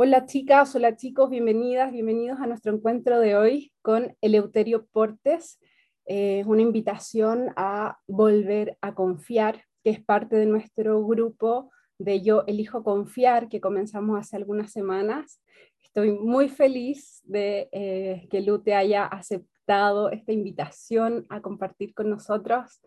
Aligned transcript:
Hola 0.00 0.26
chicas, 0.26 0.76
hola 0.76 0.94
chicos, 0.94 1.28
bienvenidas, 1.28 1.90
bienvenidos 1.90 2.38
a 2.38 2.46
nuestro 2.46 2.72
encuentro 2.72 3.18
de 3.18 3.34
hoy 3.34 3.72
con 3.82 4.16
Eleuterio 4.20 4.86
Portes. 4.86 5.58
Es 6.04 6.46
una 6.46 6.62
invitación 6.62 7.48
a 7.56 7.98
volver 8.06 8.78
a 8.80 8.94
confiar, 8.94 9.64
que 9.82 9.90
es 9.90 10.00
parte 10.00 10.36
de 10.36 10.46
nuestro 10.46 11.04
grupo 11.04 11.72
de 11.98 12.22
Yo 12.22 12.44
Elijo 12.46 12.84
Confiar, 12.84 13.48
que 13.48 13.60
comenzamos 13.60 14.20
hace 14.20 14.36
algunas 14.36 14.70
semanas. 14.70 15.42
Estoy 15.82 16.12
muy 16.12 16.48
feliz 16.48 17.20
de 17.24 17.68
eh, 17.72 18.28
que 18.30 18.40
Lute 18.40 18.74
haya 18.76 19.04
aceptado 19.04 20.12
esta 20.12 20.30
invitación 20.30 21.26
a 21.28 21.42
compartir 21.42 21.92
con 21.92 22.08
nosotros. 22.08 22.80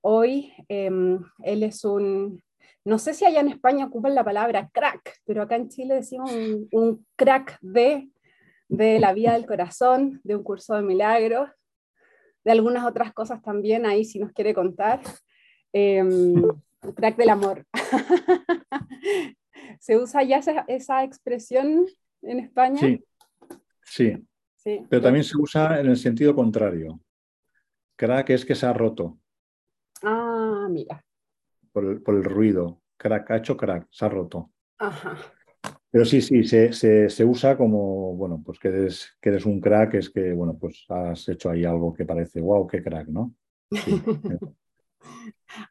Hoy 0.00 0.52
em, 0.68 1.18
él 1.42 1.64
es 1.64 1.84
un 1.84 2.40
no 2.86 3.00
sé 3.00 3.14
si 3.14 3.24
allá 3.24 3.40
en 3.40 3.48
España 3.48 3.86
ocupan 3.86 4.14
la 4.14 4.22
palabra 4.22 4.70
crack, 4.72 5.20
pero 5.24 5.42
acá 5.42 5.56
en 5.56 5.68
Chile 5.68 5.96
decimos 5.96 6.30
un, 6.32 7.04
crack 7.16 7.58
de, 7.60 8.08
de 8.68 9.00
la 9.00 9.12
vía 9.12 9.32
del 9.32 9.44
corazón, 9.44 10.20
de 10.22 10.36
un 10.36 10.44
curso 10.44 10.76
de 10.76 10.82
milagros, 10.82 11.50
de 12.44 12.52
algunas 12.52 12.86
otras 12.86 13.12
cosas 13.12 13.42
también, 13.42 13.86
ahí 13.86 14.04
si 14.04 14.20
nos 14.20 14.32
quiere 14.32 14.54
contar. 14.54 15.00
Em, 15.72 16.44
crack 16.94 17.16
del 17.16 17.30
amor. 17.30 17.66
¿Se 19.80 19.96
usa 19.96 20.22
ya 20.22 20.40
esa, 20.68 21.02
expresión 21.02 21.86
en 22.22 22.38
España? 22.38 22.78
Sí, 22.78 23.04
sí, 23.82 24.26
sí. 24.54 24.86
Pero 24.88 25.02
también 25.02 25.24
se 25.24 25.36
usa 25.36 25.80
en 25.80 25.86
el 25.86 25.96
sentido 25.96 26.36
contrario. 26.36 27.00
Crack 27.96 28.30
es 28.30 28.44
que 28.44 28.54
se 28.54 28.64
ha 28.64 28.72
roto. 28.72 29.18
Ah, 30.02 30.68
mira 30.70 31.05
por 31.76 32.14
el, 32.14 32.24
ruido. 32.24 32.80
Crack, 32.96 33.30
ha 33.30 33.36
hecho 33.36 33.56
crack, 33.56 33.86
se 33.90 34.06
ha 34.06 34.08
roto. 34.08 34.50
Pero 35.90 36.04
sí, 36.06 36.22
sí, 36.22 36.42
se, 36.44 37.24
usa 37.24 37.56
como, 37.56 38.14
bueno, 38.16 38.42
pues 38.44 38.58
que 38.58 38.68
eres, 38.68 39.16
que 39.20 39.28
eres 39.28 39.44
un 39.44 39.60
crack, 39.60 39.94
es 39.94 40.08
que, 40.08 40.32
bueno, 40.32 40.56
pues 40.58 40.86
has 40.88 41.28
hecho 41.28 41.50
ahí 41.50 41.64
algo 41.64 41.92
que 41.92 42.06
parece, 42.06 42.40
wow, 42.40 42.66
qué 42.66 42.82
crack, 42.82 43.08
¿no? 43.08 43.34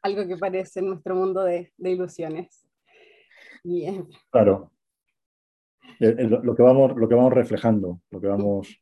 algo 0.03 0.28
que 0.28 0.38
parece 0.38 0.80
en 0.80 0.89
nuestro 0.89 1.16
mundo 1.16 1.44
de, 1.44 1.72
ilusiones. 1.80 2.67
Bien. 3.64 4.08
Claro. 4.30 4.72
Lo, 6.00 6.56
que 6.56 6.61
vamos, 6.61 6.95
lo 6.95 7.09
que 7.09 7.16
vamos 7.16 7.33
reflejando, 7.33 8.02
lo 8.11 8.22
que 8.22 8.28
vamos 8.28 8.80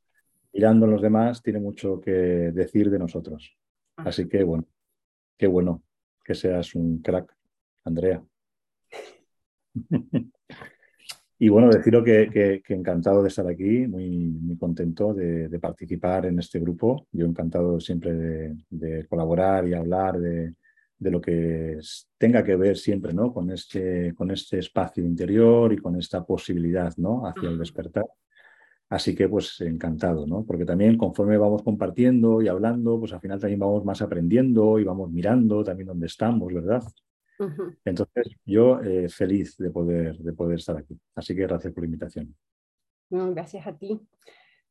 mirando 0.51 0.87
en 0.87 0.91
los 0.91 1.01
demás, 1.01 1.41
tiene 1.41 1.59
mucho 1.59 2.01
que 2.01 2.11
decir 2.11 2.89
de 2.89 2.99
nosotros. 2.99 3.57
Ah. 3.95 4.03
Así 4.07 4.27
que, 4.27 4.43
bueno, 4.43 4.65
qué 5.37 5.47
bueno 5.47 5.83
que 6.23 6.33
seas 6.33 6.75
un 6.75 7.01
crack, 7.01 7.35
Andrea. 7.83 8.23
y 11.39 11.49
bueno, 11.49 11.69
deciros 11.69 12.03
que, 12.03 12.61
encantado 12.69 13.21
de 13.21 13.29
estar 13.29 13.47
aquí, 13.47 13.87
muy, 13.87 14.09
muy 14.09 14.57
contento 14.57 15.13
de, 15.13 15.59
participar 15.59 16.25
en 16.25 16.39
este 16.39 16.59
grupo. 16.59 17.07
Yo 17.11 17.25
encantado 17.25 17.79
siempre 17.79 18.13
de, 18.69 19.05
colaborar 19.07 19.67
y 19.67 19.73
hablar 19.73 20.19
de, 20.19 20.53
lo 20.99 21.19
que 21.19 21.79
tenga 22.17 22.43
que 22.43 22.55
ver 22.55 22.77
siempre 22.77 23.13
¿no? 23.13 23.33
con, 23.33 23.51
este, 23.51 24.13
con 24.15 24.31
este 24.31 24.59
espacio 24.59 25.03
interior 25.03 25.73
y 25.73 25.77
con 25.77 25.97
esta 25.97 26.23
posibilidad 26.23 26.95
¿no? 26.95 27.27
hacia 27.27 27.49
el 27.49 27.59
despertar. 27.59 28.05
Así 28.93 29.15
que 29.15 29.27
pues 29.27 29.59
encantado, 29.61 30.27
¿no? 30.27 30.45
Porque 30.45 30.65
también 30.65 30.99
conforme 30.99 31.35
vamos 31.35 31.63
compartiendo 31.63 32.43
y 32.43 32.47
hablando, 32.47 32.99
pues 32.99 33.11
al 33.11 33.21
final 33.21 33.39
también 33.39 33.59
vamos 33.59 33.83
más 33.83 34.03
aprendiendo 34.03 34.77
y 34.77 34.83
vamos 34.83 35.09
mirando 35.09 35.63
también 35.63 35.87
dónde 35.87 36.05
estamos, 36.05 36.53
¿verdad? 36.53 36.83
Entonces 37.83 38.35
yo 38.45 38.79
eh, 38.83 39.09
feliz 39.09 39.57
de 39.57 39.71
poder, 39.71 40.19
de 40.19 40.33
poder 40.33 40.59
estar 40.59 40.77
aquí. 40.77 40.95
Así 41.15 41.35
que 41.35 41.41
gracias 41.41 41.73
por 41.73 41.81
la 41.81 41.87
invitación. 41.87 42.35
gracias 43.09 43.65
a 43.65 43.75
ti. 43.75 43.99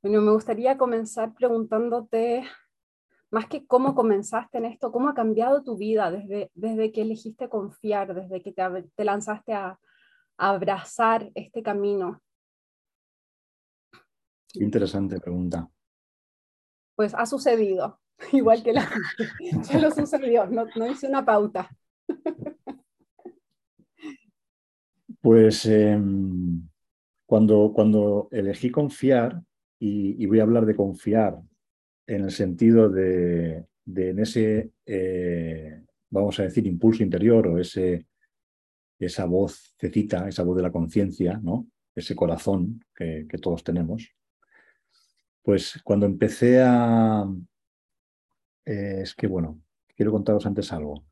Bueno, 0.01 0.21
me 0.21 0.31
gustaría 0.31 0.79
comenzar 0.79 1.35
preguntándote, 1.35 2.45
más 3.33 3.47
que 3.47 3.67
cómo 3.67 3.97
comenzaste 3.97 4.59
en 4.59 4.67
esto, 4.67 4.93
cómo 4.93 5.09
ha 5.09 5.15
cambiado 5.15 5.65
tu 5.65 5.77
vida 5.77 6.13
desde, 6.13 6.49
desde 6.55 6.93
que 6.93 7.03
elegiste 7.03 7.49
confiar, 7.49 8.15
desde 8.15 8.41
que 8.41 8.53
te, 8.53 8.63
te 8.95 9.05
lanzaste 9.05 9.53
a, 9.53 9.81
a 10.37 10.49
abrazar 10.49 11.29
este 11.35 11.65
camino 11.65 12.23
interesante 14.55 15.21
pregunta. 15.21 15.69
Pues 16.95 17.15
ha 17.15 17.27
sucedido, 17.27 18.01
igual 18.33 18.63
que 18.63 18.73
la 18.73 18.89
lo 19.81 19.91
sucedió, 19.91 20.47
no, 20.47 20.87
hice 20.87 21.09
una 21.09 21.25
pauta. 21.25 21.71
Pues 25.21 25.67
em, 25.67 26.69
cuando, 27.27 27.73
cuando 27.75 28.29
elegí 28.33 28.71
confiar, 28.71 29.41
y, 29.79 30.27
voy 30.27 30.39
a 30.39 30.45
hablar 30.45 30.65
de 30.65 30.77
confiar 30.77 31.41
en 32.07 32.25
el 32.25 32.31
sentido 32.31 32.89
de, 32.89 33.67
en 33.87 34.19
ese, 34.21 34.71
eh, 34.87 35.83
vamos 36.09 36.39
a 36.39 36.45
decir, 36.45 36.67
impulso 36.69 37.03
interior 37.03 37.49
o 37.49 37.59
ese, 37.59 38.07
esa 38.99 39.25
voz 39.25 39.75
cecita, 39.79 40.29
esa 40.29 40.45
voz 40.45 40.57
de 40.57 40.63
la 40.63 40.71
conciencia, 40.71 41.41
¿no? 41.43 41.67
ese 41.95 42.15
corazón 42.17 42.85
que, 42.95 43.27
todos 43.41 43.63
tenemos, 43.65 44.15
pues 45.43 45.81
cuando 45.85 46.07
empecé 46.07 46.63
a... 46.63 47.27
Eh, 48.65 49.01
es 49.03 49.15
que, 49.15 49.27
bueno, 49.27 49.61
quiero 49.97 50.13
contaros 50.13 50.47
antes 50.47 50.73
algo. 50.73 51.05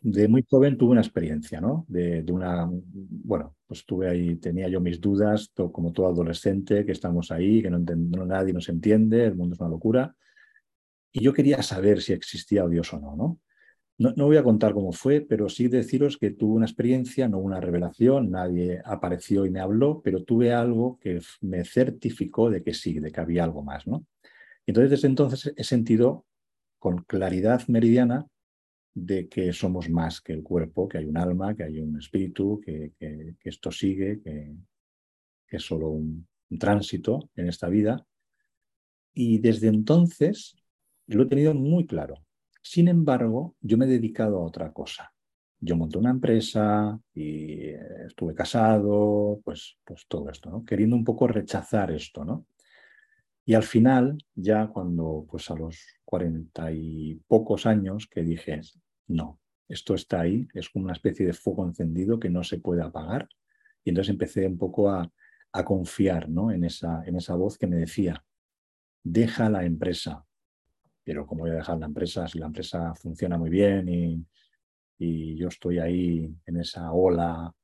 De 0.00 0.26
muy 0.26 0.44
joven 0.48 0.78
tuve 0.78 0.92
una 0.92 1.02
experiencia, 1.02 1.60
¿no? 1.60 1.84
De, 1.88 2.24
una, 2.30 2.66
bueno, 2.70 3.56
pues 3.66 3.84
tuve 3.84 4.08
ahí, 4.08 4.36
tenía 4.36 4.68
yo 4.68 4.80
mis 4.80 5.00
dudas, 5.00 5.52
como 5.70 5.92
todo 5.92 6.06
adolescente, 6.06 6.86
que 6.86 6.92
estamos 6.92 7.30
ahí, 7.30 7.60
que 7.60 7.68
no, 7.68 7.78
nadie 7.78 8.54
nos 8.54 8.70
entiende, 8.70 9.26
el 9.26 9.36
mundo 9.36 9.54
es 9.54 9.60
una 9.60 9.68
locura. 9.68 10.16
Y 11.12 11.20
yo 11.20 11.32
quería 11.34 11.62
saber 11.62 12.00
si 12.00 12.14
existía 12.14 12.66
Dios 12.66 12.92
o 12.94 13.00
no, 13.00 13.16
¿no? 13.16 13.40
No, 13.98 14.12
voy 14.26 14.36
a 14.36 14.42
contar 14.42 14.74
cómo 14.74 14.92
fue, 14.92 15.22
pero 15.22 15.48
sí 15.48 15.68
deciros 15.68 16.18
que 16.18 16.30
tuve 16.30 16.56
una 16.56 16.66
experiencia, 16.66 17.28
no 17.28 17.38
una 17.38 17.62
revelación, 17.62 18.30
nadie 18.30 18.82
apareció 18.84 19.46
y 19.46 19.50
me 19.50 19.60
habló, 19.60 20.02
pero 20.02 20.22
tuve 20.22 20.52
algo 20.52 20.98
que 21.00 21.20
me 21.40 21.64
certificó 21.64 22.50
de 22.50 22.62
que 22.62 22.74
sí, 22.74 23.00
de 23.00 23.10
que 23.10 23.20
había 23.20 23.44
algo 23.44 23.62
más, 23.62 23.86
¿no? 23.86 24.04
Entonces, 24.66 24.90
desde 24.90 25.08
entonces 25.08 25.54
he 25.56 25.64
sentido 25.64 26.26
con 26.78 27.04
claridad 27.04 27.66
meridiana 27.68 28.26
de 28.92 29.28
que 29.28 29.54
somos 29.54 29.88
más 29.88 30.20
que 30.20 30.34
el 30.34 30.42
cuerpo, 30.42 30.88
que 30.88 30.98
hay 30.98 31.06
un 31.06 31.16
alma, 31.16 31.54
que 31.56 31.64
hay 31.64 31.80
un 31.80 31.96
espíritu, 31.98 32.60
que, 32.60 32.92
esto 33.44 33.70
sigue, 33.72 34.20
que, 34.20 34.56
es 35.48 35.62
solo 35.62 35.88
un 35.88 36.26
tránsito 36.58 37.30
en 37.34 37.48
esta 37.48 37.68
vida. 37.68 38.06
Y 39.14 39.38
desde 39.38 39.68
entonces 39.68 40.54
lo 41.06 41.22
he 41.22 41.26
tenido 41.26 41.54
muy 41.54 41.86
claro. 41.86 42.25
Sin 42.68 42.88
embargo, 42.88 43.54
yo 43.60 43.78
me 43.78 43.84
he 43.84 43.88
dedicado 43.88 44.38
a 44.38 44.44
otra 44.44 44.72
cosa. 44.72 45.14
Yo 45.60 45.76
monté 45.76 45.98
una 45.98 46.10
empresa 46.10 46.98
y 47.14 47.60
eh, 47.60 48.06
estuve 48.08 48.34
casado, 48.34 49.40
pues, 49.44 49.78
pues 49.84 50.04
todo 50.08 50.28
esto, 50.30 50.50
¿no? 50.50 50.64
Queriendo 50.64 50.96
un 50.96 51.04
poco 51.04 51.28
rechazar 51.28 51.92
esto, 51.92 52.24
¿no? 52.24 52.44
Y 53.44 53.54
al 53.54 53.62
final, 53.62 54.18
ya 54.34 54.66
cuando, 54.66 55.24
pues 55.30 55.48
a 55.48 55.54
los 55.54 55.78
cuarenta 56.04 56.72
y 56.72 57.14
pocos 57.28 57.66
años, 57.66 58.08
que 58.08 58.24
dije, 58.24 58.60
no, 59.06 59.38
esto 59.68 59.94
está 59.94 60.22
ahí, 60.22 60.48
es 60.52 60.68
como 60.68 60.86
una 60.86 60.94
especie 60.94 61.24
de 61.24 61.34
fuego 61.34 61.64
encendido 61.64 62.18
que 62.18 62.30
no 62.30 62.42
se 62.42 62.58
puede 62.58 62.82
apagar. 62.82 63.28
Y 63.84 63.90
entonces 63.90 64.10
empecé 64.10 64.44
un 64.44 64.58
poco 64.58 64.90
a, 64.90 65.08
a 65.52 65.64
confiar 65.64 66.28
¿no? 66.28 66.50
en, 66.50 66.64
esa, 66.64 67.04
en 67.06 67.14
esa 67.14 67.36
voz 67.36 67.58
que 67.58 67.68
me 67.68 67.76
decía, 67.76 68.24
deja 69.04 69.48
la 69.48 69.64
empresa, 69.64 70.26
pero 71.06 71.24
¿cómo 71.24 71.42
voy 71.42 71.52
a 71.52 71.54
dejar 71.54 71.78
la 71.78 71.86
empresa 71.86 72.26
si 72.26 72.40
la 72.40 72.46
empresa 72.46 72.92
funciona 72.96 73.38
muy 73.38 73.48
bien 73.48 73.88
y, 73.88 74.26
yo 75.36 75.46
estoy 75.46 75.78
ahí 75.78 76.34
en 76.46 76.56
esa 76.56 76.90
ola? 76.90 77.54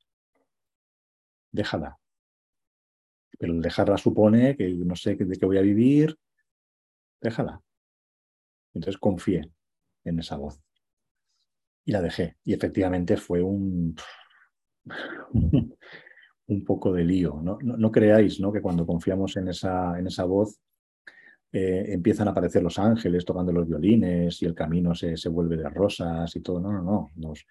Déjala. 1.51 1.99
Pero 3.37 3.55
dejarla 3.55 3.99
supone 3.99 4.57
que 4.57 4.69
no 4.69 4.95
sé 4.95 5.17
de 5.17 5.37
qué 5.37 5.45
voy 5.45 5.59
a 5.59 5.63
vivir. 5.63 6.17
Déjala. 7.21 7.61
Entonces 8.75 9.01
confié 9.01 9.51
en 10.05 10.21
esa 10.21 10.37
voz. 10.37 10.63
Y 11.85 11.91
la 11.91 12.01
dejé. 12.01 12.37
Y 12.45 12.53
efectivamente 12.53 13.17
fue 13.17 13.43
un, 13.43 13.97
un 16.47 16.65
poco 16.65 16.93
de 16.93 17.03
lío. 17.03 17.41
No, 17.43 17.59
no, 17.61 17.91
creáis 17.91 18.39
¿no? 18.39 18.53
que 18.53 18.63
cuando 18.63 18.87
confiamos 18.87 19.37
en 19.37 19.49
esa, 19.49 19.99
en 19.99 20.07
esa 20.07 20.27
voz 20.27 20.61
eh, 21.53 21.85
empiezan 21.89 22.29
a 22.29 22.31
aparecer 22.31 22.63
los 22.63 22.79
ángeles 22.79 23.25
tocando 23.25 23.53
los 23.53 23.69
violines 23.69 24.41
y 24.43 24.47
el 24.47 24.55
camino 24.55 24.95
se, 24.95 25.17
vuelve 25.29 25.57
de 25.57 25.69
rosas 25.69 26.35
y 26.37 26.41
todo. 26.41 26.61
No, 26.61 26.73
no, 26.73 26.83
no. 26.83 27.11
Nos, 27.17 27.47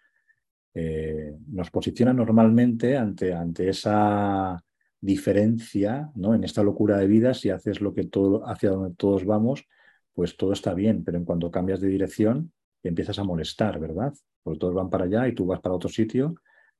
eh, 0.74 1.36
nos 1.48 1.70
posiciona 1.70 2.14
normalmente 2.14 2.98
ante, 2.98 3.34
ante 3.34 3.70
esa 3.70 4.62
diferencia, 5.00 6.12
¿no? 6.16 6.36
En 6.36 6.44
esta 6.44 6.64
locura 6.64 6.98
de 6.98 7.08
vida, 7.08 7.34
si 7.34 7.50
haces 7.50 7.82
lo 7.82 7.94
que 7.94 8.06
todo, 8.06 8.48
hacia 8.48 8.72
donde 8.72 8.96
todos 8.96 9.26
vamos, 9.26 9.68
pues 10.14 10.38
todo 10.38 10.54
está 10.54 10.74
bien, 10.74 11.04
pero 11.04 11.18
en 11.18 11.26
cuanto 11.26 11.52
cambias 11.52 11.82
de 11.82 11.88
dirección, 11.88 12.52
empiezas 12.84 13.20
a 13.20 13.24
molestar, 13.24 13.80
¿verdad? 13.80 14.14
Porque 14.44 14.60
todos 14.60 14.74
van 14.76 14.90
para 14.90 15.06
allá 15.06 15.28
y 15.28 15.34
tú 15.34 15.46
vas 15.46 15.60
para 15.60 15.76
otro 15.76 15.90
sitio, 15.90 16.36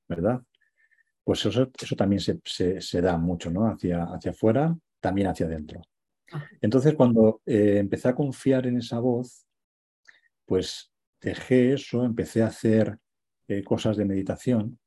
¿verdad? 0.08 0.42
pues 1.24 1.44
eso, 1.46 1.70
eso 1.80 1.96
también 1.96 2.20
se, 2.20 3.00
da 3.00 3.16
mucho, 3.16 3.50
¿no? 3.50 3.66
Hacia, 3.66 4.04
hacia 4.04 4.32
afuera, 4.32 4.76
también 5.00 5.28
hacia 5.28 5.46
adentro. 5.46 5.80
Entonces, 6.60 6.94
cuando 6.94 7.42
eh, 7.46 7.78
empecé 7.78 8.08
a 8.08 8.14
confiar 8.14 8.66
en 8.66 8.78
esa 8.78 8.98
voz, 8.98 9.46
pues 10.46 10.92
dejé 11.20 11.74
eso, 11.74 12.04
empecé 12.04 12.42
a 12.42 12.46
hacer 12.46 12.98
eh, 13.48 13.62
cosas 13.64 13.96
de 13.96 14.04
meditación, 14.04 14.78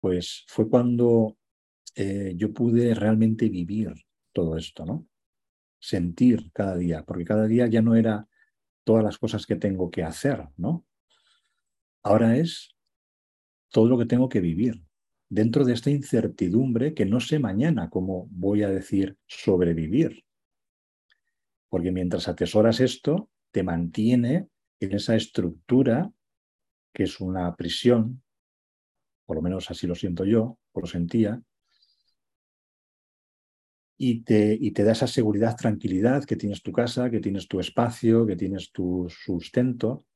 pues 0.00 0.44
fue 0.48 0.68
cuando 0.68 1.36
eh, 1.94 2.34
yo 2.36 2.52
pude 2.52 2.94
realmente 2.94 3.48
vivir 3.48 3.92
todo 4.32 4.56
esto, 4.56 4.84
¿no? 4.84 5.06
Sentir 5.78 6.50
cada 6.52 6.76
día, 6.76 7.04
porque 7.04 7.24
cada 7.24 7.46
día 7.46 7.66
ya 7.66 7.82
no 7.82 7.94
era 7.94 8.28
todas 8.84 9.04
las 9.04 9.18
cosas 9.18 9.46
que 9.46 9.56
tengo 9.56 9.90
que 9.90 10.02
hacer, 10.02 10.48
¿no? 10.56 10.86
Ahora 12.02 12.36
es 12.36 12.74
todo 13.70 13.88
lo 13.88 13.98
que 13.98 14.06
tengo 14.06 14.28
que 14.28 14.40
vivir 14.40 14.82
dentro 15.28 15.64
de 15.64 15.74
esta 15.74 15.90
incertidumbre 15.90 16.92
que 16.92 17.06
no 17.06 17.20
sé 17.20 17.38
mañana 17.38 17.88
cómo 17.88 18.28
voy 18.30 18.62
a 18.62 18.68
decir 18.68 19.16
sobrevivir. 19.26 20.24
Porque 21.70 21.92
mientras 21.92 22.28
atesoras 22.28 22.80
esto, 22.80 23.30
te 23.52 23.62
mantiene 23.62 24.48
en 24.80 24.92
esa 24.92 25.16
estructura 25.16 26.12
que 26.92 27.04
es 27.04 27.20
una 27.20 27.54
prisión, 27.56 28.22
por 29.24 29.36
lo 29.36 29.42
menos 29.42 29.70
así 29.70 29.86
lo 29.86 29.94
siento 29.94 30.24
yo, 30.24 30.58
o 30.72 30.80
lo 30.80 30.86
sentía, 30.86 31.40
y 33.96 34.22
te, 34.22 34.56
y 34.58 34.72
te 34.72 34.82
da 34.82 34.92
esa 34.92 35.06
seguridad, 35.06 35.56
tranquilidad, 35.56 36.24
que 36.24 36.36
tienes 36.36 36.62
tu 36.62 36.72
casa, 36.72 37.10
que 37.10 37.20
tienes 37.20 37.46
tu 37.46 37.60
espacio, 37.60 38.26
que 38.26 38.34
tienes 38.34 38.72
tu 38.72 39.06
sustento. 39.08 40.06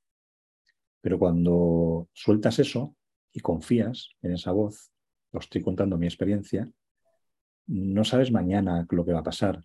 Pero 1.01 1.19
cuando 1.19 2.09
sueltas 2.15 2.59
eso 2.59 2.97
y 3.33 3.41
confías 3.41 4.17
en 4.23 4.33
esa 4.33 4.53
voz, 4.53 4.91
os 5.33 5.45
estoy 5.45 5.62
contando 5.62 5.99
mi 5.99 6.06
experiencia, 6.06 6.69
no 7.67 8.05
sabes 8.05 8.33
mañana 8.33 8.87
lo 8.91 9.05
que 9.05 9.12
va 9.12 9.21
a 9.21 9.25
pasar, 9.25 9.62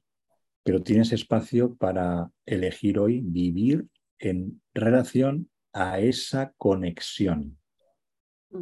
pero 0.63 0.81
tienes 0.81 1.11
espacio 1.11 1.75
para 1.75 2.31
elegir 2.45 2.99
hoy 2.99 3.21
vivir 3.21 3.87
en 4.17 4.61
relación 4.73 5.49
a 5.73 5.99
esa 5.99 6.53
conexión, 6.57 7.57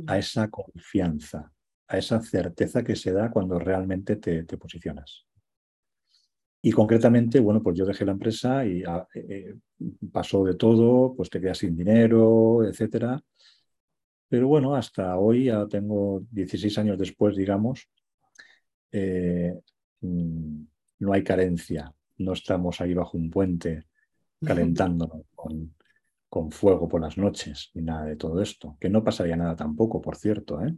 a 0.07 0.17
esa 0.17 0.49
confianza, 0.49 1.51
a 1.88 1.97
esa 1.97 2.21
certeza 2.21 2.83
que 2.83 2.95
se 2.95 3.11
da 3.11 3.31
cuando 3.31 3.57
realmente 3.59 4.17
te, 4.17 4.44
te 4.44 4.57
posicionas. 4.57 5.27
Y 6.61 6.71
concretamente, 6.71 7.39
bueno, 7.39 7.61
pues 7.61 7.77
yo 7.77 7.85
dejé 7.85 8.03
la 8.03 8.11
empresa 8.11 8.65
y 8.65 8.83
ah, 8.85 9.07
eh, 9.13 9.25
eh, 9.29 9.55
pasó 10.11 10.43
de 10.43 10.55
todo, 10.55 11.15
pues 11.15 11.29
te 11.29 11.39
quedas 11.39 11.59
sin 11.59 11.77
dinero, 11.77 12.63
etcétera. 12.63 13.21
Pero 14.27 14.47
bueno, 14.47 14.75
hasta 14.75 15.17
hoy, 15.17 15.45
ya 15.45 15.65
tengo 15.67 16.23
16 16.31 16.77
años 16.79 16.97
después, 16.97 17.35
digamos, 17.35 17.88
eh, 18.91 19.53
mm, 20.01 20.63
no 20.99 21.13
hay 21.13 21.23
carencia, 21.23 21.94
no 22.17 22.33
estamos 22.33 22.81
ahí 22.81 22.94
bajo 22.94 23.17
un 23.17 23.29
puente 23.29 23.85
calentándonos 24.44 25.25
con, 25.35 25.75
con, 26.29 26.51
fuego 26.51 26.88
por 26.88 27.01
las 27.01 27.17
noches 27.17 27.71
ni 27.73 27.81
nada 27.81 28.05
de 28.05 28.15
todo 28.15 28.41
esto, 28.41 28.77
que 28.79 28.89
no 28.89 29.03
pasaría 29.03 29.35
nada 29.35 29.55
tampoco, 29.55 30.01
por 30.01 30.15
cierto. 30.15 30.63
¿eh? 30.63 30.75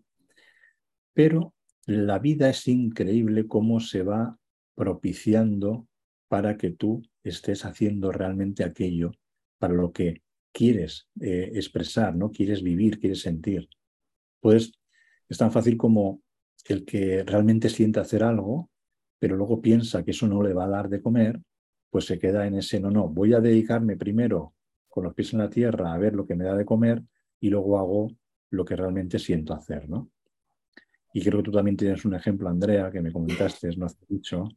Pero 1.14 1.54
la 1.86 2.20
vida 2.20 2.50
es 2.50 2.68
increíble 2.68 3.48
cómo 3.48 3.80
se 3.80 4.04
va 4.04 4.38
propiciando 4.76 5.88
para 6.28 6.56
que 6.56 6.72
tú 6.72 7.02
estés 7.24 7.66
haciendo 7.66 8.12
realmente 8.12 8.64
aquello 8.64 9.12
para 9.58 9.74
lo 9.74 9.92
que 9.92 10.22
quieres 10.52 11.10
eh, 11.20 11.52
expresar, 11.54 12.16
¿no? 12.16 12.32
Quieres 12.32 12.64
vivir, 12.64 13.00
quieres 13.00 13.22
sentir. 13.22 13.68
Pues 14.40 14.72
es 15.28 15.38
tan 15.38 15.52
fácil 15.52 15.78
como 15.78 16.22
el 16.66 16.86
que 16.86 17.24
realmente 17.24 17.70
siente 17.70 18.00
hacer 18.00 18.24
algo, 18.24 18.70
pero 19.20 19.36
luego 19.36 19.62
piensa 19.62 20.04
que 20.04 20.12
eso 20.12 20.28
no 20.28 20.42
le 20.42 20.54
va 20.54 20.66
a 20.66 20.70
dar 20.70 20.90
de 20.90 21.02
comer, 21.02 21.40
pues 21.90 22.06
se 22.06 22.18
queda 22.18 22.48
en 22.48 22.56
ese, 22.56 22.80
no, 22.80 22.90
no, 22.90 23.08
voy 23.08 23.34
a 23.34 23.40
dedicarme 23.40 23.98
primero 23.98 24.54
con 24.88 25.04
los 25.04 25.14
pies 25.14 25.34
en 25.34 25.40
la 25.40 25.50
tierra 25.50 25.94
a 25.94 25.98
ver 25.98 26.16
lo 26.16 26.26
que 26.26 26.36
me 26.36 26.46
da 26.46 26.56
de 26.56 26.66
comer 26.66 27.04
y 27.40 27.50
luego 27.50 27.78
hago 27.78 28.12
lo 28.52 28.66
que 28.66 28.76
realmente 28.76 29.20
siento 29.20 29.54
hacer, 29.54 29.90
¿no? 29.90 30.10
Y 31.12 31.22
creo 31.22 31.40
que 31.40 31.46
tú 31.46 31.52
también 31.52 31.76
tienes 31.76 32.06
un 32.06 32.14
ejemplo, 32.14 32.50
Andrea, 32.50 32.92
que 32.92 33.02
me 33.02 33.12
comentaste 33.12 33.76
no 33.76 33.88
hace 33.88 33.98
mucho, 34.10 34.48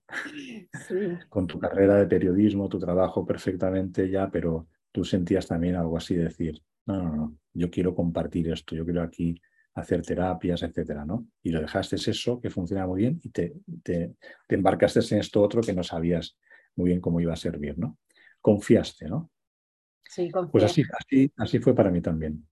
con 1.28 1.46
tu 1.46 1.58
carrera 1.58 1.96
de 1.96 2.06
periodismo, 2.06 2.68
tu 2.68 2.78
trabajo 2.78 3.24
perfectamente 3.24 4.10
ya, 4.10 4.30
pero 4.30 4.68
tú 4.90 5.02
sentías 5.04 5.46
también 5.46 5.76
algo 5.76 5.96
así, 5.96 6.14
decir, 6.14 6.62
no, 6.86 7.02
no, 7.02 7.16
no, 7.16 7.36
yo 7.54 7.70
quiero 7.70 7.94
compartir 7.94 8.50
esto, 8.50 8.76
yo 8.76 8.84
quiero 8.84 9.02
aquí 9.02 9.40
hacer 9.74 10.02
terapias, 10.02 10.62
etcétera, 10.62 11.04
¿no? 11.04 11.26
Y 11.42 11.50
lo 11.50 11.60
dejaste 11.60 11.96
eso, 11.96 12.40
que 12.40 12.50
funciona 12.50 12.86
muy 12.86 13.02
bien, 13.02 13.20
y 13.22 13.30
te, 13.30 13.54
te, 13.82 14.14
te 14.46 14.54
embarcaste 14.54 15.00
en 15.14 15.20
esto 15.20 15.40
otro 15.40 15.62
que 15.62 15.72
no 15.72 15.82
sabías 15.82 16.36
muy 16.76 16.90
bien 16.90 17.00
cómo 17.00 17.20
iba 17.20 17.32
a 17.32 17.36
servir, 17.36 17.78
¿no? 17.78 17.98
Confiaste, 18.40 19.08
¿no? 19.08 19.30
Sí, 20.04 20.30
confié. 20.30 20.52
Pues 20.52 20.64
así, 20.64 20.82
así, 20.98 21.32
así 21.36 21.58
fue 21.58 21.74
para 21.74 21.90
mí 21.90 22.00
también. 22.00 22.46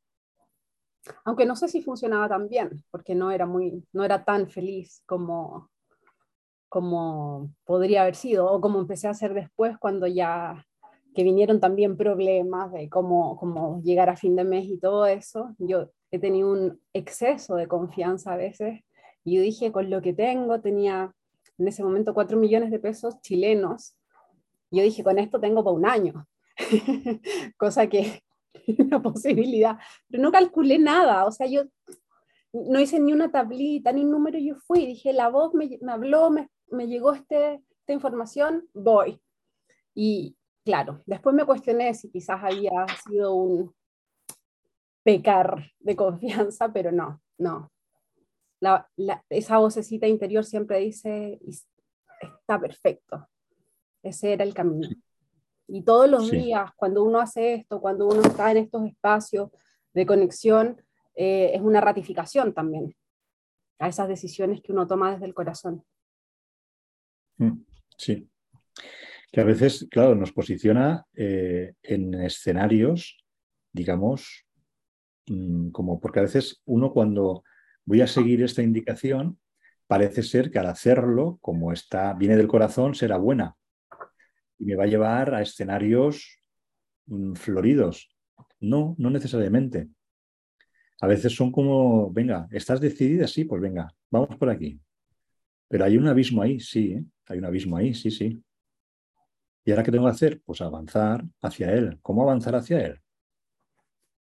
Aunque 1.25 1.47
no 1.47 1.57
sé 1.57 1.69
si 1.69 1.83
funcionaba 1.83 2.29
tan 2.29 2.49
bien, 2.49 2.85
porque 2.91 3.15
no 3.15 3.31
era, 3.31 3.47
muy, 3.47 3.85
no 3.93 4.05
era 4.05 4.25
tan 4.25 4.49
feliz 4.49 5.03
como, 5.07 5.71
como 6.69 7.53
podría 7.65 8.03
haber 8.03 8.15
sido, 8.15 8.51
o 8.51 8.61
como 8.61 8.81
empecé 8.81 9.09
a 9.09 9.11
hacer 9.11 9.35
después 9.35 9.77
cuando 9.79 10.07
ya 10.07 10.67
que 11.15 11.25
vinieron 11.25 11.61
también 11.61 11.97
problemas 11.97 12.73
de 12.73 12.89
cómo, 12.89 13.37
cómo 13.37 13.81
llegar 13.83 14.09
a 14.09 14.17
fin 14.17 14.37
de 14.37 14.45
mes 14.45 14.67
y 14.67 14.79
todo 14.79 15.07
eso. 15.07 15.55
Yo 15.59 15.91
he 16.11 16.19
tenido 16.19 16.51
un 16.51 16.81
exceso 16.93 17.57
de 17.57 17.67
confianza 17.67 18.33
a 18.33 18.37
veces. 18.37 18.81
Y 19.25 19.37
yo 19.37 19.43
dije, 19.43 19.73
con 19.73 19.91
lo 19.91 20.01
que 20.01 20.13
tengo, 20.13 20.61
tenía 20.61 21.15
en 21.59 21.69
ese 21.69 21.83
momento 21.83 22.15
cuatro 22.15 22.39
millones 22.39 22.71
de 22.71 22.79
pesos 22.79 23.21
chilenos, 23.21 23.95
yo 24.71 24.83
dije, 24.83 25.05
con 25.05 25.19
esto 25.19 25.41
tengo 25.41 25.63
para 25.63 25.77
un 25.77 25.87
año, 25.87 26.27
cosa 27.59 27.87
que 27.89 28.23
una 28.79 29.03
posibilidad, 29.03 29.79
pero 30.09 30.23
no 30.23 30.33
calculé 30.33 30.79
nada, 30.79 31.27
o 31.27 31.33
sea, 31.33 31.47
yo 31.47 31.65
no 32.53 32.81
hice 32.81 32.99
ni 32.99 33.13
una 33.13 33.31
tablita, 33.31 33.93
ni 33.93 34.05
un 34.05 34.11
número, 34.11 34.39
yo 34.39 34.57
fui, 34.57 34.87
dije, 34.87 35.13
la 35.13 35.29
voz 35.29 35.55
me, 35.55 35.79
habló, 35.89 36.31
me, 36.31 36.87
llegó 36.87 37.13
este, 37.13 37.63
esta 37.81 37.93
información, 37.93 38.69
voy. 38.75 39.21
Y 39.95 40.37
claro, 40.65 41.03
después 41.07 41.35
me 41.35 41.45
cuestioné 41.45 41.95
si 41.95 42.11
quizás 42.11 42.43
había 42.43 42.87
sido 43.05 43.35
un 43.35 43.75
pecar 45.03 45.73
de 45.79 45.97
confianza, 45.97 46.73
pero 46.73 46.93
no, 46.93 47.21
no. 47.39 47.71
esa 49.29 49.59
vocecita 49.59 50.07
interior 50.07 50.45
siempre 50.45 50.81
dice, 50.81 51.41
está 51.47 52.61
perfecto, 52.61 53.29
ese 54.03 54.33
era 54.33 54.45
el 54.45 54.55
camino. 54.55 54.89
Y 55.73 55.83
todos 55.83 56.11
los 56.11 56.31
días, 56.31 56.71
cuando 56.75 57.05
uno 57.05 57.21
hace 57.21 57.55
esto, 57.55 57.81
cuando 57.81 58.09
uno 58.09 58.23
está 58.23 58.51
en 58.51 58.57
estos 58.57 58.85
espacios 58.87 59.51
de 59.95 60.05
conexión, 60.05 60.83
eh, 61.15 61.53
es 61.55 61.61
una 61.61 61.81
ratificación 61.81 62.53
también 62.53 62.95
a 63.79 63.89
esas 63.89 64.09
decisiones 64.09 64.61
que 64.63 64.73
uno 64.73 64.87
toma 64.87 65.13
desde 65.13 65.27
el 65.27 65.35
corazón. 65.35 65.85
Mm, 67.39 67.65
sí. 67.97 68.30
Que 69.33 69.41
a 69.41 69.45
veces, 69.45 69.87
claro, 69.91 70.15
nos 70.15 70.33
posiciona 70.33 71.07
eh, 71.15 71.75
en 71.83 72.15
escenarios, 72.15 73.25
digamos, 73.73 74.47
mm, 75.27 75.71
como 75.71 76.01
porque 76.01 76.21
a 76.21 76.23
veces 76.23 76.63
uno 76.65 76.93
cuando 76.93 77.45
voy 77.85 78.01
a 78.01 78.07
seguir 78.07 78.43
esta 78.43 78.63
indicación, 78.63 79.39
parece 79.87 80.23
ser 80.23 80.51
que 80.51 80.59
al 80.59 80.67
hacerlo, 80.67 81.39
como 81.41 81.73
está, 81.73 82.15
viene 82.15 82.37
del 82.37 82.49
corazón, 82.49 82.95
será 82.95 83.17
buena 83.19 83.57
y 84.61 84.67
me 84.67 84.77
va 84.77 84.85
a 84.85 84.89
llevar 84.89 85.35
a 85.35 85.43
escenarios 85.43 86.39
mm, 87.07 87.35
floridos. 87.35 88.15
No, 88.61 88.95
no 88.99 89.11
necesariamente. 89.11 89.89
A 91.01 91.07
veces 91.07 91.35
son 91.35 91.51
como, 91.51 92.13
venga, 92.13 92.47
¿estás 92.51 92.81
decidida? 92.81 93.27
Sí, 93.27 93.45
pues 93.45 93.63
venga, 93.63 93.89
vamos 94.11 94.37
por 94.37 94.51
aquí. 94.51 94.79
Pero 95.67 95.85
hay 95.85 95.97
un 95.97 96.07
abismo 96.07 96.43
ahí, 96.43 96.61
sí, 96.61 96.93
¿eh? 96.93 97.05
hay 97.27 97.39
un 97.39 97.47
abismo 97.47 97.77
ahí, 97.79 97.95
sí, 97.95 98.11
sí. 98.11 98.43
¿Y 99.65 99.71
ahora 99.71 99.83
qué 99.83 99.91
tengo 99.91 100.05
que 100.07 100.11
hacer? 100.13 100.41
Pues 100.45 100.61
avanzar 100.61 101.25
hacia 101.43 101.73
él. 101.73 101.99
¿Cómo 102.03 102.23
avanzar 102.23 102.55
hacia 102.55 102.85
él? 102.85 103.01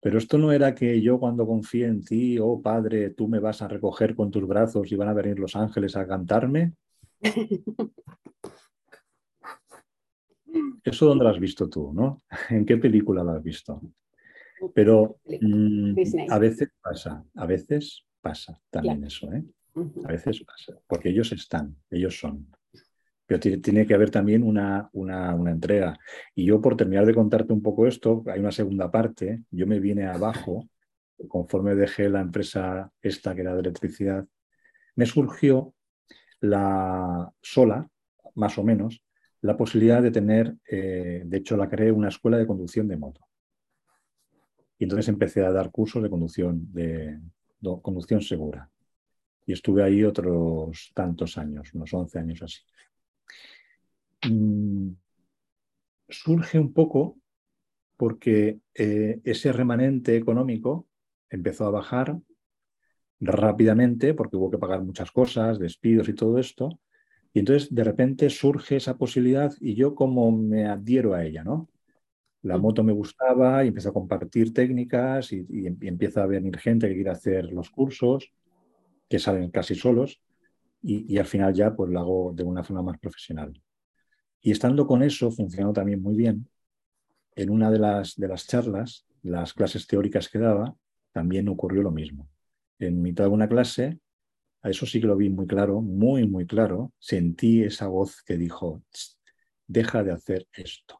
Pero 0.00 0.18
esto 0.18 0.38
no 0.38 0.52
era 0.52 0.74
que 0.74 1.00
yo 1.02 1.18
cuando 1.18 1.46
confíe 1.46 1.86
en 1.86 2.04
ti, 2.04 2.38
oh 2.38 2.62
Padre, 2.62 3.10
tú 3.10 3.26
me 3.28 3.40
vas 3.40 3.62
a 3.62 3.68
recoger 3.68 4.14
con 4.14 4.30
tus 4.30 4.46
brazos 4.46 4.90
y 4.92 4.96
van 4.96 5.08
a 5.08 5.12
venir 5.12 5.38
los 5.38 5.56
ángeles 5.56 5.96
a 5.96 6.06
cantarme. 6.06 6.74
¿Eso 10.84 11.06
dónde 11.06 11.24
lo 11.24 11.30
has 11.30 11.40
visto 11.40 11.68
tú, 11.68 11.92
no? 11.92 12.22
¿En 12.50 12.64
qué 12.64 12.76
película 12.76 13.24
lo 13.24 13.32
has 13.32 13.42
visto? 13.42 13.80
Pero 14.74 15.18
mm, 15.24 15.94
a 16.30 16.38
veces 16.38 16.70
pasa, 16.80 17.24
a 17.34 17.46
veces 17.46 18.04
pasa 18.20 18.60
también 18.70 19.04
eso, 19.04 19.32
¿eh? 19.32 19.44
A 20.04 20.08
veces 20.08 20.42
pasa, 20.44 20.80
porque 20.86 21.10
ellos 21.10 21.30
están, 21.32 21.76
ellos 21.90 22.18
son. 22.18 22.48
Pero 23.28 23.40
tiene, 23.40 23.86
que 23.86 23.94
haber 23.94 24.10
también 24.10 24.42
una, 24.42 24.88
una, 24.94 25.34
entrega. 25.50 25.98
Y 26.34 26.46
yo, 26.46 26.62
por 26.62 26.76
terminar 26.76 27.04
de 27.04 27.14
contarte 27.14 27.52
un 27.52 27.62
poco 27.62 27.86
esto, 27.86 28.24
hay 28.26 28.40
una 28.40 28.52
segunda 28.52 28.90
parte. 28.90 29.42
Yo 29.50 29.66
me 29.66 29.80
vine 29.80 30.06
abajo, 30.06 30.66
conforme 31.28 31.74
dejé 31.74 32.08
la 32.08 32.22
empresa 32.22 32.90
esta 33.02 33.34
que 33.34 33.42
era 33.42 33.52
de 33.52 33.60
electricidad, 33.60 34.26
me 34.96 35.04
surgió 35.04 35.74
la 36.40 37.30
sola, 37.42 37.86
más 38.34 38.56
o 38.56 38.64
menos, 38.64 39.02
la 39.42 39.58
posibilidad 39.58 40.02
de 40.02 40.10
tener, 40.10 40.56
eh, 40.66 41.22
de 41.24 41.36
hecho 41.36 41.56
la 41.56 41.68
creé, 41.68 41.92
una 41.92 42.08
escuela 42.08 42.38
de 42.38 42.46
conducción 42.46 42.88
de 42.88 42.96
moto. 42.96 43.20
Y 44.78 44.84
entonces 44.84 45.08
empecé 45.08 45.44
a 45.44 45.52
dar 45.52 45.70
cursos 45.70 46.02
de 46.02 46.08
conducción, 46.08 46.72
de, 46.72 47.18
conducción 47.82 48.22
segura. 48.22 48.70
Y 49.44 49.52
estuve 49.52 49.82
ahí 49.82 50.04
otros 50.04 50.92
tantos 50.94 51.36
años, 51.36 51.74
unos 51.74 51.92
11 51.92 52.18
años 52.18 52.42
así. 52.42 52.60
Mm, 54.26 54.92
surge 56.08 56.58
un 56.58 56.72
poco 56.72 57.18
porque 57.96 58.60
eh, 58.74 59.20
ese 59.24 59.52
remanente 59.52 60.16
económico 60.16 60.86
empezó 61.30 61.66
a 61.66 61.70
bajar 61.70 62.18
rápidamente 63.20 64.14
porque 64.14 64.36
hubo 64.36 64.50
que 64.50 64.58
pagar 64.58 64.82
muchas 64.82 65.10
cosas, 65.10 65.58
despidos 65.58 66.08
y 66.08 66.14
todo 66.14 66.38
esto. 66.38 66.80
Y 67.32 67.40
entonces 67.40 67.74
de 67.74 67.84
repente 67.84 68.30
surge 68.30 68.76
esa 68.76 68.96
posibilidad 68.96 69.52
y 69.60 69.74
yo 69.74 69.94
como 69.94 70.30
me 70.32 70.66
adhiero 70.66 71.14
a 71.14 71.24
ella, 71.24 71.44
¿no? 71.44 71.68
La 72.42 72.56
moto 72.56 72.84
me 72.84 72.92
gustaba 72.92 73.64
y 73.64 73.68
empiezo 73.68 73.90
a 73.90 73.92
compartir 73.92 74.54
técnicas 74.54 75.32
y, 75.32 75.44
empieza 75.82 76.22
a 76.22 76.26
venir 76.26 76.56
gente 76.58 76.88
que 76.88 76.94
quiere 76.94 77.10
hacer 77.10 77.46
los 77.52 77.70
cursos, 77.70 78.32
que 79.08 79.18
salen 79.18 79.50
casi 79.50 79.74
solos, 79.74 80.22
y, 80.80 81.18
al 81.18 81.26
final 81.26 81.52
ya 81.52 81.74
pues 81.74 81.90
lo 81.90 81.98
hago 82.00 82.32
de 82.34 82.44
una 82.44 82.62
forma 82.62 82.82
más 82.82 82.98
profesional. 83.00 83.60
Y 84.40 84.52
estando 84.52 84.86
con 84.86 85.02
eso, 85.02 85.30
funcionó 85.30 85.72
también 85.72 86.02
muy 86.02 86.16
bien. 86.16 86.48
En 87.36 87.50
una 87.50 87.70
de 87.70 87.78
las, 87.78 88.16
de 88.16 88.28
las 88.28 88.46
charlas, 88.46 89.06
las 89.22 89.52
clases 89.54 89.86
teóricas 89.86 90.28
que 90.28 90.38
daba, 90.38 90.76
también 91.12 91.48
ocurrió 91.48 91.82
lo 91.82 91.90
mismo. 91.90 92.28
En 92.78 93.02
mitad 93.02 93.24
de 93.24 93.30
una 93.30 93.48
clase, 93.48 93.98
a 94.62 94.70
eso 94.70 94.86
sí 94.86 95.00
que 95.00 95.06
lo 95.06 95.16
vi 95.16 95.28
muy 95.30 95.46
claro, 95.46 95.80
muy, 95.80 96.26
muy 96.28 96.46
claro, 96.46 96.92
sentí 96.98 97.62
esa 97.62 97.88
voz 97.88 98.22
que 98.22 98.36
dijo, 98.36 98.82
deja 99.66 100.02
de 100.02 100.12
hacer 100.12 100.46
esto. 100.52 100.98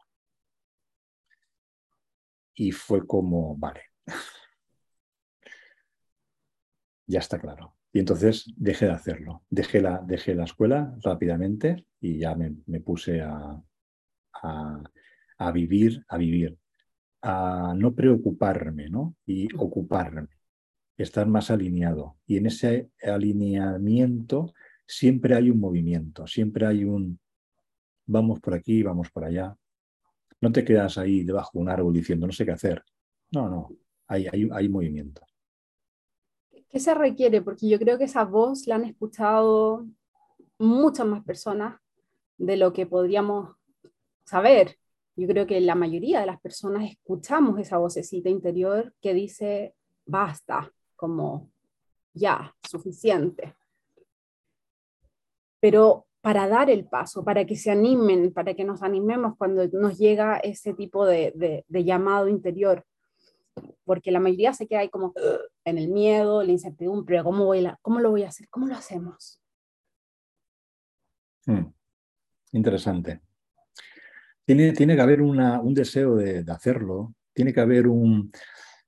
Y 2.54 2.72
fue 2.72 3.06
como, 3.06 3.56
vale, 3.56 3.82
ya 7.06 7.20
está 7.20 7.38
claro. 7.38 7.77
Y 7.92 8.00
entonces 8.00 8.52
dejé 8.56 8.86
de 8.86 8.92
hacerlo. 8.92 9.42
Dejé 9.48 9.80
la, 9.80 10.02
dejé 10.06 10.34
la 10.34 10.44
escuela 10.44 10.94
rápidamente 11.02 11.86
y 12.00 12.18
ya 12.18 12.34
me, 12.34 12.80
puse 12.80 13.22
a, 13.22 13.62
a, 14.42 15.52
vivir, 15.52 16.04
a 16.08 16.18
vivir, 16.18 16.58
a 17.22 17.74
no 17.76 17.94
preocuparme, 17.94 18.88
¿no? 18.88 19.16
Y 19.26 19.48
ocuparme, 19.56 20.28
estar 20.96 21.26
más 21.26 21.50
alineado. 21.50 22.18
Y 22.26 22.36
en 22.36 22.46
ese 22.46 22.90
alineamiento 23.02 24.52
siempre 24.86 25.34
hay 25.34 25.50
un 25.50 25.60
movimiento, 25.60 26.26
siempre 26.26 26.66
hay 26.66 26.84
un 26.84 27.18
vamos 28.08 28.40
por 28.40 28.54
aquí, 28.54 28.82
vamos 28.82 29.10
por 29.10 29.24
allá. 29.24 29.56
No 30.40 30.50
te 30.50 30.64
quedas 30.64 30.98
ahí 30.98 31.24
debajo 31.24 31.50
de 31.54 31.60
un 31.60 31.68
árbol 31.68 31.92
diciendo 31.92 32.26
no 32.26 32.32
sé 32.32 32.44
qué 32.44 32.52
hacer. 32.52 32.82
No, 33.30 33.48
no, 33.48 33.70
hay, 34.06 34.26
hay, 34.32 34.48
hay 34.52 34.68
movimiento. 34.68 35.22
¿Qué 36.70 36.80
se 36.80 36.94
requiere? 36.94 37.40
Porque 37.40 37.68
yo 37.68 37.78
creo 37.78 37.96
que 37.96 38.04
esa 38.04 38.24
voz 38.24 38.66
la 38.66 38.74
han 38.74 38.84
escuchado 38.84 39.86
muchas 40.58 41.06
más 41.06 41.24
personas 41.24 41.80
de 42.36 42.56
lo 42.56 42.72
que 42.72 42.86
podríamos 42.86 43.56
saber. 44.24 44.76
Yo 45.16 45.26
creo 45.26 45.46
que 45.46 45.60
la 45.60 45.74
mayoría 45.74 46.20
de 46.20 46.26
las 46.26 46.40
personas 46.40 46.90
escuchamos 46.90 47.58
esa 47.58 47.78
vocecita 47.78 48.28
interior 48.28 48.94
que 49.00 49.14
dice, 49.14 49.74
basta, 50.04 50.70
como 50.94 51.50
ya, 52.12 52.54
suficiente. 52.68 53.54
Pero 55.60 56.06
para 56.20 56.48
dar 56.48 56.68
el 56.68 56.84
paso, 56.84 57.24
para 57.24 57.46
que 57.46 57.56
se 57.56 57.70
animen, 57.70 58.32
para 58.32 58.54
que 58.54 58.64
nos 58.64 58.82
animemos 58.82 59.36
cuando 59.38 59.66
nos 59.68 59.98
llega 59.98 60.36
ese 60.36 60.74
tipo 60.74 61.06
de, 61.06 61.64
de 61.66 61.84
llamado 61.84 62.28
interior, 62.28 62.84
porque 63.84 64.10
la 64.10 64.20
mayoría 64.20 64.52
se 64.52 64.66
queda 64.66 64.80
ahí 64.80 64.88
como 64.88 65.12
en 65.64 65.78
el 65.78 65.88
miedo, 65.88 66.42
la 66.42 66.52
incertidumbre, 66.52 67.22
¿cómo, 67.22 67.44
voy 67.44 67.66
cómo 67.82 68.00
lo 68.00 68.10
voy 68.10 68.22
a 68.22 68.28
hacer? 68.28 68.48
¿Cómo 68.48 68.66
lo 68.66 68.74
hacemos? 68.74 69.40
Hmm. 71.46 71.66
Interesante. 72.52 73.20
Tiene, 74.44 74.72
tiene, 74.72 74.96
que 74.96 75.02
haber 75.02 75.20
un 75.20 75.74
deseo 75.74 76.16
de, 76.16 76.44
hacerlo, 76.48 77.14
tiene 77.32 77.52
que 77.52 77.60
haber 77.60 77.86
un... 77.86 78.32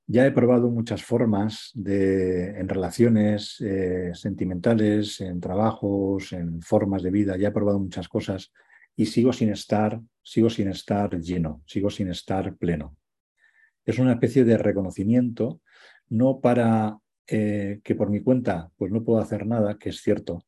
Ya 0.07 0.27
he 0.27 0.33
probado 0.33 0.71
muchas 0.71 1.05
formas 1.05 1.71
de, 1.75 2.59
en 2.59 2.69
relaciones 2.69 3.61
eh, 3.61 4.11
sentimentales, 4.13 5.21
en 5.21 5.41
trabajos, 5.41 6.33
en 6.33 6.61
formas 6.61 7.03
de 7.03 7.13
vida, 7.13 7.37
ya 7.37 7.49
he 7.49 7.53
probado 7.53 7.79
muchas 7.79 8.09
cosas 8.09 8.51
y 8.97 9.07
sigo 9.07 9.33
sin 9.33 9.51
estar, 9.51 10.01
sigo 10.23 10.51
sin 10.51 10.69
estar 10.69 11.17
lleno, 11.21 11.63
sigo 11.65 11.91
sin 11.91 12.11
estar 12.11 12.57
pleno 12.57 12.97
es 13.85 13.99
una 13.99 14.13
especie 14.13 14.45
de 14.45 14.59
reconocimiento, 14.59 15.61
no 16.09 16.41
para 16.41 16.99
eh, 17.27 17.81
que 17.85 17.95
por 17.95 18.11
mi 18.11 18.21
cuenta 18.21 18.71
pues 18.77 18.91
no 18.93 19.05
puedo 19.05 19.21
hacer 19.21 19.47
nada, 19.47 19.79
que 19.79 19.91
es 19.91 20.01
cierto, 20.01 20.45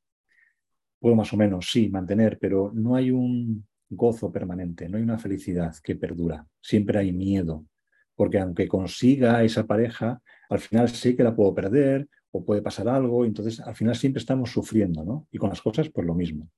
puedo 0.98 1.16
más 1.16 1.32
o 1.32 1.36
menos, 1.36 1.70
sí, 1.70 1.88
mantener, 1.88 2.38
pero 2.38 2.70
no 2.74 2.94
hay 2.96 3.10
un 3.10 3.66
gozo 3.88 4.32
permanente, 4.32 4.88
no 4.88 4.96
hay 4.96 5.02
una 5.02 5.18
felicidad 5.18 5.74
que 5.82 5.96
perdura, 5.96 6.46
siempre 6.60 6.98
hay 6.98 7.12
miedo, 7.12 7.66
porque 8.14 8.38
aunque 8.38 8.68
consiga 8.68 9.42
esa 9.44 9.66
pareja, 9.66 10.22
al 10.48 10.60
final 10.60 10.88
sé 10.88 11.16
que 11.16 11.24
la 11.24 11.34
puedo 11.34 11.54
perder 11.54 12.08
o 12.30 12.44
puede 12.44 12.62
pasar 12.62 12.88
algo, 12.88 13.24
entonces 13.24 13.60
al 13.60 13.74
final 13.74 13.94
siempre 13.96 14.20
estamos 14.20 14.50
sufriendo, 14.50 15.04
¿no? 15.04 15.28
Y 15.30 15.38
con 15.38 15.50
las 15.50 15.60
cosas, 15.60 15.90
pues 15.90 16.06
lo 16.06 16.14
mismo. 16.14 16.48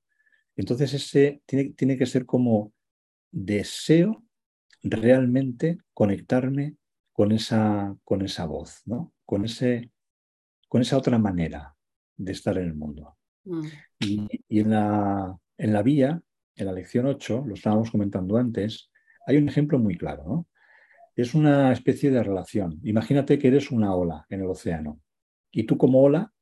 Entonces 0.56 0.94
ese 0.94 1.42
tiene, 1.46 1.70
tiene 1.70 1.98
que 1.98 2.06
ser 2.06 2.24
como 2.26 2.72
deseo 3.32 4.24
realmente 4.84 5.78
conectarme 5.92 6.76
con 7.12 7.32
esa, 7.32 7.96
con 8.04 8.22
esa 8.22 8.44
voz, 8.46 8.82
¿no? 8.84 9.12
con, 9.24 9.44
ese, 9.44 9.90
con 10.68 10.82
esa 10.82 10.98
otra 10.98 11.18
manera 11.18 11.74
de 12.16 12.32
estar 12.32 12.58
en 12.58 12.64
el 12.64 12.74
mundo. 12.74 13.16
Mm. 13.44 13.66
Y, 14.00 14.60
en, 14.60 14.70
la, 14.70 15.36
en 15.56 15.72
la 15.72 15.82
vía, 15.82 16.20
en 16.56 16.66
la 16.66 16.72
lección 16.72 17.06
8, 17.06 17.44
lo 17.46 17.54
estábamos 17.54 17.90
comentando 17.90 18.36
antes, 18.36 18.90
hay 19.26 19.36
un 19.36 19.48
ejemplo 19.48 19.78
muy 19.78 19.96
claro. 19.96 20.24
¿no? 20.24 20.48
Es 21.16 21.34
una 21.34 21.72
especie 21.72 22.10
de 22.10 22.22
relación. 22.22 22.80
Imagínate 22.82 23.38
que 23.38 23.48
eres 23.48 23.70
una 23.70 23.94
ola 23.94 24.26
en 24.28 24.40
el 24.40 24.46
océano 24.46 25.00
y 25.50 25.64
tú 25.64 25.78
como 25.78 26.02
ola, 26.02 26.32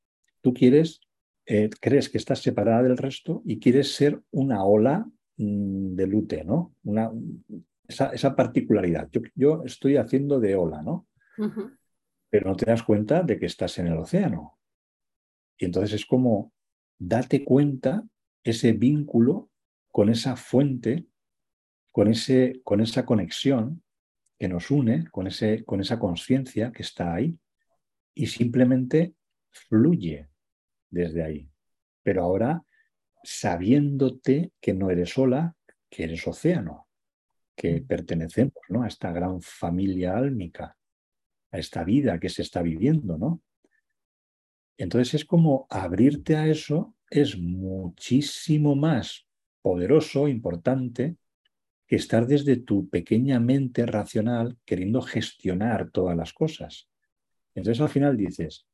tú 0.40 0.54
quieres, 0.54 1.00
eh, 1.46 1.68
crees 1.80 2.08
que 2.08 2.18
estás 2.18 2.40
separada 2.40 2.82
del 2.82 2.96
resto 2.96 3.42
y 3.44 3.60
quieres 3.60 3.94
ser 3.94 4.20
una 4.30 4.64
ola 4.64 5.06
mm, 5.36 5.94
de 5.94 6.06
lute, 6.06 6.44
¿no? 6.44 6.74
Una, 6.82 7.10
esa, 7.88 8.36
particularidad. 8.36 9.08
Yo, 9.34 9.62
estoy 9.64 9.96
haciendo 9.96 10.40
de 10.40 10.54
ola, 10.54 10.82
¿no? 10.82 11.06
Pero 12.30 12.50
no 12.50 12.56
te 12.56 12.66
das 12.66 12.82
cuenta 12.82 13.22
de 13.22 13.38
que 13.38 13.46
estás 13.46 13.78
en 13.78 13.88
el 13.88 13.98
océano. 13.98 14.58
Y 15.58 15.66
entonces 15.66 15.92
es 15.92 16.06
como, 16.06 16.52
date 16.98 17.44
cuenta 17.44 18.04
ese 18.42 18.72
vínculo 18.72 19.50
con 19.90 20.08
esa 20.08 20.36
fuente, 20.36 21.06
con, 21.90 22.08
ese, 22.08 22.60
con 22.64 22.80
esa 22.80 23.04
conexión 23.04 23.82
que 24.38 24.48
nos 24.48 24.70
une, 24.70 25.04
con, 25.10 25.26
ese, 25.26 25.64
con 25.64 25.80
esa 25.80 25.98
conciencia 25.98 26.72
que 26.72 26.82
está 26.82 27.14
ahí, 27.14 27.38
y 28.14 28.26
simplemente 28.26 29.14
fluye 29.50 30.28
desde 30.90 31.22
ahí. 31.22 31.48
Pero 32.02 32.22
ahora 32.22 32.64
sabiéndote 33.22 34.52
que 34.60 34.74
no 34.74 34.90
eres 34.90 35.10
sola, 35.10 35.54
que 35.88 36.04
eres 36.04 36.26
océano 36.26 36.88
que 37.54 37.80
pertenecemos 37.80 38.54
¿no? 38.68 38.82
a 38.82 38.88
esta 38.88 39.12
gran 39.12 39.40
familia 39.40 40.16
álmica, 40.16 40.76
a 41.50 41.58
esta 41.58 41.84
vida 41.84 42.18
que 42.18 42.28
se 42.28 42.42
está 42.42 42.62
viviendo, 42.62 43.18
¿no? 43.18 43.42
Entonces 44.78 45.14
es 45.14 45.24
como 45.24 45.66
abrirte 45.70 46.36
a 46.36 46.48
eso 46.48 46.94
es 47.10 47.38
muchísimo 47.38 48.74
más 48.74 49.26
poderoso, 49.60 50.28
importante, 50.28 51.16
que 51.86 51.96
estar 51.96 52.26
desde 52.26 52.56
tu 52.56 52.88
pequeña 52.88 53.38
mente 53.38 53.84
racional 53.84 54.56
queriendo 54.64 55.02
gestionar 55.02 55.90
todas 55.90 56.16
las 56.16 56.32
cosas. 56.32 56.88
Entonces 57.54 57.82
al 57.82 57.90
final 57.90 58.16
dices, 58.16 58.66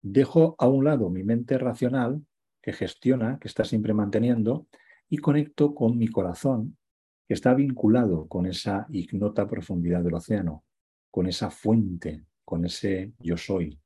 dejo 0.00 0.56
a 0.58 0.68
un 0.68 0.84
lado 0.84 1.10
mi 1.10 1.22
mente 1.22 1.58
racional 1.58 2.24
que 2.62 2.72
gestiona, 2.72 3.38
que 3.38 3.48
está 3.48 3.64
siempre 3.64 3.92
manteniendo, 3.92 4.66
y 5.10 5.18
conecto 5.18 5.74
con 5.74 5.98
mi 5.98 6.08
corazón, 6.08 6.78
que 7.26 7.34
está 7.34 7.54
vinculado 7.54 8.28
con 8.28 8.46
esa 8.46 8.86
ignota 8.90 9.48
profundidad 9.48 10.02
del 10.02 10.14
océano, 10.14 10.64
con 11.10 11.26
esa 11.26 11.50
fuente, 11.50 12.26
con 12.44 12.64
ese 12.64 13.14
yo 13.18 13.36
soy. 13.36 13.80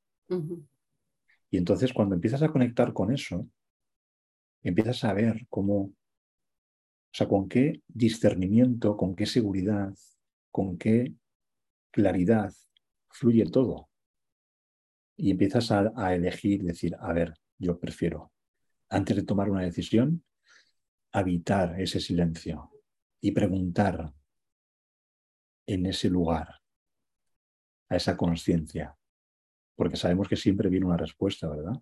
Y 1.51 1.57
entonces 1.57 1.93
cuando 1.93 2.15
empiezas 2.15 2.43
a 2.43 2.51
conectar 2.51 2.93
con 2.93 3.13
eso, 3.13 3.49
empiezas 4.63 5.05
a 5.05 5.13
ver 5.13 5.47
cómo, 5.49 5.77
o 5.81 5.95
sea, 7.13 7.29
con 7.29 7.49
qué 7.49 7.83
discernimiento, 7.87 8.97
con 8.97 9.15
qué 9.15 9.25
seguridad, 9.27 9.95
con 10.51 10.77
qué 10.77 11.15
claridad 11.91 12.53
fluye 13.11 13.45
todo. 13.47 13.89
Y 15.17 15.31
empiezas 15.31 15.71
a, 15.71 15.93
a 15.97 16.15
elegir, 16.15 16.63
decir, 16.63 16.97
a 17.01 17.13
ver, 17.13 17.35
yo 17.59 17.79
prefiero, 17.79 18.33
antes 18.89 19.17
de 19.17 19.23
tomar 19.23 19.51
una 19.51 19.63
decisión, 19.63 20.25
habitar 21.13 21.81
ese 21.81 22.01
silencio 22.01 22.71
y 23.21 23.33
preguntar 23.33 24.13
en 25.67 25.87
ese 25.87 26.09
lugar, 26.09 26.61
a 27.89 27.97
esa 27.97 28.17
conciencia, 28.17 28.97
porque 29.77 29.97
sabemos 29.97 30.29
que 30.29 30.37
siempre 30.37 30.69
viene 30.69 30.87
una 30.87 30.97
respuesta, 30.97 31.49
¿verdad? 31.49 31.81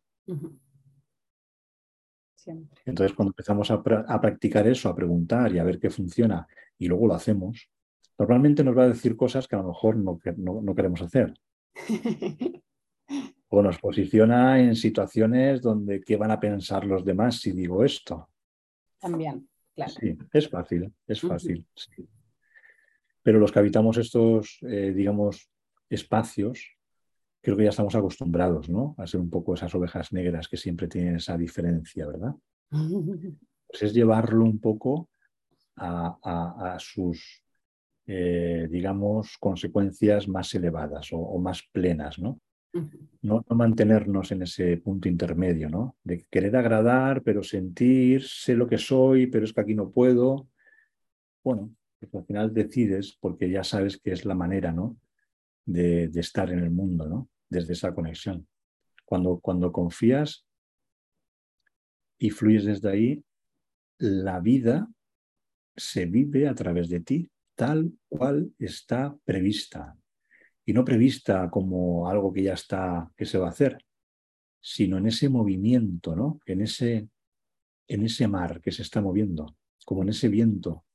Siempre. 2.34 2.80
Entonces, 2.84 3.14
cuando 3.14 3.30
empezamos 3.30 3.70
a, 3.70 3.82
practicar 3.82 4.66
eso, 4.66 4.88
a 4.88 4.94
preguntar 4.94 5.52
y 5.52 5.58
a 5.58 5.64
ver 5.64 5.78
qué 5.78 5.90
funciona, 5.90 6.46
y 6.78 6.88
luego 6.88 7.06
lo 7.06 7.14
hacemos, 7.14 7.70
normalmente 8.18 8.64
nos 8.64 8.76
va 8.76 8.84
a 8.84 8.88
decir 8.88 9.16
cosas 9.16 9.46
que 9.46 9.56
a 9.56 9.60
lo 9.60 9.68
mejor 9.68 9.96
no, 9.96 10.18
no 10.36 10.74
queremos 10.74 11.02
hacer. 11.02 11.34
o 13.48 13.62
nos 13.62 13.78
posiciona 13.78 14.60
en 14.60 14.74
situaciones 14.74 15.62
donde 15.62 16.00
qué 16.00 16.16
van 16.16 16.30
a 16.30 16.40
pensar 16.40 16.84
los 16.84 17.04
demás 17.04 17.40
si 17.40 17.52
digo 17.52 17.84
esto. 17.84 18.28
También, 18.98 19.48
claro. 19.76 19.92
Sí, 19.92 20.18
es 20.32 20.48
fácil, 20.48 20.92
es 21.06 21.20
fácil. 21.20 21.64
Pero 23.22 23.38
los 23.38 23.52
que 23.52 23.58
habitamos 23.60 23.96
estos, 23.98 24.58
eh, 24.62 24.92
digamos, 24.94 25.48
espacios, 25.88 26.76
creo 27.40 27.56
que 27.56 27.64
ya 27.64 27.70
estamos 27.70 27.94
acostumbrados, 27.94 28.68
¿no? 28.68 28.96
A 28.98 29.06
ser 29.06 29.20
un 29.20 29.30
poco 29.30 29.54
esas 29.54 29.72
ovejas 29.74 30.12
negras 30.12 30.48
que 30.48 30.56
siempre 30.56 30.88
tienen 30.88 31.16
esa 31.16 31.36
diferencia, 31.36 32.06
¿verdad? 32.06 32.34
Pues 33.68 33.82
es 33.82 33.94
llevarlo 33.94 34.44
un 34.44 34.60
poco 34.60 35.10
a, 35.76 36.76
sus, 36.78 37.42
eh, 38.06 38.68
digamos, 38.70 39.36
consecuencias 39.38 40.28
más 40.28 40.54
elevadas 40.54 41.08
o, 41.10 41.36
más 41.40 41.62
plenas, 41.72 42.20
¿no? 42.20 42.40
¿No? 43.22 43.44
¿no? 43.48 43.56
mantenernos 43.56 44.32
en 44.32 44.42
ese 44.42 44.76
punto 44.78 45.08
intermedio, 45.08 45.68
¿no? 45.68 45.96
De 46.04 46.24
querer 46.30 46.56
agradar, 46.56 47.22
pero 47.22 47.42
sentir, 47.42 48.22
sé 48.22 48.54
lo 48.54 48.66
que 48.66 48.78
soy, 48.78 49.26
pero 49.26 49.44
es 49.44 49.52
que 49.52 49.60
aquí 49.60 49.74
no 49.74 49.90
puedo. 49.90 50.48
Bueno, 51.42 51.74
pues 51.98 52.14
al 52.14 52.26
final 52.26 52.54
decides 52.54 53.16
porque 53.20 53.50
ya 53.50 53.64
sabes 53.64 53.98
que 53.98 54.12
es 54.12 54.24
la 54.24 54.34
manera, 54.34 54.72
¿no? 54.72 54.96
De, 55.64 56.04
estar 56.14 56.50
en 56.50 56.60
el 56.60 56.70
mundo, 56.70 57.08
¿no? 57.08 57.28
Desde 57.48 57.72
esa 57.72 57.94
conexión. 57.94 58.46
Cuando, 59.04 59.38
cuando 59.38 59.72
confías 59.72 60.46
y 62.18 62.30
fluyes 62.30 62.64
desde 62.64 62.90
ahí, 62.90 63.24
la 63.98 64.40
vida 64.40 64.88
se 65.76 66.06
vive 66.06 66.48
a 66.48 66.54
través 66.54 66.88
de 66.88 67.00
ti 67.00 67.30
tal 67.54 67.92
cual 68.08 68.52
está 68.58 69.16
prevista. 69.24 69.96
Y 70.66 70.74
no 70.74 70.84
prevista 70.84 71.48
como 71.50 72.08
algo 72.08 72.32
que 72.32 72.42
ya 72.42 72.52
está, 72.52 73.10
que 73.16 73.24
se 73.24 73.38
va 73.38 73.46
a 73.46 73.50
hacer, 73.50 73.78
sino 74.60 74.98
en 74.98 75.06
ese 75.06 75.28
movimiento, 75.28 76.14
¿no? 76.14 76.40
En 76.44 76.60
ese, 76.60 77.08
en 77.88 78.02
ese 78.04 78.28
mar 78.28 78.60
que 78.60 78.72
se 78.72 78.82
está 78.82 79.00
moviendo, 79.00 79.56
como 79.84 80.02
en 80.02 80.10
ese 80.10 80.28
viento 80.28 80.86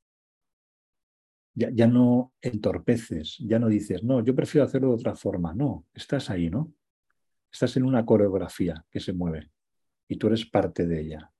ya, 1.53 1.87
no 1.87 2.33
entorpeces, 2.41 3.37
ya 3.39 3.59
no 3.59 3.67
dices, 3.67 4.03
no, 4.03 4.23
yo 4.23 4.35
prefiero 4.35 4.65
hacerlo 4.65 4.89
de 4.89 4.95
otra 4.95 5.15
forma. 5.15 5.53
No, 5.53 5.85
estás 5.93 6.29
ahí, 6.29 6.49
¿no? 6.49 6.73
Estás 7.51 7.75
en 7.77 7.83
una 7.83 8.05
coreografía 8.05 8.85
que 8.89 8.99
se 8.99 9.13
mueve 9.13 9.51
y 10.07 10.17
tú 10.17 10.27
eres 10.27 10.45
parte 10.45 10.87
de 10.87 11.01
ella. 11.01 11.31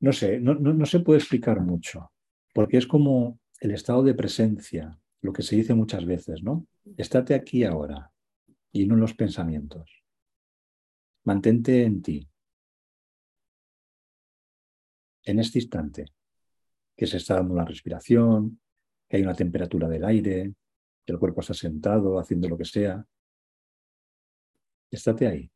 No 0.00 0.12
sé, 0.12 0.40
no, 0.40 0.54
no, 0.54 0.86
se 0.86 1.00
puede 1.00 1.20
explicar 1.20 1.60
mucho, 1.60 2.12
porque 2.52 2.76
es 2.76 2.86
como 2.88 3.38
el 3.60 3.70
estado 3.70 4.02
de 4.02 4.14
presencia, 4.14 4.98
lo 5.22 5.32
que 5.32 5.42
se 5.42 5.56
dice 5.56 5.74
muchas 5.74 6.04
veces, 6.04 6.42
¿no? 6.42 6.66
Estate 6.96 7.34
aquí 7.34 7.64
ahora 7.64 8.12
y 8.72 8.86
no 8.86 8.94
en 8.94 9.00
los 9.00 9.14
pensamientos. 9.14 10.04
Mantente 11.24 11.84
en 11.84 12.02
ti, 12.02 12.28
en 15.24 15.38
este 15.38 15.60
instante 15.60 16.12
que 16.96 17.06
se 17.06 17.18
está 17.18 17.36
dando 17.36 17.54
una 17.54 17.64
respiración, 17.64 18.60
que 19.08 19.16
hay 19.16 19.22
una 19.22 19.34
temperatura 19.34 19.88
del 19.88 20.04
aire, 20.04 20.54
que 21.04 21.12
el 21.12 21.18
cuerpo 21.18 21.40
está 21.40 21.54
sentado 21.54 22.18
haciendo 22.18 22.48
lo 22.48 22.58
que 22.58 22.64
sea. 22.64 23.06
Estate 24.90 25.26
ahí. 25.26 25.50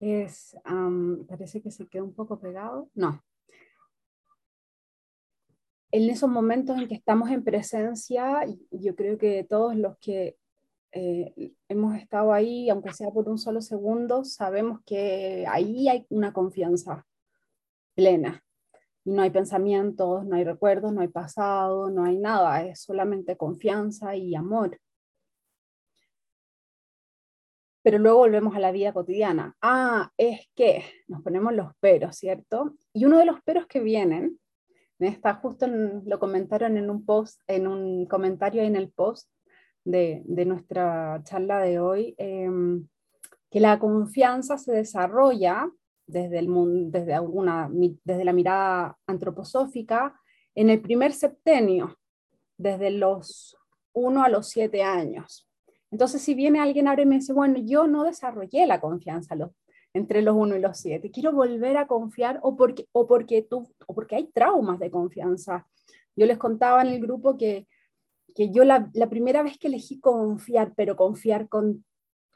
Es, 0.00 0.56
parece 1.26 1.60
que 1.60 1.72
se 1.72 1.88
queda 1.88 2.04
un 2.04 2.14
poco 2.14 2.38
pegado. 2.38 2.88
No. 2.94 3.22
En 5.90 6.10
esos 6.10 6.28
momentos 6.28 6.78
en 6.78 6.88
que 6.88 6.94
estamos 6.94 7.30
en 7.30 7.42
presencia, 7.44 8.44
yo 8.70 8.94
creo 8.94 9.16
que 9.16 9.44
todos 9.44 9.74
los 9.74 9.96
que 9.98 10.36
eh, 10.92 11.52
hemos 11.68 11.96
estado 11.96 12.32
ahí, 12.32 12.68
aunque 12.70 12.92
sea 12.92 13.10
por 13.10 13.28
un 13.28 13.38
solo 13.38 13.60
segundo, 13.60 14.24
sabemos 14.24 14.80
que 14.84 15.46
ahí 15.48 15.88
hay 15.88 16.06
una 16.10 16.32
confianza 16.32 17.06
plena. 17.94 18.44
Y 19.04 19.12
no 19.12 19.22
hay 19.22 19.30
pensamientos, 19.30 20.26
no 20.26 20.36
hay 20.36 20.44
recuerdos, 20.44 20.92
no 20.92 21.00
hay 21.00 21.08
pasado, 21.08 21.90
no 21.90 22.04
hay 22.04 22.18
nada, 22.18 22.62
es 22.64 22.82
solamente 22.82 23.36
confianza 23.36 24.14
y 24.16 24.34
amor. 24.34 24.78
Pero 27.82 27.98
luego 27.98 28.18
volvemos 28.18 28.54
a 28.54 28.60
la 28.60 28.72
vida 28.72 28.92
cotidiana. 28.92 29.56
Ah, 29.62 30.10
es 30.18 30.50
que 30.54 30.84
nos 31.06 31.22
ponemos 31.22 31.54
los 31.54 31.74
peros, 31.80 32.16
¿cierto? 32.16 32.74
Y 32.92 33.06
uno 33.06 33.18
de 33.18 33.24
los 33.24 33.40
peros 33.42 33.66
que 33.66 33.80
vienen, 33.80 34.38
está 34.98 35.34
justo 35.34 35.66
lo 35.66 36.18
comentaron 36.18 36.76
en 36.76 36.90
un 36.90 37.04
post, 37.04 37.40
en 37.46 37.66
un 37.66 38.06
comentario 38.06 38.62
en 38.62 38.76
el 38.76 38.90
post, 38.90 39.28
de, 39.84 40.44
nuestra 40.44 41.20
charla 41.24 41.60
de 41.60 41.78
hoy, 41.78 42.14
em, 42.18 42.86
que 43.50 43.60
la 43.60 43.78
confianza 43.78 44.58
se 44.58 44.72
desarrolla 44.72 45.70
desde, 46.06 46.38
el 46.38 46.48
desde, 46.90 47.14
alguna, 47.14 47.70
desde 47.72 48.24
la 48.24 48.32
mirada 48.32 48.98
antroposófica 49.06 50.14
en 50.54 50.70
el 50.70 50.80
primer 50.80 51.12
septenio, 51.12 51.96
desde 52.56 52.90
los 52.90 53.56
1 53.92 54.22
a 54.22 54.28
los 54.28 54.48
7 54.48 54.82
años. 54.82 55.48
Entonces, 55.90 56.20
si 56.20 56.34
viene 56.34 56.60
alguien 56.60 56.88
ahora 56.88 57.02
y 57.02 57.06
me 57.06 57.16
dice, 57.16 57.32
bueno, 57.32 57.58
yo 57.58 57.86
no 57.86 58.04
desarrollé 58.04 58.66
la 58.66 58.80
confianza 58.80 59.34
entre 59.98 60.22
los 60.22 60.34
1 60.34 60.56
y 60.56 60.60
los 60.60 60.78
7, 60.78 61.10
quiero 61.10 61.32
volver 61.32 61.76
a 61.76 61.86
confiar 61.86 62.40
o 62.42 62.56
porque, 62.56 62.86
o, 62.92 63.06
porque 63.06 63.42
tú, 63.42 63.68
o 63.86 63.94
porque 63.94 64.16
hay 64.16 64.26
traumas 64.28 64.78
de 64.78 64.90
confianza. 64.90 65.66
Yo 66.16 66.26
les 66.26 66.38
contaba 66.38 66.82
en 66.82 66.88
el 66.88 67.00
grupo 67.00 67.36
que 67.36 67.66
que 68.38 68.52
yo 68.52 68.62
la, 68.62 68.88
primera 69.10 69.42
vez 69.42 69.58
que 69.58 69.66
elegí 69.66 69.98
confiar, 69.98 70.72
pero 70.76 70.94
confiar 70.94 71.48
con, 71.48 71.84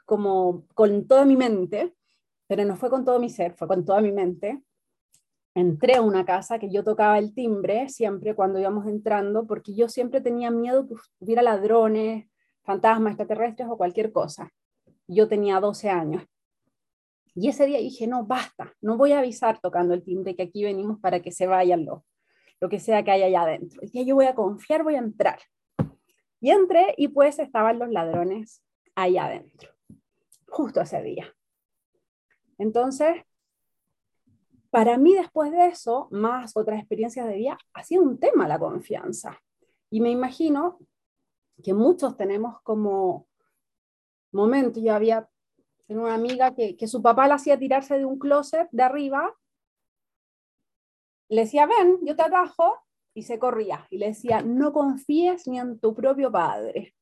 como, 0.05 0.65
con 0.73 1.07
toda 1.07 1.23
mi 1.23 1.37
mente, 1.37 1.93
pero 2.45 2.65
no 2.65 2.75
fue 2.75 2.89
con 2.89 3.05
todo 3.05 3.21
mi 3.21 3.29
ser, 3.29 3.53
fue 3.53 3.69
con 3.69 3.85
toda 3.85 4.01
mi 4.01 4.11
mente, 4.11 4.61
entré 5.55 5.95
a 5.95 6.01
una 6.01 6.25
casa 6.25 6.59
que 6.59 6.69
yo 6.69 6.83
tocaba 6.83 7.17
el 7.19 7.33
timbre 7.33 7.87
siempre 7.87 8.35
cuando 8.35 8.59
íbamos 8.59 8.85
entrando, 8.85 9.47
porque 9.47 9.73
yo 9.75 9.87
siempre 9.87 10.19
tenía 10.19 10.51
miedo 10.51 10.85
que 10.85 10.95
hubiera 11.19 11.41
ladrones, 11.41 12.27
fantasmas, 12.63 13.11
extraterrestres 13.11 13.69
o 13.69 13.77
cualquier 13.77 14.11
cosa. 14.11 14.51
Yo 15.07 15.29
tenía 15.29 15.61
12 15.61 15.89
años. 15.89 16.23
Y 17.35 17.49
ese 17.49 17.65
día 17.65 17.79
dije, 17.79 18.07
no, 18.07 18.25
basta, 18.25 18.73
no 18.81 18.97
voy 18.97 19.11
a 19.11 19.19
avisar 19.19 19.59
tocando 19.59 19.93
el 19.93 20.03
timbre 20.03 20.35
que 20.35 20.43
aquí 20.43 20.63
venimos 20.63 20.99
para 20.99 21.21
que 21.21 21.31
se 21.31 21.47
vayan 21.47 21.85
lo, 21.85 22.05
lo 22.59 22.69
que 22.69 22.79
sea 22.79 23.03
que 23.03 23.11
haya 23.11 23.25
allá 23.25 23.41
adentro. 23.41 23.81
Y 23.81 24.05
yo 24.05 24.15
voy 24.15 24.25
a 24.25 24.35
confiar, 24.35 24.83
voy 24.83 24.95
a 24.95 24.99
entrar. 24.99 25.39
Y 26.39 26.51
entré 26.51 26.93
y 26.97 27.07
pues 27.07 27.39
estaban 27.39 27.79
los 27.79 27.89
ladrones 27.89 28.63
ahí 28.95 29.17
adentro, 29.17 29.71
justo 30.47 30.81
ese 30.81 31.01
día. 31.01 31.33
Entonces, 32.57 33.23
para 34.69 34.97
mí 34.97 35.13
después 35.13 35.51
de 35.51 35.67
eso, 35.67 36.07
más 36.11 36.55
otras 36.57 36.79
experiencias 36.79 37.27
de 37.27 37.35
vida, 37.35 37.57
ha 37.73 37.83
sido 37.83 38.03
un 38.03 38.19
tema 38.19 38.47
la 38.47 38.59
confianza. 38.59 39.39
Y 39.89 40.01
me 40.01 40.09
imagino 40.09 40.79
que 41.63 41.73
muchos 41.73 42.17
tenemos 42.17 42.61
como 42.61 43.27
momento, 44.31 44.79
yo 44.79 44.93
había 44.93 45.29
una 45.97 46.13
amiga 46.13 46.53
que, 46.55 46.75
que 46.75 46.87
su 46.87 47.01
papá 47.01 47.27
la 47.27 47.35
hacía 47.35 47.57
tirarse 47.57 47.97
de 47.97 48.05
un 48.05 48.19
closet 48.19 48.67
de 48.71 48.83
arriba, 48.83 49.35
le 51.29 51.41
decía, 51.41 51.65
ven, 51.65 51.99
yo 52.03 52.15
te 52.15 52.23
atajo, 52.23 52.83
y 53.13 53.23
se 53.23 53.39
corría 53.39 53.87
y 53.89 53.97
le 53.97 54.07
decía, 54.07 54.41
no 54.41 54.73
confíes 54.73 55.47
ni 55.47 55.59
en 55.59 55.79
tu 55.79 55.93
propio 55.93 56.31
padre. 56.31 56.95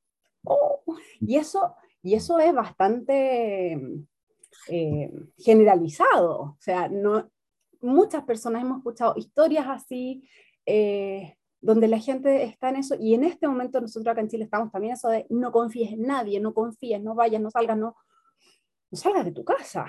Oh, 0.44 0.82
y, 1.20 1.38
eso, 1.38 1.76
y 2.02 2.16
eso 2.16 2.40
es 2.40 2.54
bastante 2.54 3.80
eh, 4.68 5.12
generalizado. 5.38 6.42
O 6.42 6.58
sea, 6.60 6.90
no, 6.90 7.30
muchas 7.82 8.24
personas 8.24 8.64
hemos 8.64 8.80
escuchado 8.80 9.14
historias 9.16 9.68
así, 9.68 10.28
eh, 10.66 11.38
donde 11.62 11.88
la 11.88 12.00
gente 12.00 12.44
está 12.44 12.70
en 12.70 12.78
eso, 12.78 12.96
y 13.00 13.14
en 13.14 13.24
este 13.24 13.48
momento 13.48 13.80
nosotros 13.80 14.12
acá 14.12 14.22
en 14.22 14.30
Chile 14.30 14.46
estamos 14.46 14.72
también 14.72 14.94
eso 14.94 15.10
de 15.10 15.28
no 15.30 15.52
confíes 15.52 15.92
en 15.92 16.02
nadie, 16.02 16.40
no 16.40 16.56
confíes, 16.56 17.02
no 17.02 17.14
vayas, 17.14 17.40
no 17.40 17.52
salgas, 17.52 17.78
no, 17.78 17.96
no 18.92 18.98
salgas 18.98 19.26
de 19.26 19.32
tu 19.32 19.44
casa. 19.44 19.86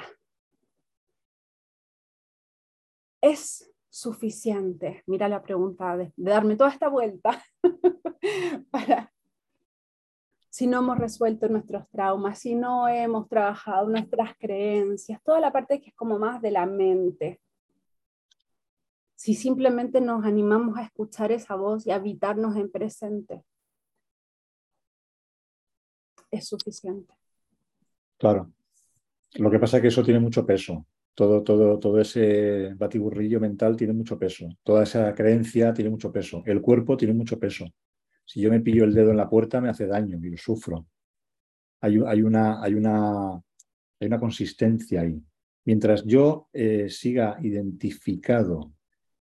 Es 3.21 3.71
suficiente? 3.91 5.03
Mira 5.07 5.29
la 5.29 5.43
pregunta 5.43 5.97
de, 5.97 6.13
darme 6.17 6.57
toda 6.57 6.71
esta 6.71 6.89
vuelta 6.89 7.43
para, 8.71 9.13
si 10.49 10.67
no 10.67 10.79
hemos 10.79 10.99
resuelto 10.99 11.49
nuestros 11.49 11.89
traumas, 11.91 12.39
si 12.39 12.55
no 12.55 12.89
hemos 12.89 13.29
trabajado 13.29 13.89
nuestras 13.89 14.37
creencias, 14.39 15.23
toda 15.23 15.41
la 15.41 15.53
parte 15.53 15.81
que 15.81 15.91
es 15.91 15.97
como 15.97 16.19
más 16.19 16.41
de 16.41 16.51
la 16.53 16.65
mente. 16.65 17.41
Si 19.15 19.35
simplemente 19.35 20.01
nos 20.01 20.25
animamos 20.25 20.79
a 20.79 20.85
escuchar 20.85 21.31
esa 21.31 21.55
voz 21.55 21.87
y 21.87 21.91
a 21.91 21.97
habitarnos 21.97 22.57
en 22.57 22.71
presente, 22.71 23.45
es 26.31 26.49
suficiente. 26.49 27.15
Claro. 28.19 28.51
Lo 29.35 29.51
que 29.51 29.59
pasa 29.59 29.79
es 29.79 29.83
que 29.83 29.89
eso 29.89 30.03
tiene 30.03 30.21
mucho 30.21 30.45
peso. 30.45 30.87
Todo, 31.15 31.43
todo, 31.43 31.79
todo 31.79 32.01
ese 32.01 32.75
batiburrillo 32.75 33.41
mental 33.41 33.77
tiene 33.77 33.93
mucho 33.93 34.19
peso. 34.19 34.49
Toda 34.63 34.83
esa 34.83 35.15
creencia 35.15 35.73
tiene 35.73 35.91
mucho 35.91 36.13
peso. 36.13 36.43
El 36.47 36.61
cuerpo 36.61 36.97
tiene 36.97 37.15
mucho 37.15 37.39
peso. 37.39 37.67
Si 38.25 38.41
yo 38.41 38.51
me 38.51 38.61
pillo 38.61 38.85
el 38.85 38.95
dedo 38.95 39.11
en 39.11 39.17
la 39.17 39.29
puerta, 39.29 39.61
me 39.61 39.69
hace 39.69 39.87
daño 39.87 40.19
y 40.23 40.31
lo 40.31 40.37
sufro. 40.37 40.87
Hay, 41.81 41.99
una, 41.99 42.63
hay, 42.63 42.75
una, 42.75 43.33
hay 43.35 44.07
una 44.07 44.21
consistencia 44.21 45.01
ahí. 45.01 45.21
Mientras 45.65 46.05
yo 46.05 46.49
eh, 46.53 46.89
siga 46.89 47.39
identificado 47.41 48.73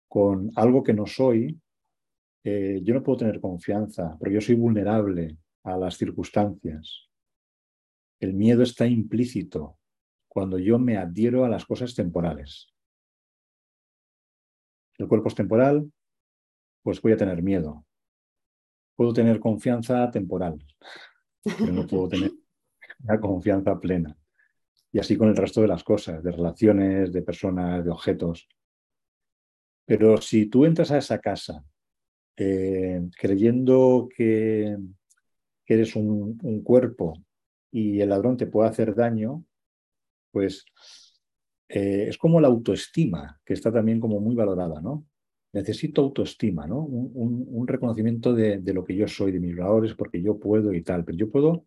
con 0.07 0.51
algo 0.55 0.83
que 0.83 0.93
no 0.93 1.05
soy, 1.05 1.59
eh, 2.43 2.79
yo 2.83 2.93
no 2.93 3.03
puedo 3.03 3.19
tener 3.19 3.39
confianza, 3.39 4.17
pero 4.19 4.31
yo 4.31 4.41
soy 4.41 4.55
vulnerable 4.55 5.37
a 5.63 5.77
las 5.77 5.97
circunstancias. 5.97 7.07
El 8.19 8.33
miedo 8.33 8.63
está 8.63 8.85
implícito 8.85 9.77
cuando 10.31 10.57
yo 10.57 10.79
me 10.79 10.97
adhiero 10.97 11.43
a 11.43 11.49
las 11.49 11.65
cosas 11.65 11.93
temporales. 11.93 12.73
El 14.97 15.07
cuerpo 15.07 15.27
es 15.27 15.35
temporal, 15.35 15.91
pues 16.83 17.01
voy 17.01 17.11
a 17.11 17.17
tener 17.17 17.43
miedo 17.43 17.85
puedo 19.01 19.13
tener 19.13 19.39
confianza 19.39 20.11
temporal, 20.11 20.63
pero 21.43 21.73
no 21.73 21.87
puedo 21.87 22.07
tener 22.07 22.31
una 23.03 23.19
confianza 23.19 23.79
plena. 23.79 24.15
Y 24.91 24.99
así 24.99 25.17
con 25.17 25.29
el 25.29 25.35
resto 25.35 25.61
de 25.61 25.67
las 25.67 25.83
cosas, 25.83 26.23
de 26.23 26.31
relaciones, 26.31 27.11
de 27.11 27.23
personas, 27.23 27.83
de 27.83 27.89
objetos. 27.89 28.47
Pero 29.87 30.17
si 30.17 30.45
tú 30.45 30.65
entras 30.65 30.91
a 30.91 30.99
esa 30.99 31.17
casa 31.17 31.65
eh, 32.37 33.01
creyendo 33.17 34.07
que, 34.15 34.77
eres 35.65 35.95
un, 35.95 36.37
un, 36.43 36.61
cuerpo 36.61 37.13
y 37.71 38.01
el 38.01 38.09
ladrón 38.09 38.37
te 38.37 38.45
puede 38.45 38.69
hacer 38.69 38.93
daño, 38.93 39.43
pues 40.31 40.65
eh, 41.69 42.05
es 42.09 42.17
como 42.17 42.39
la 42.41 42.47
autoestima, 42.47 43.39
que 43.45 43.53
está 43.53 43.71
también 43.71 43.99
como 43.99 44.19
muy 44.19 44.35
valorada, 44.35 44.81
¿no? 44.81 45.05
necesito 45.53 46.01
autoestima, 46.01 46.65
¿no? 46.65 46.79
Un, 46.81 47.67
reconocimiento 47.67 48.33
de, 48.33 48.61
lo 48.73 48.83
que 48.83 48.95
yo 48.95 49.07
soy, 49.07 49.31
de 49.31 49.39
mis 49.39 49.55
valores, 49.55 49.93
porque 49.93 50.21
yo 50.21 50.39
puedo 50.39 50.73
y 50.73 50.81
tal. 50.81 51.03
Pero 51.03 51.17
yo 51.17 51.29
puedo, 51.29 51.65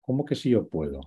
¿cómo 0.00 0.24
que 0.24 0.34
sí 0.34 0.50
yo 0.50 0.68
puedo? 0.68 1.00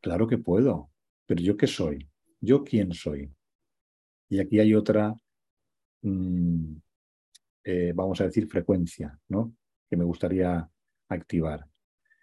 Claro 0.00 0.26
que 0.26 0.38
puedo, 0.38 0.90
pero 1.26 1.42
yo 1.42 1.56
qué 1.56 1.66
soy, 1.66 2.08
yo 2.40 2.64
quién 2.64 2.92
soy. 2.92 3.32
Y 4.28 4.40
aquí 4.40 4.60
hay 4.60 4.74
otra, 4.74 5.14
mm, 6.02 6.76
eh, 7.64 7.92
vamos 7.94 8.20
a 8.20 8.24
decir, 8.24 8.46
frecuencia, 8.48 9.18
¿no? 9.28 9.54
Que 9.88 9.96
me 9.96 10.04
gustaría 10.04 10.68
activar. 11.08 11.66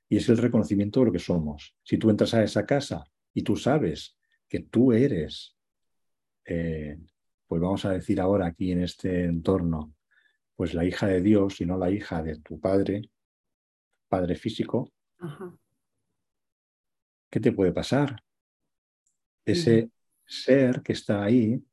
Y 0.09 0.17
es 0.17 0.29
el 0.29 0.37
reconocimiento 0.37 0.99
de 0.99 1.07
lo 1.07 1.11
que 1.11 1.19
somos. 1.19 1.75
Si 1.83 1.97
tú 1.97 2.09
entras 2.09 2.33
a 2.33 2.43
esa 2.43 2.65
casa 2.65 3.03
y 3.33 3.41
tú 3.41 3.55
sabes 3.55 4.17
que 4.47 4.59
tú 4.59 4.93
eres 4.93 5.55
eh, 6.45 6.99
pues 7.47 7.61
vamos 7.61 7.85
a 7.85 7.91
decir 7.91 8.19
ahora 8.21 8.47
aquí 8.47 8.71
en 8.71 8.81
este 8.81 9.25
entorno, 9.25 9.93
pues 10.55 10.73
la 10.73 10.85
hija 10.85 11.07
de 11.07 11.21
Dios 11.21 11.61
y 11.61 11.65
no 11.65 11.77
la 11.77 11.91
hija 11.91 12.23
de 12.23 12.39
tu 12.39 12.59
padre, 12.59 13.09
padre 14.07 14.35
físico, 14.35 14.91
¿qué 17.29 17.39
te 17.39 17.51
puede 17.51 17.71
pasar? 17.71 18.23
Ese 19.45 19.91
ser 20.25 20.81
que 20.81 20.93
está 20.93 21.23
ahí, 21.23 21.63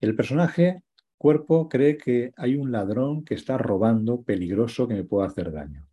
el 0.00 0.16
personaje 0.16 0.82
cuerpo 1.16 1.68
cree 1.68 1.96
que 1.96 2.32
hay 2.36 2.56
un 2.56 2.72
ladrón 2.72 3.24
que 3.24 3.34
está 3.34 3.56
robando 3.56 4.22
peligroso 4.22 4.88
que 4.88 4.94
me 4.94 5.04
puede 5.04 5.28
hacer 5.28 5.52
daño. 5.52 5.88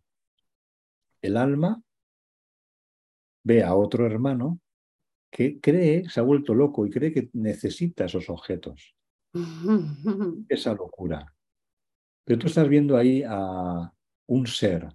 El 1.22 1.36
alma 1.36 1.82
ve 3.44 3.62
a 3.62 3.74
otro 3.74 4.06
hermano 4.06 4.60
que 5.30 5.60
cree, 5.60 6.08
se 6.08 6.20
ha 6.20 6.24
vuelto 6.24 6.54
loco 6.54 6.84
y 6.84 6.90
cree 6.90 7.12
que 7.12 7.30
necesita 7.32 8.06
esos 8.06 8.28
objetos. 8.28 8.94
Esa 10.48 10.74
locura. 10.74 11.34
Pero 12.24 12.38
tú 12.38 12.46
estás 12.48 12.68
viendo 12.68 12.96
ahí 12.96 13.22
a 13.26 13.92
un 14.26 14.46
ser, 14.46 14.88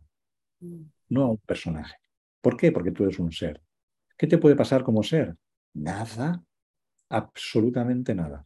no 1.10 1.24
a 1.24 1.30
un 1.32 1.38
personaje. 1.38 1.96
¿Por 2.42 2.58
qué? 2.58 2.72
Porque 2.72 2.92
tú 2.92 3.04
eres 3.04 3.20
un 3.20 3.32
ser. 3.32 3.62
¿Qué 4.18 4.28
te 4.28 4.38
puede 4.38 4.56
pasar 4.56 4.84
como 4.84 5.04
ser? 5.04 5.36
Nada, 5.74 6.44
absolutamente 7.10 8.14
nada. 8.14 8.46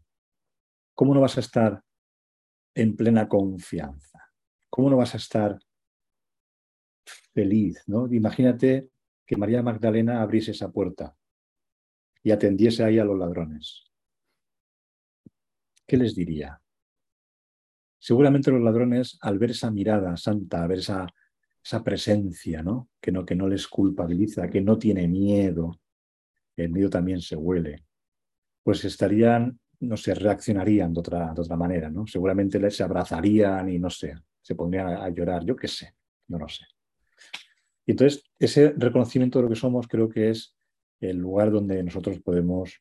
¿Cómo 0.95 1.13
no 1.13 1.21
vas 1.21 1.37
a 1.37 1.41
estar 1.41 1.83
en 2.75 2.95
plena 2.95 3.27
confianza? 3.27 4.19
¿Cómo 4.69 4.89
no 4.89 4.97
vas 4.97 5.13
a 5.13 5.17
estar 5.17 5.59
feliz? 7.33 7.83
¿no? 7.87 8.11
Imagínate 8.11 8.89
que 9.25 9.37
María 9.37 9.61
Magdalena 9.61 10.21
abriese 10.21 10.51
esa 10.51 10.71
puerta 10.71 11.15
y 12.23 12.31
atendiese 12.31 12.83
ahí 12.83 12.99
a 12.99 13.05
los 13.05 13.17
ladrones. 13.17 13.85
¿Qué 15.85 15.97
les 15.97 16.15
diría? 16.15 16.61
Seguramente 17.97 18.51
los 18.51 18.61
ladrones, 18.61 19.17
al 19.21 19.39
ver 19.39 19.51
esa 19.51 19.71
mirada 19.71 20.15
santa, 20.17 20.61
al 20.61 20.69
ver 20.69 20.79
esa, 20.79 21.07
esa 21.63 21.83
presencia, 21.83 22.63
¿no? 22.63 22.89
Que, 23.01 23.11
¿no? 23.11 23.25
que 23.25 23.35
no 23.35 23.47
les 23.47 23.67
culpabiliza, 23.67 24.49
que 24.49 24.61
no 24.61 24.77
tiene 24.77 25.07
miedo, 25.07 25.79
el 26.55 26.71
miedo 26.71 26.89
también 26.89 27.21
se 27.21 27.35
huele, 27.35 27.85
pues 28.63 28.83
estarían, 28.85 29.59
no 29.81 29.97
sé, 29.97 30.13
reaccionarían 30.13 30.93
de 30.93 30.99
otra, 30.99 31.33
de 31.33 31.41
otra 31.41 31.55
manera, 31.55 31.89
¿no? 31.89 32.05
Seguramente 32.07 32.59
les 32.59 32.79
abrazarían 32.81 33.69
y 33.69 33.79
no 33.79 33.89
sé, 33.89 34.15
se 34.41 34.55
pondrían 34.55 34.87
a, 34.89 35.09
llorar, 35.09 35.45
yo 35.45 35.55
qué 35.55 35.67
sé, 35.67 35.95
no 36.27 36.39
lo 36.39 36.47
sé. 36.47 36.65
Y 37.89 37.93
entonces, 37.93 38.23
ese 38.37 38.71
reconocimiento 38.77 39.39
de 39.39 39.43
lo 39.45 39.49
que 39.49 39.55
somos 39.55 39.87
creo 39.87 40.09
que 40.09 40.29
es 40.29 40.55
el 40.99 41.17
lugar 41.17 41.49
donde 41.49 41.81
nosotros 41.81 42.19
podemos 42.19 42.79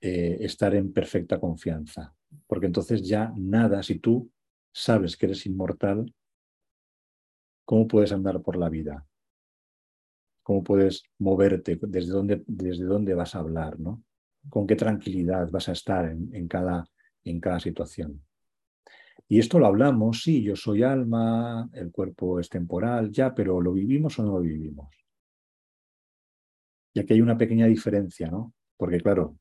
eh, 0.00 0.36
estar 0.42 0.76
en 0.76 0.92
perfecta 0.92 1.40
confianza. 1.40 2.14
Porque 2.46 2.66
entonces 2.66 3.02
ya 3.02 3.32
nada, 3.36 3.82
si 3.82 3.98
tú 3.98 4.30
sabes 4.72 5.16
que 5.16 5.26
eres 5.26 5.44
inmortal, 5.46 6.14
¿cómo 7.64 7.88
puedes 7.88 8.12
andar 8.12 8.42
por 8.42 8.56
la 8.56 8.68
vida? 8.68 9.04
¿Cómo 10.44 10.62
puedes 10.62 11.02
moverte? 11.18 11.76
¿Desde 11.82 12.12
dónde, 12.12 12.44
desde 12.46 12.84
dónde 12.84 13.14
vas 13.14 13.34
a 13.34 13.40
hablar? 13.40 13.80
¿no? 13.80 14.04
¿Con 14.48 14.68
qué 14.68 14.76
tranquilidad 14.76 15.50
vas 15.50 15.68
a 15.68 15.72
estar 15.72 16.08
en, 16.08 16.46
cada, 16.46 16.86
en 17.24 17.40
cada 17.40 17.58
situación? 17.58 18.24
Y 19.28 19.38
esto 19.38 19.58
lo 19.58 19.66
hablamos, 19.66 20.22
sí, 20.22 20.42
yo 20.42 20.54
soy 20.54 20.82
alma, 20.82 21.68
el 21.72 21.90
cuerpo 21.90 22.38
es 22.38 22.48
temporal, 22.48 23.10
ya, 23.10 23.34
pero 23.34 23.60
¿lo 23.60 23.72
vivimos 23.72 24.18
o 24.18 24.22
no 24.22 24.32
lo 24.32 24.40
vivimos? 24.40 24.88
Y 26.92 27.00
aquí 27.00 27.14
hay 27.14 27.20
una 27.20 27.36
pequeña 27.36 27.66
diferencia, 27.66 28.30
¿no? 28.30 28.52
Porque 28.76 29.00
claro, 29.00 29.38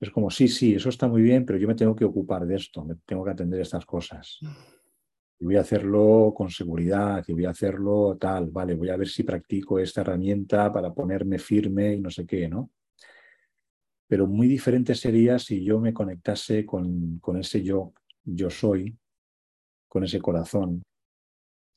es 0.00 0.10
como, 0.10 0.30
sí, 0.30 0.46
sí, 0.46 0.74
eso 0.74 0.88
está 0.88 1.08
muy 1.08 1.22
bien, 1.22 1.44
pero 1.44 1.58
yo 1.58 1.66
me 1.66 1.74
tengo 1.74 1.96
que 1.96 2.04
ocupar 2.04 2.46
de 2.46 2.56
esto, 2.56 2.84
me 2.84 2.94
tengo 3.04 3.24
que 3.24 3.32
atender 3.32 3.58
a 3.58 3.64
estas 3.64 3.84
cosas. 3.84 4.38
Y 5.40 5.44
voy 5.44 5.56
a 5.56 5.60
hacerlo 5.60 6.32
con 6.36 6.50
seguridad, 6.50 7.24
y 7.26 7.32
voy 7.32 7.44
a 7.44 7.50
hacerlo 7.50 8.16
tal, 8.18 8.50
vale, 8.50 8.74
voy 8.74 8.90
a 8.90 8.96
ver 8.96 9.08
si 9.08 9.24
practico 9.24 9.78
esta 9.78 10.02
herramienta 10.02 10.72
para 10.72 10.92
ponerme 10.94 11.38
firme 11.38 11.94
y 11.94 12.00
no 12.00 12.10
sé 12.10 12.24
qué, 12.24 12.48
¿no? 12.48 12.70
Pero 14.06 14.26
muy 14.26 14.46
diferente 14.46 14.94
sería 14.94 15.38
si 15.38 15.64
yo 15.64 15.80
me 15.80 15.92
conectase 15.92 16.64
con, 16.64 17.18
con 17.18 17.36
ese 17.36 17.62
yo, 17.62 17.92
yo 18.24 18.48
soy, 18.48 18.96
con 19.88 20.04
ese 20.04 20.20
corazón, 20.20 20.82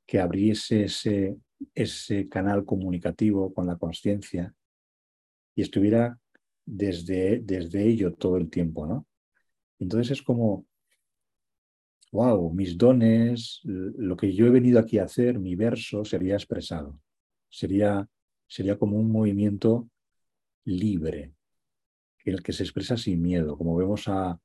que 0.06 0.20
abriese 0.20 0.84
ese, 0.84 1.38
ese 1.74 2.28
canal 2.28 2.66
comunicativo 2.66 3.54
con 3.54 3.68
la 3.68 3.78
conciencia 3.78 4.54
y 5.56 5.62
estuviera 5.62 6.20
desde, 6.66 7.40
desde 7.40 7.88
ello 7.88 8.14
todo 8.14 8.38
el 8.38 8.50
tiempo, 8.50 8.86
¿no? 8.86 9.08
Entonces 9.80 10.12
es 10.12 10.22
como, 10.22 10.66
wow, 12.12 12.54
mis 12.54 12.78
dones, 12.78 13.62
lo 13.64 14.16
que 14.16 14.34
yo 14.34 14.46
he 14.46 14.50
venido 14.50 14.80
aquí 14.80 15.00
a 15.00 15.06
hacer, 15.06 15.40
mi 15.40 15.56
verso 15.56 16.06
sería 16.06 16.36
expresado. 16.36 17.00
Sería, 17.50 18.08
sería 18.48 18.78
como 18.78 18.98
un 18.98 19.12
movimiento 19.12 19.90
libre, 20.66 21.34
el 22.26 22.44
que 22.44 22.54
se 22.54 22.64
expresa 22.64 22.98
sin 22.98 23.22
miedo, 23.22 23.58
como 23.58 23.76
vemos 23.76 24.08
a, 24.08 24.40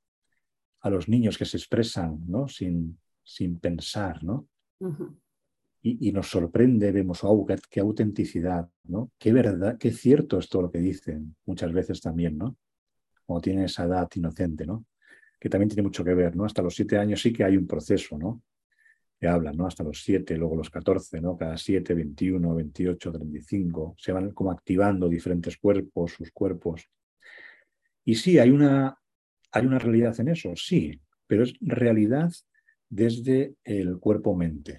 a 0.80 0.90
los 0.90 1.08
niños 1.08 1.36
que 1.36 1.44
se 1.44 1.56
expresan 1.56 2.20
¿no? 2.26 2.48
sin, 2.48 2.98
sin 3.26 3.58
pensar, 3.58 4.22
¿no? 4.22 4.48
y, 5.82 6.12
nos 6.12 6.28
sorprende, 6.28 6.90
vemos, 6.90 7.20
oh, 7.22 7.46
qué, 7.70 7.80
autenticidad, 7.80 8.68
¿no? 8.84 9.12
Qué 9.18 9.32
verdad, 9.32 9.78
qué 9.78 9.92
cierto 9.92 10.38
es 10.38 10.48
todo 10.48 10.62
lo 10.62 10.70
que 10.70 10.78
dicen 10.78 11.36
muchas 11.44 11.72
veces 11.72 12.00
también, 12.00 12.36
¿no? 12.36 12.56
Como 13.24 13.40
tiene 13.40 13.64
esa 13.64 13.84
edad 13.84 14.08
inocente, 14.14 14.66
¿no? 14.66 14.84
Que 15.38 15.48
también 15.48 15.68
tiene 15.68 15.82
mucho 15.82 16.04
que 16.04 16.14
ver, 16.14 16.34
¿no? 16.34 16.44
Hasta 16.44 16.62
los 16.62 16.74
siete 16.74 16.98
años 16.98 17.20
sí 17.20 17.32
que 17.32 17.44
hay 17.44 17.56
un 17.56 17.66
proceso, 17.66 18.18
¿no? 18.18 18.42
que 19.18 19.26
hablan, 19.26 19.56
¿no? 19.56 19.66
Hasta 19.66 19.82
los 19.82 20.02
7, 20.02 20.36
luego 20.36 20.56
los 20.56 20.68
14, 20.68 21.20
¿no? 21.20 21.36
Cada 21.36 21.56
7, 21.56 21.94
21, 21.94 22.54
28, 22.54 23.12
35, 23.12 23.94
se 23.96 24.12
van 24.12 24.32
como 24.32 24.50
activando 24.50 25.08
diferentes 25.08 25.56
cuerpos, 25.56 26.12
sus 26.12 26.30
cuerpos. 26.32 26.90
Y 28.04 28.16
sí, 28.16 28.38
hay 28.38 28.50
una, 28.50 28.98
hay 29.52 29.64
una 29.64 29.78
realidad 29.78 30.18
en 30.20 30.28
eso, 30.28 30.52
sí, 30.54 31.00
pero 31.26 31.44
es 31.44 31.54
realidad 31.60 32.30
desde 32.88 33.56
el 33.64 33.98
cuerpo-mente. 33.98 34.76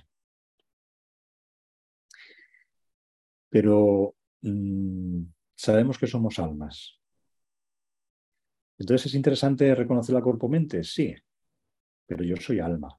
Pero 3.50 4.16
mm, 4.42 5.24
sabemos 5.56 5.98
que 5.98 6.08
somos 6.08 6.40
almas. 6.40 7.00
Entonces 8.78 9.08
es 9.08 9.16
interesante 9.16 9.74
reconocer 9.74 10.14
la 10.14 10.22
cuerpo-mente, 10.22 10.84
sí, 10.84 11.16
pero 12.06 12.24
yo 12.24 12.36
soy 12.38 12.60
alma, 12.60 12.96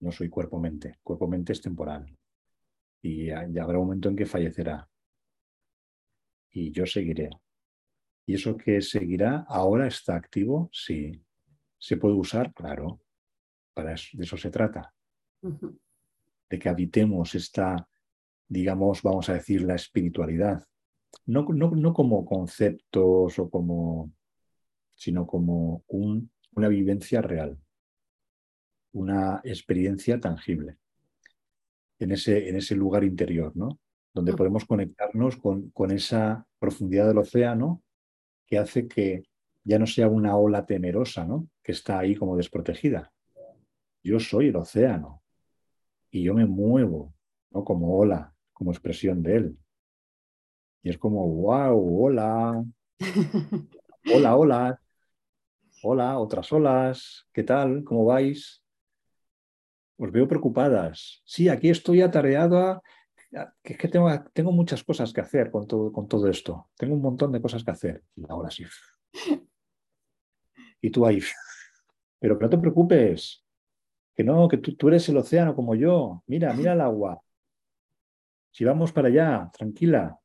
no 0.00 0.10
soy 0.10 0.28
cuerpo-mente. 0.28 0.98
Cuerpo-mente 1.02 1.52
es 1.52 1.60
temporal 1.60 2.16
y 3.02 3.26
ya 3.26 3.42
habrá 3.62 3.78
un 3.78 3.86
momento 3.86 4.08
en 4.08 4.16
que 4.16 4.26
fallecerá. 4.26 4.88
Y 6.52 6.70
yo 6.70 6.86
seguiré. 6.86 7.30
¿Y 8.26 8.34
eso 8.34 8.56
que 8.56 8.80
seguirá 8.80 9.44
ahora 9.48 9.88
está 9.88 10.14
activo? 10.14 10.70
Sí. 10.72 11.20
¿Se 11.78 11.96
puede 11.96 12.14
usar? 12.14 12.52
Claro. 12.54 13.00
Para 13.74 13.94
eso, 13.94 14.16
de 14.16 14.24
eso 14.24 14.36
se 14.36 14.50
trata. 14.50 14.92
De 15.40 16.58
que 16.58 16.68
habitemos 16.68 17.34
esta, 17.34 17.88
digamos, 18.48 19.02
vamos 19.02 19.28
a 19.28 19.34
decir, 19.34 19.62
la 19.62 19.74
espiritualidad. 19.74 20.64
No, 21.26 21.42
no, 21.48 21.92
como 21.92 22.24
conceptos 22.24 23.38
o 23.38 23.50
como, 23.50 24.12
sino 24.94 25.26
como 25.26 25.84
un, 25.88 26.30
una 26.54 26.68
vivencia 26.68 27.20
real, 27.20 27.58
una 28.92 29.40
experiencia 29.44 30.18
tangible 30.20 30.78
en 31.98 32.12
ese, 32.12 32.48
en 32.48 32.56
ese 32.56 32.74
lugar 32.74 33.04
interior, 33.04 33.56
¿no? 33.56 33.78
Donde 34.14 34.34
podemos 34.34 34.64
conectarnos 34.64 35.36
con, 35.36 35.70
con 35.70 35.90
esa 35.90 36.46
profundidad 36.58 37.08
del 37.08 37.18
océano 37.18 37.82
que 38.46 38.58
hace 38.58 38.88
que 38.88 39.22
ya 39.64 39.78
no 39.78 39.86
sea 39.86 40.08
una 40.08 40.36
ola 40.36 40.66
temerosa, 40.66 41.24
¿no? 41.24 41.48
Que 41.62 41.72
está 41.72 41.98
ahí 41.98 42.14
como 42.16 42.36
desprotegida. 42.36 43.11
Yo 44.02 44.18
soy 44.18 44.48
el 44.48 44.56
océano 44.56 45.22
y 46.10 46.24
yo 46.24 46.34
me 46.34 46.46
muevo, 46.46 47.14
¿no? 47.50 47.64
Como 47.64 47.96
ola, 47.96 48.34
como 48.52 48.72
expresión 48.72 49.22
de 49.22 49.36
él. 49.36 49.58
Y 50.82 50.90
es 50.90 50.98
como, 50.98 51.26
wow, 51.26 52.04
hola, 52.04 52.64
hola, 54.14 54.36
hola, 54.36 54.82
hola, 55.82 56.18
otras 56.18 56.52
olas, 56.52 57.28
¿qué 57.32 57.44
tal? 57.44 57.84
¿Cómo 57.84 58.04
vais? 58.04 58.64
Os 59.96 60.10
veo 60.10 60.26
preocupadas. 60.26 61.22
Sí, 61.24 61.48
aquí 61.48 61.70
estoy 61.70 62.02
atareada 62.02 62.82
que 63.62 63.72
es 63.72 63.78
que 63.78 63.88
tengo, 63.88 64.08
tengo 64.32 64.52
muchas 64.52 64.84
cosas 64.84 65.12
que 65.12 65.20
hacer 65.20 65.50
con 65.50 65.66
todo, 65.66 65.90
con 65.92 66.06
todo 66.06 66.28
esto. 66.28 66.68
Tengo 66.76 66.94
un 66.94 67.02
montón 67.02 67.32
de 67.32 67.40
cosas 67.40 67.64
que 67.64 67.70
hacer. 67.70 68.02
Y 68.14 68.24
ahora 68.28 68.50
sí. 68.50 68.64
Y 70.84 70.90
tú 70.90 71.06
ahí. 71.06 71.20
Pero 72.18 72.36
que 72.36 72.44
no 72.44 72.50
te 72.50 72.58
preocupes. 72.58 73.41
Que 74.14 74.24
no, 74.24 74.48
que 74.48 74.58
tú, 74.58 74.74
tú 74.76 74.88
eres 74.88 75.08
el 75.08 75.16
océano 75.16 75.54
como 75.54 75.74
yo. 75.74 76.22
Mira, 76.26 76.52
mira 76.52 76.74
el 76.74 76.80
agua. 76.80 77.20
Si 78.50 78.64
vamos 78.64 78.92
para 78.92 79.08
allá, 79.08 79.50
tranquila. 79.56 80.18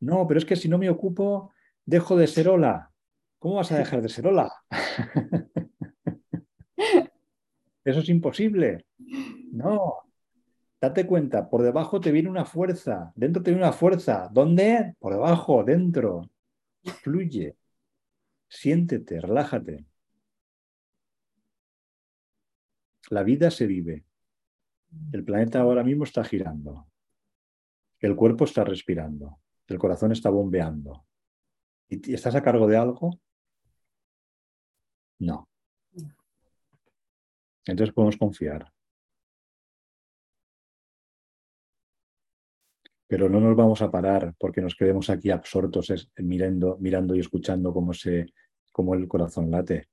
No, 0.00 0.26
pero 0.26 0.38
es 0.38 0.44
que 0.44 0.56
si 0.56 0.68
no 0.68 0.78
me 0.78 0.90
ocupo, 0.90 1.52
dejo 1.84 2.16
de 2.16 2.26
ser 2.26 2.48
ola. 2.48 2.90
¿Cómo 3.38 3.56
vas 3.56 3.70
a 3.72 3.78
dejar 3.78 4.02
de 4.02 4.08
ser 4.08 4.26
ola? 4.26 4.52
Eso 7.84 8.00
es 8.00 8.08
imposible. 8.08 8.86
No, 9.52 10.02
Date 10.82 11.06
cuenta, 11.06 11.48
por 11.48 11.62
debajo 11.62 12.00
te 12.00 12.10
viene 12.10 12.28
una 12.28 12.44
fuerza, 12.44 13.12
dentro 13.14 13.40
te 13.40 13.52
viene 13.52 13.62
una 13.62 13.72
fuerza. 13.72 14.28
¿Dónde? 14.32 14.96
Por 14.98 15.12
debajo, 15.12 15.62
dentro. 15.62 16.28
Fluye. 17.02 17.54
Siéntete, 18.48 19.20
relájate. 19.20 19.86
La 23.10 23.22
vida 23.22 23.50
se 23.50 23.66
vive. 23.66 24.04
El 25.12 25.24
planeta 25.24 25.60
ahora 25.60 25.82
mismo 25.82 26.04
está 26.04 26.24
girando. 26.24 26.86
El 27.98 28.16
cuerpo 28.16 28.44
está 28.44 28.64
respirando. 28.64 29.38
El 29.66 29.78
corazón 29.78 30.12
está 30.12 30.30
bombeando. 30.30 31.06
¿Y 31.88 32.14
estás 32.14 32.34
a 32.34 32.42
cargo 32.42 32.66
de 32.66 32.76
algo? 32.76 33.20
No. 35.18 35.48
Entonces 37.64 37.94
podemos 37.94 38.16
confiar. 38.16 38.72
pero 43.12 43.28
no 43.28 43.40
nos 43.40 43.54
vamos 43.54 43.82
a 43.82 43.90
parar 43.90 44.34
porque 44.38 44.62
nos 44.62 44.74
quedemos 44.74 45.10
aquí 45.10 45.28
absortos 45.28 45.92
mirando, 46.16 46.78
mirando 46.80 47.14
y 47.14 47.20
escuchando 47.20 47.70
cómo, 47.70 47.92
se, 47.92 48.32
cómo 48.72 48.94
el 48.94 49.06
corazón 49.06 49.50
late. 49.50 49.90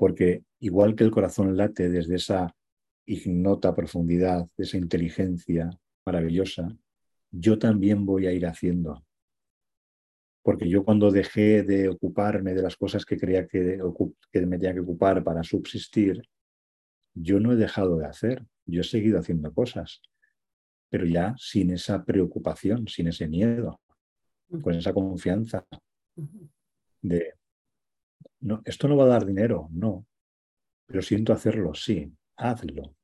Porque 0.00 0.44
igual 0.60 0.94
que 0.94 1.04
el 1.04 1.10
corazón 1.10 1.54
late 1.58 1.90
desde 1.90 2.16
esa 2.16 2.56
ignota 3.04 3.74
profundidad, 3.74 4.46
de 4.56 4.64
esa 4.64 4.78
inteligencia 4.78 5.68
maravillosa, 6.06 6.74
yo 7.30 7.58
también 7.58 8.06
voy 8.06 8.26
a 8.26 8.32
ir 8.32 8.46
haciendo. 8.46 9.04
Porque 10.42 10.70
yo 10.70 10.84
cuando 10.84 11.10
dejé 11.10 11.64
de 11.64 11.90
ocuparme 11.90 12.54
de 12.54 12.62
las 12.62 12.76
cosas 12.76 13.04
que 13.04 13.18
creía 13.18 13.46
que, 13.46 13.78
que 14.32 14.46
me 14.46 14.58
tenía 14.58 14.72
que 14.72 14.80
ocupar 14.80 15.22
para 15.22 15.42
subsistir, 15.42 16.22
yo 17.12 17.38
no 17.38 17.52
he 17.52 17.56
dejado 17.56 17.98
de 17.98 18.06
hacer, 18.06 18.46
yo 18.64 18.80
he 18.80 18.84
seguido 18.84 19.18
haciendo 19.18 19.52
cosas 19.52 20.00
pero 20.90 21.06
ya 21.06 21.34
sin 21.38 21.70
esa 21.70 22.04
preocupación, 22.04 22.86
sin 22.88 23.06
ese 23.06 23.28
miedo, 23.28 23.80
con 24.60 24.74
esa 24.74 24.92
confianza 24.92 25.64
de, 27.00 27.34
no, 28.40 28.62
esto 28.64 28.88
no 28.88 28.96
va 28.96 29.04
a 29.04 29.08
dar 29.08 29.26
dinero, 29.26 29.68
no, 29.72 30.06
pero 30.86 31.02
siento 31.02 31.32
hacerlo, 31.32 31.74
sí, 31.74 32.12
hazlo. 32.36 32.94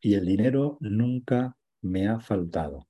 Y 0.00 0.14
el 0.14 0.26
dinero 0.26 0.78
nunca 0.80 1.56
me 1.82 2.08
ha 2.08 2.20
faltado. 2.20 2.88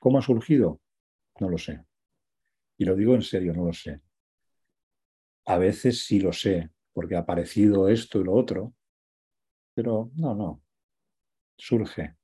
¿Cómo 0.00 0.18
ha 0.18 0.22
surgido? 0.22 0.80
No 1.40 1.48
lo 1.48 1.58
sé. 1.58 1.84
Y 2.78 2.84
lo 2.84 2.96
digo 2.96 3.14
en 3.14 3.22
serio, 3.22 3.54
no 3.54 3.64
lo 3.64 3.72
sé. 3.72 4.00
A 5.46 5.56
veces 5.56 6.04
sí 6.04 6.20
lo 6.20 6.32
sé, 6.34 6.70
porque 6.92 7.16
ha 7.16 7.20
aparecido 7.20 7.88
esto 7.88 8.20
y 8.20 8.24
lo 8.24 8.34
otro, 8.34 8.74
pero 9.74 10.10
no, 10.16 10.34
no, 10.34 10.62
surge. 11.56 12.16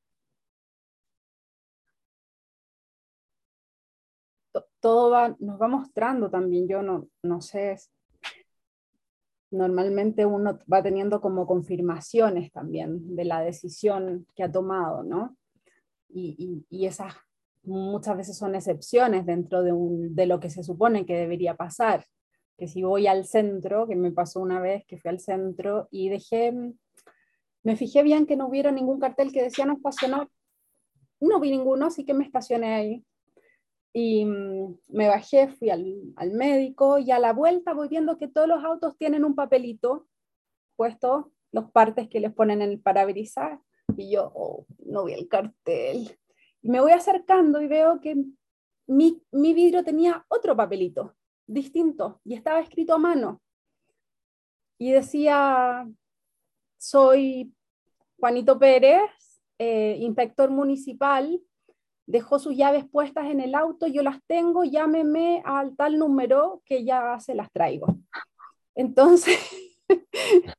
Todo 4.80 5.10
va, 5.10 5.36
nos 5.38 5.60
va 5.60 5.68
mostrando 5.68 6.30
también, 6.30 6.66
yo 6.66 6.82
no, 6.82 7.08
no 7.22 7.40
sé, 7.40 7.76
normalmente 9.50 10.24
uno 10.24 10.58
va 10.72 10.82
teniendo 10.82 11.20
como 11.20 11.46
confirmaciones 11.46 12.50
también 12.52 13.14
de 13.14 13.24
la 13.24 13.40
decisión 13.40 14.26
que 14.34 14.42
ha 14.44 14.50
tomado, 14.50 15.02
¿no? 15.02 15.36
Y, 16.08 16.64
y, 16.68 16.86
esas 16.86 17.14
muchas 17.62 18.16
veces 18.16 18.36
son 18.36 18.54
excepciones 18.56 19.26
dentro 19.26 19.62
de, 19.62 19.72
un, 19.72 20.14
de 20.14 20.26
lo 20.26 20.40
que 20.40 20.50
se 20.50 20.64
supone 20.64 21.06
que 21.06 21.16
debería 21.16 21.54
pasar. 21.56 22.04
Que 22.56 22.66
si 22.66 22.82
voy 22.82 23.06
al 23.06 23.26
centro, 23.26 23.86
que 23.86 23.94
me 23.94 24.10
pasó 24.10 24.40
una 24.40 24.60
vez 24.60 24.84
que 24.86 24.98
fui 24.98 25.08
al 25.08 25.20
centro 25.20 25.86
y 25.92 26.08
dejé 26.08 26.52
me 27.62 27.76
fijé 27.76 28.02
bien 28.02 28.26
que 28.26 28.36
no 28.36 28.48
hubiera 28.48 28.72
ningún 28.72 28.98
cartel 28.98 29.32
que 29.32 29.42
decía 29.42 29.66
no 29.66 29.74
estacionar. 29.74 30.28
No 31.20 31.40
vi 31.40 31.50
ninguno, 31.50 31.86
así 31.86 32.04
que 32.04 32.14
me 32.14 32.24
estacioné 32.24 32.74
ahí. 32.74 33.04
Y 33.92 34.24
mm, 34.24 34.79
me 34.88 35.09
bajé, 35.09 35.48
fui 35.48 35.70
al, 35.70 36.12
al, 36.16 36.33
médico 36.33 36.98
y 36.98 37.11
a 37.11 37.18
la 37.18 37.33
vuelta 37.33 37.74
voy 37.74 37.88
viendo 37.88 38.16
que 38.16 38.29
todos 38.29 38.46
los 38.46 38.64
autos 38.64 38.96
tienen 38.96 39.24
un 39.24 39.35
papelito 39.35 40.07
puesto, 40.76 41.33
los 41.53 41.70
partes 41.70 42.09
que 42.09 42.20
les 42.20 42.33
ponen 42.33 42.62
en 42.62 42.70
el 42.70 42.81
parabrisas. 42.81 43.61
Y 43.96 44.12
yo 44.12 44.31
oh, 44.35 44.66
no 44.87 45.05
vi 45.05 45.14
el 45.14 45.29
cartel. 45.29 46.16
Y 46.62 46.68
me 46.68 46.81
voy 46.81 46.92
acercando 46.92 47.61
y 47.61 47.66
veo 47.66 48.00
que 48.00 48.16
mi, 48.87 49.22
mi 49.33 49.55
vidrio 49.55 49.83
tenía 49.83 50.24
otro 50.29 50.57
papelito 50.57 51.16
distinto 51.46 52.20
y 52.24 52.35
estaba 52.35 52.61
escrito 52.61 52.94
a 52.94 52.98
mano. 52.98 53.42
Y 54.79 54.92
decía 54.92 55.87
soy 56.81 57.55
Juanito 58.18 58.59
Pérez, 58.59 59.11
eh, 59.59 59.98
inspector 60.00 60.50
municipal, 60.50 61.40
dejó 62.06 62.38
sus 62.38 62.56
llaves 62.56 62.84
puestas 62.90 63.26
en 63.26 63.40
el 63.40 63.54
auto, 63.54 63.86
yo 63.86 64.02
las 64.02 64.18
tengo, 64.26 64.64
llámeme 64.64 65.42
al 65.44 65.76
tal 65.76 65.98
número 65.98 66.62
que 66.64 66.84
ya 66.84 67.18
se 67.20 67.34
las 67.34 67.50
traigo. 67.52 67.86
Entonces, 68.74 69.38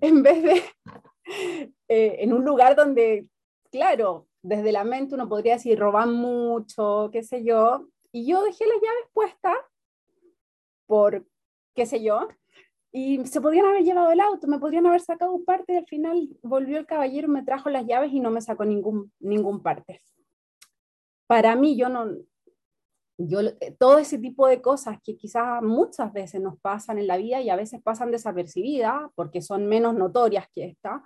en, 0.00 0.22
vez 0.22 0.42
de, 0.42 0.62
eh, 1.88 2.16
en 2.20 2.32
un 2.32 2.44
lugar 2.44 2.76
donde, 2.76 3.26
claro, 3.70 4.26
desde 4.42 4.72
la 4.72 4.84
mente 4.84 5.14
uno 5.14 5.28
podría 5.28 5.54
decir, 5.54 5.78
roban 5.78 6.12
mucho, 6.12 7.10
qué 7.12 7.22
sé 7.22 7.44
yo, 7.44 7.88
y 8.12 8.26
yo 8.26 8.42
dejé 8.42 8.66
las 8.66 8.76
llaves 8.76 9.10
puestas 9.12 9.56
por, 10.86 11.26
qué 11.74 11.86
sé 11.86 12.02
yo, 12.02 12.28
y 12.96 13.26
se 13.26 13.40
podían 13.40 13.66
haber 13.66 13.82
llevado 13.82 14.12
el 14.12 14.20
auto, 14.20 14.46
me 14.46 14.60
podrían 14.60 14.86
haber 14.86 15.00
sacado 15.00 15.42
parte 15.44 15.72
y 15.72 15.76
al 15.78 15.86
final 15.86 16.28
volvió 16.44 16.78
el 16.78 16.86
caballero, 16.86 17.26
me 17.26 17.42
trajo 17.42 17.68
las 17.68 17.84
llaves 17.86 18.12
y 18.12 18.20
no 18.20 18.30
me 18.30 18.40
sacó 18.40 18.64
ningún, 18.64 19.10
ningún 19.18 19.60
parte. 19.64 20.00
Para 21.26 21.56
mí, 21.56 21.76
yo 21.76 21.88
no, 21.88 22.06
yo, 23.18 23.40
eh, 23.40 23.74
todo 23.80 23.98
ese 23.98 24.16
tipo 24.18 24.46
de 24.46 24.62
cosas 24.62 24.98
que 25.02 25.16
quizás 25.16 25.60
muchas 25.60 26.12
veces 26.12 26.40
nos 26.40 26.56
pasan 26.60 26.98
en 26.98 27.08
la 27.08 27.16
vida 27.16 27.40
y 27.40 27.50
a 27.50 27.56
veces 27.56 27.82
pasan 27.82 28.12
desapercibidas 28.12 29.10
porque 29.16 29.42
son 29.42 29.66
menos 29.66 29.96
notorias 29.96 30.46
que 30.54 30.66
esta, 30.66 31.02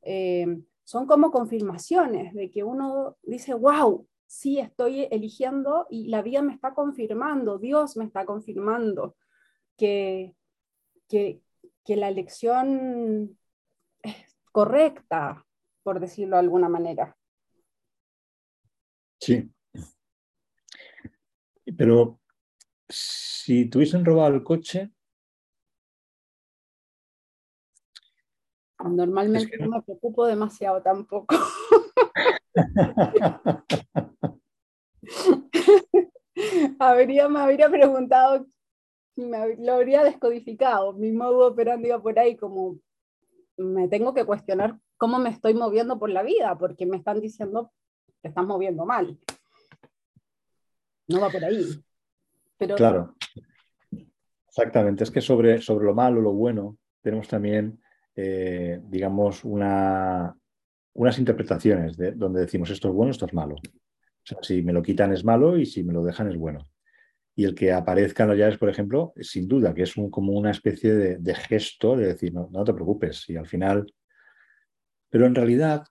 eh, 0.00 0.62
son 0.84 1.06
como 1.06 1.30
confirmaciones 1.30 2.32
de 2.32 2.50
que 2.50 2.64
uno 2.64 3.18
dice, 3.22 3.52
wow, 3.52 4.06
sí 4.26 4.58
estoy 4.58 5.06
eligiendo 5.10 5.86
y 5.90 6.08
la 6.08 6.22
vida 6.22 6.40
me 6.40 6.54
está 6.54 6.72
confirmando, 6.72 7.58
Dios 7.58 7.94
me 7.98 8.06
está 8.06 8.24
confirmando 8.24 9.16
que, 9.76 10.35
que, 11.08 11.40
que 11.84 11.96
la 11.96 12.08
elección 12.08 13.38
es 14.02 14.36
correcta, 14.52 15.46
por 15.82 16.00
decirlo 16.00 16.36
de 16.36 16.40
alguna 16.40 16.68
manera. 16.68 17.16
Sí. 19.20 19.50
Pero 21.76 22.20
si 22.88 23.66
tuviesen 23.66 24.04
robado 24.04 24.34
el 24.34 24.44
coche. 24.44 24.90
Normalmente 28.78 29.58
no 29.58 29.70
me 29.70 29.82
preocupo 29.82 30.26
demasiado 30.26 30.82
tampoco. 30.82 31.34
habría, 36.78 37.28
me 37.28 37.40
habría 37.40 37.68
preguntado, 37.68 38.46
lo 39.16 39.72
habría 39.74 40.04
descodificado. 40.04 40.92
Mi 40.92 41.10
modo 41.12 41.48
operando 41.48 41.88
iba 41.88 42.02
por 42.02 42.18
ahí 42.18 42.36
como 42.36 42.78
me 43.56 43.88
tengo 43.88 44.14
que 44.14 44.24
cuestionar 44.24 44.78
cómo 44.96 45.18
me 45.18 45.30
estoy 45.30 45.54
moviendo 45.54 45.98
por 45.98 46.10
la 46.10 46.22
vida, 46.22 46.56
porque 46.58 46.86
me 46.86 46.96
están 46.96 47.20
diciendo 47.20 47.72
que 48.22 48.28
estás 48.28 48.46
moviendo 48.46 48.84
mal. 48.84 49.18
No 51.08 51.20
va 51.20 51.30
por 51.30 51.44
ahí. 51.44 51.64
Pero... 52.58 52.74
Claro. 52.76 53.14
Exactamente. 54.48 55.04
Es 55.04 55.10
que 55.10 55.20
sobre, 55.20 55.60
sobre 55.60 55.84
lo 55.84 55.94
malo, 55.94 56.20
lo 56.20 56.32
bueno, 56.32 56.78
tenemos 57.02 57.28
también, 57.28 57.78
eh, 58.14 58.80
digamos, 58.84 59.44
una, 59.44 60.34
unas 60.94 61.18
interpretaciones 61.18 61.96
de, 61.96 62.12
donde 62.12 62.40
decimos 62.40 62.70
esto 62.70 62.88
es 62.88 62.94
bueno, 62.94 63.10
esto 63.10 63.26
es 63.26 63.34
malo. 63.34 63.56
O 63.56 64.28
sea, 64.28 64.38
si 64.42 64.62
me 64.62 64.72
lo 64.72 64.82
quitan 64.82 65.12
es 65.12 65.24
malo 65.24 65.58
y 65.58 65.66
si 65.66 65.84
me 65.84 65.92
lo 65.92 66.02
dejan 66.02 66.30
es 66.30 66.38
bueno. 66.38 66.60
Y 67.36 67.44
el 67.44 67.54
que 67.54 67.70
aparezcan 67.70 68.28
los 68.28 68.36
llaves, 68.36 68.58
por 68.58 68.68
ejemplo, 68.68 69.12
sin 69.20 69.46
duda 69.46 69.74
que 69.74 69.82
es 69.82 69.94
como 70.10 70.32
una 70.32 70.50
especie 70.50 70.94
de, 70.94 71.34
gesto 71.34 71.94
de 71.94 72.06
decir, 72.06 72.32
no, 72.32 72.48
no, 72.50 72.64
te 72.64 72.74
preocupes, 72.74 73.28
y 73.28 73.36
al 73.36 73.46
final... 73.46 73.86
Pero 75.08 75.26
en 75.26 75.34
realidad, 75.34 75.84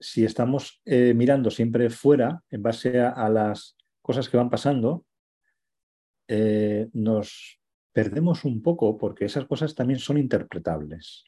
si 0.00 0.24
estamos 0.24 0.80
eh, 0.84 1.14
mirando 1.14 1.50
siempre 1.50 1.88
fuera, 1.90 2.42
en 2.50 2.62
base 2.62 2.98
a, 3.00 3.28
las 3.28 3.76
cosas 4.02 4.28
que 4.28 4.36
van 4.36 4.50
pasando, 4.50 5.06
eh, 6.28 6.88
nos 6.92 7.60
perdemos 7.92 8.44
un 8.44 8.60
poco 8.62 8.98
porque 8.98 9.26
esas 9.26 9.46
cosas 9.46 9.74
también 9.74 10.00
son 10.00 10.18
interpretables. 10.18 11.24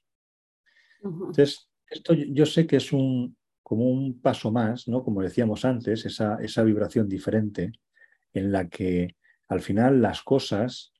Entonces, 1.02 1.70
esto 1.88 2.12
yo 2.14 2.44
sé 2.44 2.66
que 2.66 2.76
es 2.76 2.92
un, 2.92 3.36
como 3.62 3.84
un 3.84 4.20
paso 4.20 4.50
más, 4.50 4.88
¿no? 4.88 5.04
Como 5.04 5.22
decíamos 5.22 5.64
antes, 5.64 6.04
esa, 6.04 6.36
esa 6.42 6.62
vibración 6.62 7.08
diferente 7.08 7.72
en 8.32 8.52
la 8.52 8.68
que 8.68 9.16
al 9.48 9.60
final 9.60 10.00
las 10.02 10.22
cosas 10.22 10.92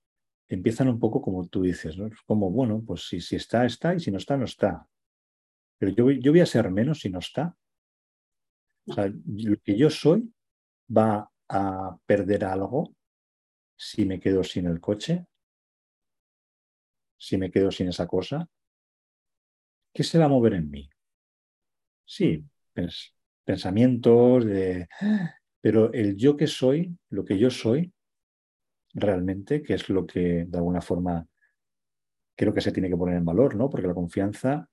empiezan 0.49 0.89
un 0.89 0.99
poco 0.99 1.21
como 1.21 1.47
tú 1.49 1.63
dices, 1.63 1.97
¿no? 1.99 2.09
Como, 2.27 2.51
bueno, 2.51 2.83
pues 2.87 3.07
si, 3.07 3.21
si 3.21 3.37
está, 3.37 3.67
está, 3.67 3.95
y 3.95 4.01
si 4.01 4.11
no 4.11 4.19
está, 4.19 4.37
no 4.37 4.47
está. 4.47 4.87
Pero 5.79 5.93
yo, 5.93 6.11
yo 6.11 6.33
voy 6.33 6.41
a 6.41 6.47
ser 6.47 6.71
menos 6.71 7.01
si 7.01 7.11
no 7.11 7.19
está. 7.19 7.55
O 8.87 8.95
sea, 8.95 9.07
lo 9.07 9.57
que 9.59 9.77
yo 9.77 9.91
soy 9.91 10.33
va 10.97 11.31
a 11.49 11.97
perder 12.07 12.45
algo 12.45 12.95
si 13.77 14.07
me 14.07 14.19
quedo 14.19 14.43
sin 14.43 14.67
el 14.67 14.81
coche, 14.81 15.27
si 17.19 17.37
me 17.37 17.51
quedo 17.51 17.71
sin 17.71 17.89
esa 17.89 18.07
cosa. 18.07 18.49
¿Qué 19.93 20.03
se 20.03 20.19
va 20.19 20.25
a 20.25 20.29
mover 20.29 20.55
en 20.55 20.71
mí? 20.71 20.89
Sí, 22.05 22.45
pensamientos, 23.45 24.45
de... 24.47 24.89
pero 25.61 25.93
el 25.93 26.17
yo 26.17 26.37
que 26.37 26.47
soy, 26.47 26.97
lo 27.11 27.25
que 27.25 27.39
yo 27.39 27.51
soy, 27.51 27.93
realmente, 29.01 29.63
que 29.63 29.75
es 29.75 29.89
lo 29.89 30.07
que 30.07 30.45
de 30.47 30.59
alguna 30.59 30.81
forma 30.81 31.27
creo 32.37 32.55
que 32.55 32.61
se 32.61 32.73
tiene 32.73 32.89
que 32.89 32.97
poner 32.97 33.17
en 33.17 33.25
valor, 33.25 33.57
¿no? 33.57 33.69
Porque 33.69 33.89
la 33.89 33.95
confianza, 33.95 34.69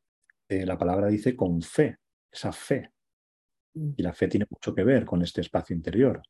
eh, 0.47 0.65
la 0.65 0.77
palabra 0.77 1.07
dice 1.07 1.35
con 1.35 1.61
fe, 1.61 1.97
esa 2.31 2.51
fe. 2.51 2.91
Mm. 3.73 3.93
Y 3.97 4.03
la 4.03 4.13
fe 4.13 4.27
tiene 4.27 4.45
mucho 4.49 4.75
que 4.75 4.83
ver 4.83 5.05
con 5.05 5.21
este 5.23 5.41
espacio 5.41 5.75
interior. 5.75 6.21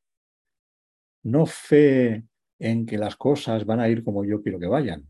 No 1.23 1.45
fe 1.45 2.25
en 2.59 2.85
que 2.85 2.97
las 2.97 3.15
cosas 3.15 3.65
van 3.65 3.79
a 3.79 3.89
ir 3.89 4.03
como 4.03 4.23
yo 4.23 4.41
quiero 4.41 4.59
que 4.59 4.67
vayan. 4.67 5.07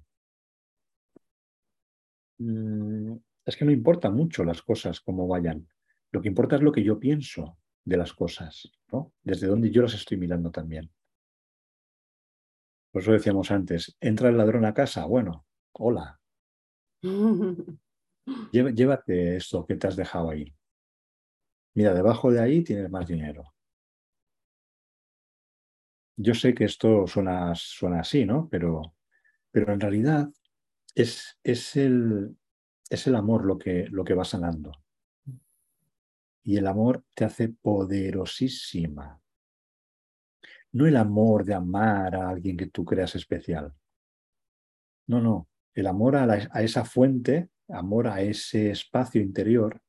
Mm, 2.39 3.15
es 3.45 3.56
que 3.56 3.65
no 3.65 3.71
importa 3.71 4.10
mucho 4.10 4.43
las 4.43 4.62
cosas 4.62 5.00
como 5.02 5.28
vayan. 5.28 5.67
Lo 6.12 6.21
que 6.21 6.28
importa 6.28 6.56
es 6.56 6.62
lo 6.62 6.71
que 6.71 6.84
yo 6.84 7.00
pienso 7.00 7.58
de 7.84 7.98
las 7.98 8.13
cosas, 8.13 8.71
¿no? 8.91 9.13
Desde 9.21 9.48
donde 9.48 9.69
yo 9.69 9.84
las 9.84 9.93
estoy 9.93 10.17
mirando 10.17 10.50
también. 10.50 10.89
Por 12.95 13.01
eso 13.01 13.12
decíamos 13.12 13.51
antes, 13.51 13.97
entra 13.99 14.29
el 14.29 14.38
ladrón 14.38 14.63
a 14.63 14.73
casa, 14.73 15.03
bueno, 15.05 15.45
hola. 15.73 16.17
Llévate 18.53 19.36
esto 19.36 19.65
que 19.65 19.75
te 19.75 19.88
has 19.88 19.97
dejado 19.97 20.29
ahí. 20.29 20.55
Mira, 21.73 21.93
debajo 21.93 22.31
de 22.31 22.39
ahí 22.39 22.63
tienes 22.63 22.89
más 22.89 23.05
dinero. 23.05 23.53
Yo 26.15 26.34
sé 26.34 26.53
que 26.53 26.63
esto 26.63 27.05
suena, 27.05 27.53
suena 27.55 27.99
así, 27.99 28.23
¿no? 28.23 28.47
Pero, 28.49 28.95
pero 29.51 29.73
en 29.73 29.81
realidad 29.81 30.29
es, 30.95 31.38
es, 31.43 31.75
el, 31.75 32.38
es 32.89 33.08
el 33.08 33.15
amor 33.17 33.43
lo 33.43 33.58
que, 33.58 33.88
lo 33.91 34.05
que 34.05 34.13
va 34.13 34.23
sanando. 34.23 34.71
Y 36.45 36.55
el 36.55 36.65
amor 36.65 37.03
te 37.13 37.25
hace 37.25 37.49
poderosísima. 37.49 39.21
No 40.76 40.86
el 40.86 40.98
amor 40.98 41.46
de 41.46 41.54
amar 41.54 42.16
a 42.16 42.28
alguien 42.28 42.58
que 42.58 42.68
tú 42.68 42.84
creas 42.84 43.16
especial. 43.16 43.74
No, 45.08 45.22
no. 45.22 45.48
El 45.74 45.88
amor 45.88 46.18
a, 46.18 46.36
esa 46.62 46.84
fuente, 46.84 47.50
amor 47.70 48.10
a 48.10 48.22
ese 48.22 48.72
espacio 48.72 49.22
interior, 49.22 49.82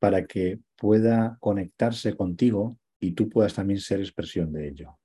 para 0.00 0.26
que 0.26 0.58
pueda 0.76 1.36
conectarse 1.38 2.16
contigo 2.16 2.76
y 2.98 3.12
tú 3.12 3.28
puedas 3.28 3.54
también 3.54 3.78
ser 3.78 4.00
expresión 4.00 4.52
de 4.52 4.66
ello. 4.66 4.98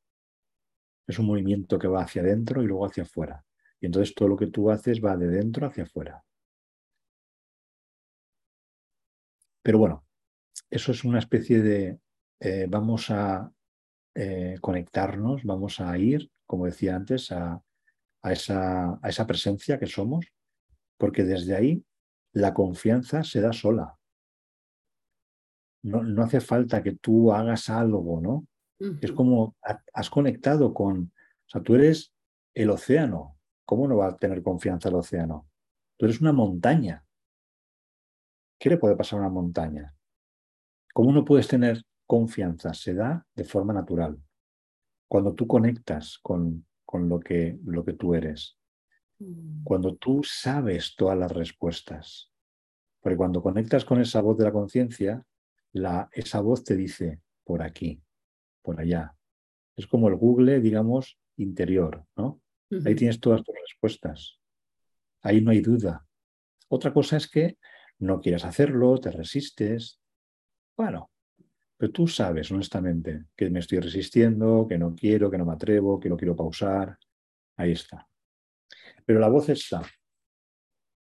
Es 1.06 1.20
un 1.20 1.28
movimiento 1.28 1.78
que 1.78 1.88
va 1.88 2.02
hacia 2.02 2.24
adentro 2.24 2.64
y 2.64 2.66
luego 2.66 2.88
hacia 2.88 3.04
afuera. 3.04 3.46
Y 3.80 3.86
entonces 3.86 4.16
todo 4.16 4.30
lo 4.30 4.38
que 4.38 4.48
tú 4.48 4.72
haces 4.72 5.00
va 5.00 5.16
de 5.16 5.28
dentro 5.28 5.68
hacia 5.68 5.84
afuera. 5.84 6.24
Pero 9.62 9.78
bueno, 9.78 10.04
eso 10.72 10.92
es 10.92 11.04
una 11.04 11.20
especie 11.20 11.62
de, 11.62 12.00
eh, 12.40 12.66
vamos 12.68 13.12
a 13.12 13.54
eh, 14.16 14.58
conectarnos, 14.62 15.44
vamos 15.44 15.80
a 15.80 15.98
ir, 15.98 16.32
como 16.46 16.66
decía 16.66 16.96
antes, 16.96 17.32
a, 17.32 17.64
esa, 18.24 19.00
a 19.02 19.10
esa 19.10 19.28
presencia 19.28 19.80
que 19.80 19.88
somos, 19.88 20.28
porque 20.98 21.24
desde 21.24 21.56
ahí 21.56 21.84
la 22.32 22.54
confianza 22.54 23.24
se 23.24 23.42
da 23.42 23.54
sola. 23.54 23.98
No, 25.84 26.02
no, 26.04 26.24
hace 26.24 26.40
falta 26.40 26.82
que 26.82 26.94
tú 26.94 27.34
hagas 27.34 27.70
algo, 27.70 28.22
¿no? 28.22 28.48
Es 29.02 29.12
como 29.12 29.56
has 29.94 30.10
conectado 30.10 30.74
con, 30.74 31.14
o 31.14 31.50
sea, 31.50 31.62
tú 31.62 31.76
eres 31.76 32.14
el 32.54 32.70
océano. 32.70 33.38
¿Cómo 33.66 33.88
no 33.88 33.98
va 33.98 34.08
a 34.08 34.18
tener 34.18 34.44
confianza 34.44 34.90
el 34.90 34.96
océano? 34.96 35.48
Tú 35.98 36.06
eres 36.06 36.20
una 36.20 36.34
montaña. 36.34 37.06
¿Qué 38.60 38.70
le 38.70 38.78
puede 38.78 38.96
pasar 38.96 39.20
a 39.20 39.22
una 39.24 39.32
montaña? 39.32 39.96
¿Cómo 40.94 41.12
no 41.12 41.24
puedes 41.24 41.48
tener 41.48 41.84
confianza? 42.14 42.76
Se 42.76 42.94
da 42.94 43.26
de 43.34 43.44
forma 43.44 43.74
natural. 43.74 44.22
Cuando 45.08 45.34
tú 45.34 45.48
conectas 45.48 46.20
con, 46.22 46.64
con 46.86 47.10
lo, 47.10 47.20
que, 47.20 47.58
lo 47.66 47.84
que 47.84 47.94
tú 47.94 48.14
eres. 48.14 48.60
Mm. 49.18 49.64
Cuando 49.64 49.96
tú 49.96 50.22
sabes 50.24 50.96
todas 50.96 51.18
las 51.18 51.32
respuestas. 51.32 52.32
Porque 53.02 53.18
cuando 53.18 53.42
conectas 53.42 53.84
con 53.84 54.00
esa 54.00 54.22
voz 54.22 54.38
de 54.38 54.44
la 54.44 54.52
conciencia, 54.52 55.26
esa 56.12 56.40
voz 56.42 56.64
te 56.64 56.76
dice, 56.76 57.20
por 57.44 57.64
aquí, 57.64 58.00
por 58.62 58.80
allá. 58.80 59.16
Es 59.76 59.88
como 59.88 60.08
el 60.08 60.16
Google, 60.16 60.62
digamos, 60.62 61.18
interior, 61.38 62.06
¿no? 62.16 62.42
Ahí 62.86 62.94
tienes 62.94 63.20
todas 63.20 63.44
tus 63.44 63.56
respuestas. 63.56 64.40
Ahí 65.24 65.42
no 65.42 65.50
hay 65.50 65.62
duda. 65.62 66.06
Otra 66.70 66.94
cosa 66.94 67.18
es 67.18 67.28
que 67.28 67.58
no 67.98 68.22
quieras 68.22 68.46
hacerlo, 68.46 69.00
te 69.00 69.10
resistes. 69.10 70.00
Bueno, 70.78 71.10
pero 71.78 71.92
tú 71.92 72.08
sabes 72.08 72.52
honestamente 72.52 73.26
que 73.36 73.50
me 73.50 73.60
estoy 73.60 73.80
resistiendo, 73.80 74.66
que 74.68 74.78
no 74.78 74.96
quiero, 74.96 75.30
que 75.30 75.38
no 75.38 75.46
me 75.46 75.54
atrevo, 75.54 76.00
que 76.00 76.10
no 76.10 76.18
quiero 76.18 76.36
pausar. 76.36 76.98
Ahí 77.58 77.72
está. 77.72 78.08
Pero 79.06 79.20
la 79.20 79.30
voz 79.30 79.50
está. 79.50 79.82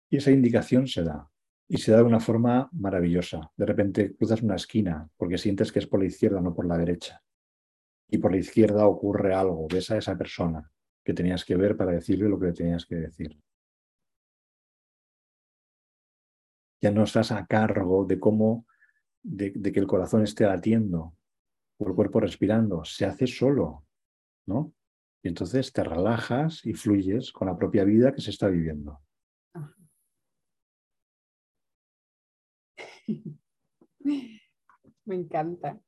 Y 0.10 0.18
esa 0.18 0.32
indicación 0.32 0.88
se 0.88 1.04
da. 1.04 1.30
Y 1.68 1.78
se 1.78 1.92
da 1.92 1.98
de 1.98 2.04
una 2.04 2.20
forma 2.20 2.70
maravillosa. 2.74 3.52
De 3.58 3.66
repente 3.66 4.16
cruzas 4.16 4.42
una 4.42 4.56
esquina 4.56 5.10
porque 5.18 5.38
sientes 5.38 5.72
que 5.72 5.80
es 5.80 5.88
por 5.88 6.00
la 6.00 6.06
izquierda, 6.06 6.40
no 6.40 6.54
por 6.54 6.68
la 6.68 6.78
derecha. 6.78 7.24
Y 8.10 8.20
por 8.20 8.32
la 8.32 8.38
izquierda 8.38 8.86
ocurre 8.86 9.34
algo, 9.34 9.68
ves 9.68 9.90
a 9.90 9.98
esa 9.98 10.16
persona 10.18 10.72
que 11.04 11.14
tenías 11.14 11.44
que 11.44 11.56
ver 11.56 11.76
para 11.76 11.92
decirle 11.92 12.30
lo 12.30 12.40
que 12.40 12.48
le 12.48 12.54
tenías 12.54 12.86
que 12.86 12.96
decir. 12.96 13.40
Ya 16.80 16.92
no 16.92 17.04
estás 17.04 17.32
a 17.32 17.46
cargo 17.46 18.06
de 18.06 18.20
cómo, 18.20 18.68
de, 19.24 19.52
que 19.54 19.80
el 19.80 19.88
corazón 19.88 20.24
esté 20.24 20.46
latiendo 20.46 21.16
o 21.78 21.88
el 21.88 21.96
cuerpo 21.96 22.20
respirando, 22.20 22.84
se 22.84 23.06
hace 23.06 23.26
solo, 23.26 23.86
¿no? 24.46 24.74
Y 25.24 25.30
entonces 25.30 25.72
te 25.72 25.84
relajas 25.84 26.66
y 26.66 26.74
fluyes 26.74 27.32
con 27.32 27.48
la 27.48 27.58
propia 27.58 27.86
vida 27.86 28.14
que 28.14 28.22
se 28.22 28.32
está 28.32 28.48
viviendo. 28.48 29.00
Me 35.06 35.16
encanta. 35.16 35.80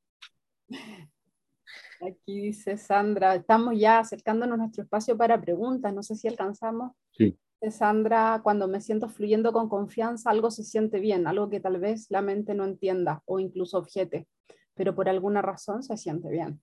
Aquí 2.00 2.40
dice 2.40 2.76
Sandra, 2.76 3.34
estamos 3.36 3.78
ya 3.78 3.98
acercándonos 3.98 4.54
a 4.54 4.58
nuestro 4.58 4.82
espacio 4.84 5.16
para 5.16 5.40
preguntas, 5.40 5.94
no 5.94 6.02
sé 6.02 6.14
si 6.14 6.28
alcanzamos. 6.28 6.92
Sí. 7.12 7.38
Sandra, 7.70 8.40
cuando 8.42 8.68
me 8.68 8.80
siento 8.80 9.08
fluyendo 9.08 9.52
con 9.52 9.68
confianza, 9.68 10.30
algo 10.30 10.50
se 10.50 10.62
siente 10.62 11.00
bien, 11.00 11.26
algo 11.26 11.48
que 11.48 11.60
tal 11.60 11.78
vez 11.80 12.06
la 12.10 12.22
mente 12.22 12.54
no 12.54 12.64
entienda 12.64 13.22
o 13.24 13.40
incluso 13.40 13.78
objete, 13.78 14.28
pero 14.74 14.94
por 14.94 15.08
alguna 15.08 15.42
razón 15.42 15.82
se 15.82 15.96
siente 15.96 16.28
bien. 16.28 16.60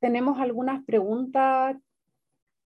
Tenemos 0.00 0.38
algunas 0.38 0.84
preguntas 0.84 1.76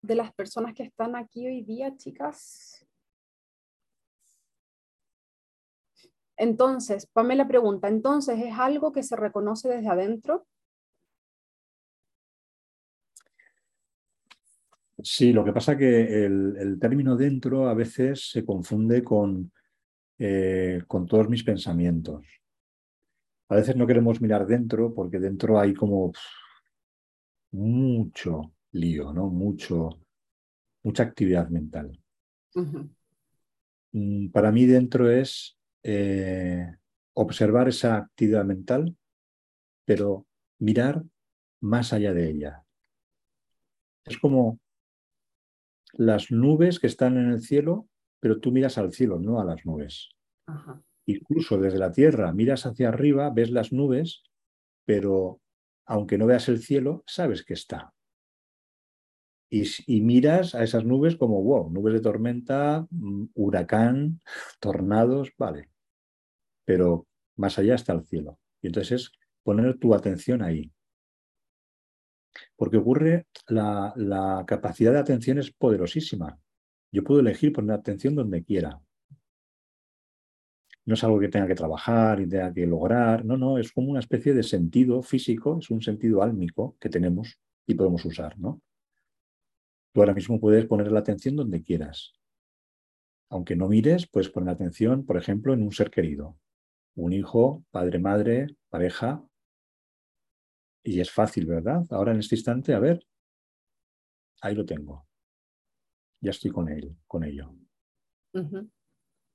de 0.03 0.15
las 0.15 0.33
personas 0.35 0.75
que 0.75 0.85
están 0.85 1.17
aquí 1.17 1.47
hoy 1.47 1.63
día, 1.63 1.97
chicas. 1.97 2.87
Entonces, 6.37 7.07
Pamela 7.07 7.47
pregunta, 7.47 7.89
entonces, 7.89 8.39
¿es 8.41 8.55
algo 8.59 8.93
que 8.93 9.03
se 9.03 9.17
reconoce 9.17 9.69
desde 9.69 9.89
adentro? 9.89 10.47
Sí, 15.05 15.35
lo 15.35 15.45
que 15.45 15.53
pasa 15.53 15.77
que 15.77 16.25
el, 16.25 16.79
término 16.81 17.15
dentro 17.15 17.69
a 17.69 17.75
veces 17.75 18.31
se 18.31 18.43
confunde 18.43 19.05
con, 19.05 19.53
eh, 20.19 20.83
con 20.87 21.07
todos 21.07 21.29
mis 21.29 21.45
pensamientos. 21.45 22.25
A 23.51 23.57
veces 23.57 23.77
no 23.77 23.87
queremos 23.87 24.23
mirar 24.23 24.47
dentro 24.47 24.95
porque 24.95 25.21
dentro 25.21 25.61
hay 25.61 25.75
como 25.75 26.11
mucho 27.53 28.55
lío, 28.73 29.13
¿no? 29.13 29.29
Mucho, 29.29 29.91
mucha 30.83 31.03
actividad 31.03 31.51
mental. 31.51 32.01
Mm, 33.93 34.29
para 34.31 34.51
mí 34.53 34.65
dentro 34.65 35.11
es 35.11 35.59
eh, 35.83 36.67
observar 37.13 37.69
esa 37.69 37.97
actividad 37.97 38.47
mental, 38.47 38.97
pero 39.85 40.27
mirar 40.61 41.05
más 41.61 41.93
allá 41.93 42.15
de 42.15 42.31
ella. 42.31 42.65
Es 44.07 44.17
como 44.19 44.64
las 45.97 46.31
nubes 46.31 46.79
que 46.81 46.87
están 46.87 47.17
en 47.17 47.31
el 47.31 47.41
cielo, 47.41 47.89
pero 48.21 48.41
tú 48.41 48.53
miras 48.53 48.79
al 48.79 48.93
cielo, 48.93 49.19
no 49.19 49.41
a 49.41 49.45
las 49.45 49.65
nubes. 49.67 50.11
Incluso 51.07 51.59
desde 51.59 51.79
la 51.79 51.93
tierra 51.93 52.33
miras 52.33 52.67
hacia 52.67 52.89
arriba, 52.89 53.31
ves 53.31 53.51
las 53.51 53.73
nubes, 53.73 54.23
pero 54.85 55.41
aunque 55.87 56.19
no 56.19 56.27
veas 56.27 56.49
el 56.49 56.61
cielo, 56.61 57.05
sabes 57.07 57.45
que 57.45 57.55
está. 57.55 57.93
Y, 59.51 59.65
y, 59.87 60.01
miras 60.01 60.55
a 60.55 60.65
esas 60.65 60.85
nubes 60.85 61.17
como, 61.17 61.43
wow, 61.43 61.71
nubes 61.71 61.95
de 61.95 62.01
tormenta, 62.01 62.87
mm, 62.91 63.27
huracán, 63.35 64.21
tornados, 64.61 65.31
vale 65.39 65.69
pero 66.65 67.07
más 67.37 67.59
allá 67.59 67.75
está 67.75 67.93
el 67.93 68.05
cielo. 68.05 68.39
Y 68.63 68.69
entonces 68.69 69.03
es 69.03 69.13
poner 69.43 69.79
tu 69.79 69.95
atención 69.95 70.43
ahí. 70.43 70.73
Porque 72.57 72.79
ocurre, 72.79 73.27
la, 73.49 74.45
capacidad 74.47 74.93
de 74.93 74.99
atención 74.99 75.39
es 75.39 75.51
poderosísima. 75.51 76.39
Yo 76.93 77.03
puedo 77.05 77.21
elegir 77.21 77.53
poner 77.53 77.77
atención 77.77 78.15
donde 78.15 78.45
quiera. 78.45 78.81
No 80.87 80.95
es 80.95 81.05
algo 81.05 81.19
que 81.19 81.29
tenga 81.29 81.47
que 81.47 81.55
trabajar 81.55 82.21
y 82.21 82.29
tenga 82.29 82.53
que 82.53 82.67
lograr, 82.67 83.25
no, 83.25 83.37
no, 83.37 83.59
es 83.59 83.73
como 83.73 83.91
una 83.91 84.01
especie 84.01 84.35
de 84.35 84.43
sentido 84.43 85.03
físico, 85.03 85.59
es 85.59 85.71
un 85.71 85.81
sentido 85.81 86.23
álmico 86.23 86.77
que 86.79 86.91
tenemos 86.91 87.39
y 87.67 87.75
podemos 87.75 88.05
usar, 88.05 88.39
¿no? 88.39 88.61
Tú 89.93 90.01
ahora 90.01 90.13
mismo 90.13 90.41
puedes 90.41 90.67
poner 90.67 90.93
la 90.93 91.01
atención 91.01 91.37
donde 91.37 91.63
quieras. 91.63 92.13
Aunque 93.31 93.57
no 93.57 93.69
mires, 93.69 94.07
puedes 94.07 94.29
poner 94.29 94.51
atención, 94.51 95.07
por 95.07 95.17
ejemplo, 95.17 95.55
en 95.55 95.63
un 95.63 95.73
ser 95.73 95.91
querido, 95.91 96.37
un 96.97 97.13
hijo, 97.13 97.65
padre, 97.71 97.99
madre, 97.99 98.57
pareja, 98.69 99.25
y 100.85 101.01
es 101.01 101.11
fácil, 101.11 101.47
¿verdad? 101.47 101.83
Ahora 101.91 102.13
en 102.13 102.21
este 102.21 102.37
instante, 102.37 102.75
a 102.75 102.79
ver, 102.79 103.05
ahí 104.43 104.55
lo 104.55 104.67
tengo. 104.67 105.09
Ya 106.21 106.31
estoy 106.31 106.51
con 106.51 106.69
él, 106.69 106.97
con 107.07 107.25
ello. 107.25 107.55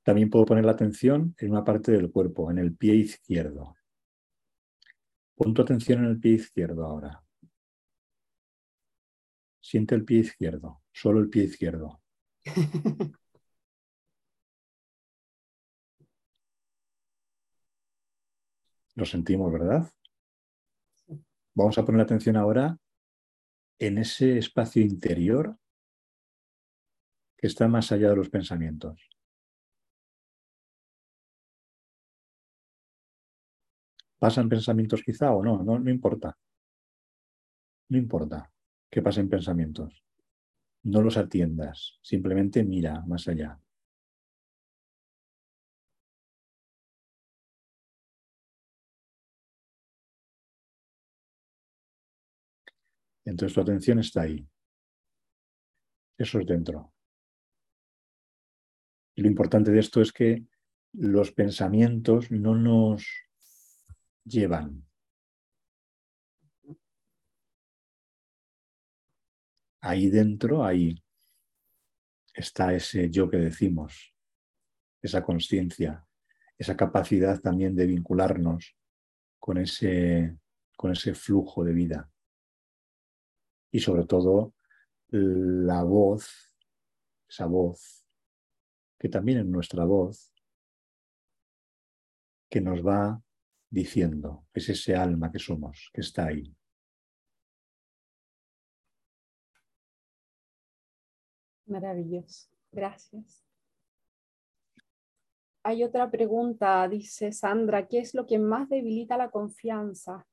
También 0.04 0.30
puedo 0.30 0.46
poner 0.46 0.66
la 0.66 0.72
atención 0.72 1.36
en 1.40 1.52
una 1.52 1.64
parte 1.64 1.92
del 1.92 2.12
cuerpo, 2.12 2.52
en 2.52 2.60
el 2.60 2.76
pie 2.76 2.96
izquierdo. 2.96 3.76
Pon 5.36 5.54
tu 5.54 5.62
atención 5.62 6.04
en 6.04 6.12
el 6.12 6.20
pie 6.20 6.34
izquierdo 6.34 6.86
ahora. 6.86 7.24
Siente 9.62 9.96
el 9.96 10.06
pie 10.06 10.20
izquierdo, 10.20 10.82
solo 10.92 11.20
el 11.20 11.30
pie 11.30 11.44
izquierdo. 11.46 12.02
Lo 18.96 19.06
sentimos, 19.06 19.52
¿verdad? 19.52 19.90
Vamos 21.60 21.78
a 21.78 21.84
poner 21.84 22.00
atención 22.00 22.38
ahora 22.38 22.78
en 23.80 23.98
ese 23.98 24.38
espacio 24.38 24.82
interior 24.82 25.58
que 27.38 27.48
está 27.48 27.68
más 27.68 27.92
allá 27.92 28.12
de 28.12 28.16
los 28.16 28.30
pensamientos. 28.30 29.10
¿Pasan 34.20 34.48
pensamientos 34.48 35.04
quizá 35.04 35.34
o 35.34 35.44
no? 35.44 35.62
No, 35.62 35.78
no 35.80 35.90
importa. 35.90 36.38
No 37.90 37.98
importa 37.98 38.54
que 38.90 39.02
pasen 39.02 39.28
pensamientos. 39.28 40.02
No 40.84 41.02
los 41.02 41.18
atiendas, 41.18 42.00
simplemente 42.02 42.64
mira 42.64 43.04
más 43.06 43.28
allá. 43.28 43.60
Entonces 53.30 53.54
tu 53.54 53.62
atención 53.62 54.00
está 54.00 54.22
ahí. 54.24 54.44
Eso 56.18 56.40
es 56.40 56.48
dentro. 56.48 56.92
Y 59.16 59.22
lo 59.22 59.28
importante 59.28 59.72
de 59.72 59.80
esto 59.80 60.02
es 60.02 60.12
que 60.12 60.46
los 60.94 61.32
pensamientos 61.32 62.32
no 62.32 62.56
nos 62.56 63.08
llevan. 64.24 64.84
Ahí 69.82 70.10
dentro, 70.10 70.66
ahí 70.66 71.02
está 72.34 72.74
ese 72.74 73.12
yo 73.12 73.30
que 73.30 73.38
decimos, 73.38 74.14
esa 75.02 75.24
conciencia, 75.24 76.04
esa 76.58 76.76
capacidad 76.76 77.40
también 77.40 77.76
de 77.76 77.86
vincularnos 77.86 78.76
con 79.38 79.60
ese, 79.60 80.36
con 80.76 80.92
ese 80.92 81.14
flujo 81.14 81.64
de 81.64 81.74
vida 81.74 82.12
y 83.72 83.80
sobre 83.80 84.06
todo 84.06 84.54
la 85.12 85.84
voz, 85.84 86.56
esa 87.28 87.46
voz, 87.46 88.06
que 88.98 89.10
también 89.10 89.40
es 89.40 89.46
nuestra 89.46 89.86
voz, 89.86 90.34
que 92.50 92.62
nos 92.62 92.86
va 92.86 93.22
diciendo, 93.70 94.48
es 94.54 94.70
ese 94.70 94.96
alma 94.96 95.32
que 95.32 95.40
somos, 95.40 95.90
que 95.94 96.02
está 96.02 96.28
ahí. 96.28 96.56
Maravilloso, 101.66 102.50
gracias. 102.72 103.46
Hay 105.62 105.84
otra 105.84 106.10
pregunta, 106.10 106.88
dice 106.88 107.32
Sandra, 107.32 107.88
¿qué 107.88 108.00
es 108.00 108.16
lo 108.16 108.26
que 108.26 108.40
más 108.40 108.70
debilita 108.70 109.18
la 109.18 109.30
confianza? 109.30 110.26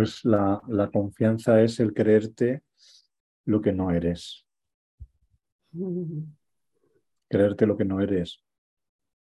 Pues 0.00 0.24
la, 0.24 0.90
confianza 0.90 1.60
es 1.60 1.78
el 1.78 1.92
creerte 1.92 2.62
lo 3.44 3.60
que 3.60 3.70
no 3.70 3.90
eres. 3.90 4.46
Creerte 7.28 7.66
lo 7.66 7.76
que 7.76 7.84
no 7.84 8.00
eres. 8.00 8.42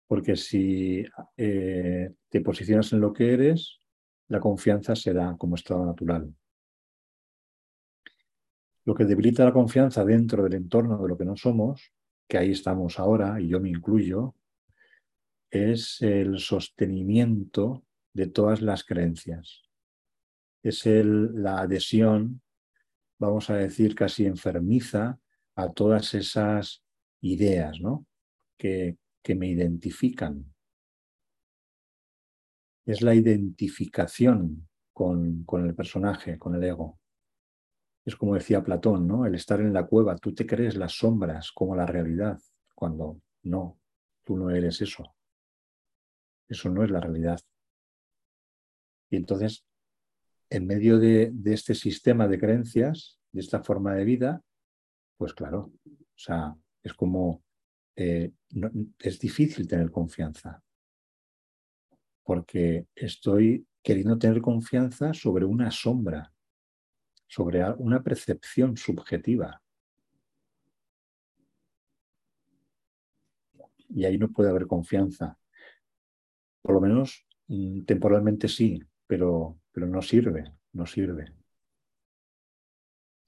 Porque 0.07 0.35
si 0.35 1.05
eh, 1.37 2.15
te 2.31 2.41
posicionas 2.41 2.91
en 2.95 3.01
lo 3.03 3.13
que 3.13 3.35
eres, 3.35 3.81
la 4.29 4.41
confianza 4.41 4.97
se 4.97 5.13
da 5.13 5.37
como 5.37 5.57
estado 5.57 5.85
natural. 5.85 6.35
Lo 8.87 8.95
que 8.95 9.05
debilita 9.05 9.45
la 9.45 9.53
confianza 9.53 10.07
dentro 10.07 10.43
del 10.43 10.55
entorno 10.55 10.97
de 11.03 11.07
lo 11.07 11.19
que 11.19 11.27
no 11.27 11.37
somos, 11.37 11.93
que 12.27 12.39
ahí 12.39 12.53
estamos 12.53 12.99
ahora, 12.99 13.39
y 13.43 13.49
yo 13.49 13.61
me 13.61 13.69
incluyo, 13.69 14.35
es 15.51 16.01
el 16.01 16.39
sostenimiento 16.39 17.85
de 18.15 18.29
todas 18.29 18.63
las 18.63 18.85
creencias. 18.85 19.69
Es 20.63 20.87
el, 20.87 21.43
la 21.43 21.61
adhesión, 21.61 22.43
vamos 23.19 23.51
a 23.51 23.57
decir, 23.57 23.95
casi 23.95 24.27
enfermiza 24.27 25.19
a 25.57 25.73
todas 25.73 26.15
esas 26.15 26.83
ideas 27.21 27.81
¿no? 27.81 28.07
que, 28.57 28.97
que 29.23 29.35
me 29.35 29.49
identifican. 29.49 30.55
Es 32.85 33.03
la 33.03 33.15
identificación 33.15 34.69
con, 34.93 35.45
con 35.45 35.67
el 35.67 35.75
personaje, 35.75 36.39
con 36.39 36.55
el 36.55 36.65
ego. 36.65 36.99
Es 38.05 38.17
como 38.17 38.35
decía 38.35 38.65
Platón, 38.65 39.07
¿no? 39.07 39.27
El 39.27 39.37
estar 39.37 39.61
en 39.61 39.73
la 39.73 39.87
cueva, 39.87 40.17
tú 40.17 40.35
te 40.35 40.45
crees 40.45 40.77
las 40.77 40.93
sombras 40.93 41.53
como 41.53 41.77
la 41.77 41.87
realidad, 41.87 42.41
cuando 42.75 43.21
no, 43.45 43.79
tú 44.25 44.37
no 44.37 44.51
eres 44.51 44.81
eso. 44.81 45.15
Eso 46.49 46.69
no 46.69 46.83
es 46.83 46.91
la 46.91 47.01
realidad. 47.01 47.39
Y 49.09 49.17
entonces, 49.17 49.65
en 50.53 50.67
medio 50.67 50.99
de, 50.99 51.33
este 51.47 51.75
sistema 51.75 52.29
de 52.29 52.39
creencias, 52.39 53.19
de 53.33 53.41
esta 53.41 53.63
forma 53.63 53.95
de 53.95 54.05
vida, 54.05 54.43
pues 55.17 55.33
claro, 55.33 55.73
o 55.87 56.19
sea, 56.19 56.55
es 56.83 56.93
como, 56.93 57.43
eh, 57.97 58.33
es 58.99 59.19
difícil 59.19 59.67
tener 59.67 59.91
confianza, 59.91 60.63
porque 62.23 62.87
estoy 62.95 63.67
queriendo 63.83 64.19
tener 64.19 64.43
confianza 64.43 65.15
sobre 65.15 65.47
una 65.47 65.71
sombra, 65.71 66.31
sobre 67.27 67.65
una 67.79 68.03
percepción 68.03 68.77
subjetiva. 68.77 69.63
Y 73.89 74.05
ahí 74.05 74.19
no 74.19 74.31
puede 74.31 74.51
haber 74.51 74.67
confianza. 74.67 75.39
Por 76.61 76.75
lo 76.75 76.81
menos 76.83 77.27
mm, 77.49 77.85
temporalmente 77.85 78.49
sí, 78.49 78.83
pero, 79.13 79.61
pero 79.73 79.87
no 79.87 80.01
sirve, 80.01 80.55
no 80.73 80.87
sirve. 80.87 81.35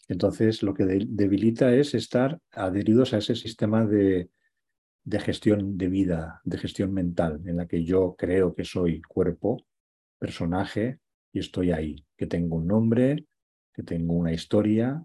Entonces, 0.09 0.63
lo 0.63 0.73
que 0.73 0.87
debilita 0.87 1.75
es 1.75 1.93
estar 1.93 2.41
adheridos 2.53 3.13
a 3.13 3.19
ese 3.19 3.35
sistema 3.35 3.85
de, 3.85 4.31
de, 5.05 5.21
gestión 5.21 5.77
de 5.77 5.89
vida, 5.89 6.41
de 6.45 6.57
gestión 6.57 6.95
mental, 6.95 7.43
en 7.45 7.59
la 7.59 7.67
que 7.67 7.85
yo 7.85 8.17
creo 8.17 8.55
que 8.55 8.65
soy 8.65 9.03
cuerpo, 9.03 9.67
personaje, 10.19 11.01
y 11.33 11.41
estoy 11.41 11.71
ahí, 11.71 12.07
que 12.17 12.27
tengo 12.27 12.57
un 12.57 12.67
nombre, 12.67 13.27
que 13.75 13.83
tengo 13.83 14.15
una 14.15 14.33
historia. 14.33 15.05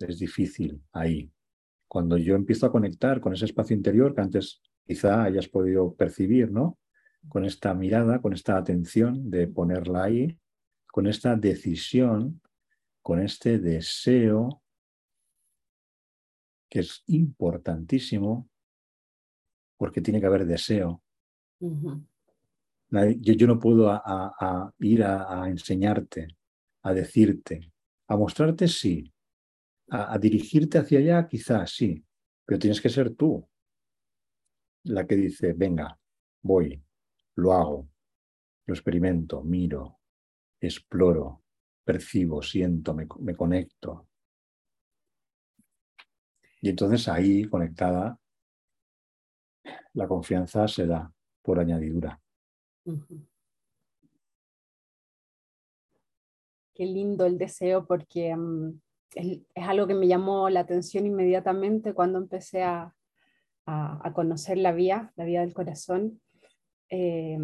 Es 0.00 0.18
difícil 0.18 0.82
ahí. 0.92 1.32
Cuando 1.88 2.18
yo 2.18 2.34
empiezo 2.34 2.66
a 2.66 2.72
conectar 2.72 3.22
con 3.22 3.32
ese 3.32 3.46
espacio 3.46 3.74
interior 3.74 4.14
que 4.14 4.20
antes 4.20 4.60
quizá 4.86 5.24
hayas 5.24 5.48
podido 5.48 5.94
percibir, 5.94 6.52
¿no? 6.52 6.76
Con 7.28 7.44
esta 7.44 7.74
mirada, 7.74 8.20
con 8.20 8.32
esta 8.32 8.56
atención 8.56 9.30
de 9.30 9.48
ponerla 9.48 10.04
ahí, 10.04 10.38
con 10.86 11.06
esta 11.06 11.36
decisión, 11.36 12.40
con 13.02 13.20
este 13.20 13.58
deseo, 13.58 14.62
que 16.68 16.80
es 16.80 17.02
importantísimo, 17.06 18.48
porque 19.76 20.00
tiene 20.00 20.20
que 20.20 20.26
haber 20.26 20.46
deseo. 20.46 21.02
yo, 21.60 23.46
no 23.46 23.58
puedo 23.58 23.90
ir 24.78 25.04
a, 25.04 25.48
enseñarte, 25.48 26.28
a 26.82 26.92
decirte, 26.92 27.72
a 28.08 28.16
mostrarte 28.16 28.68
sí, 28.68 29.12
a 29.88 30.18
dirigirte 30.18 30.78
hacia 30.78 30.98
allá 30.98 31.28
quizás 31.28 31.70
sí, 31.70 32.04
pero 32.44 32.58
tienes 32.58 32.80
que 32.80 32.88
ser 32.88 33.14
tú 33.14 33.46
la 34.84 35.06
que 35.06 35.16
dice, 35.16 35.52
venga, 35.54 35.98
voy, 36.42 36.82
lo 37.36 37.52
hago, 37.52 37.88
lo 38.66 38.74
experimento, 38.74 39.42
miro, 39.42 39.98
exploro, 40.60 41.42
percibo, 41.84 42.42
siento, 42.42 42.94
me, 42.94 43.36
conecto. 43.36 44.08
Y 46.60 46.70
entonces 46.70 47.08
ahí, 47.08 47.44
conectada, 47.44 48.18
la 49.92 50.08
confianza 50.08 50.66
se 50.66 50.86
da 50.86 51.12
por 51.42 51.60
añadidura. 51.60 52.20
Qué 56.74 56.86
lindo 56.86 57.26
el 57.26 57.38
deseo 57.38 57.86
porque 57.86 58.34
mm, 58.34 58.80
es, 59.14 59.40
algo 59.54 59.86
que 59.86 59.94
me 59.94 60.08
llamó 60.08 60.48
la 60.50 60.60
atención 60.60 61.06
inmediatamente 61.06 61.94
cuando 61.94 62.18
empecé 62.18 62.62
a, 62.62 62.94
a, 63.66 64.12
conocer 64.14 64.58
la 64.58 64.72
vía, 64.72 65.12
la 65.16 65.24
vía 65.24 65.40
del 65.40 65.54
corazón. 65.54 66.20
Eh, 66.90 67.38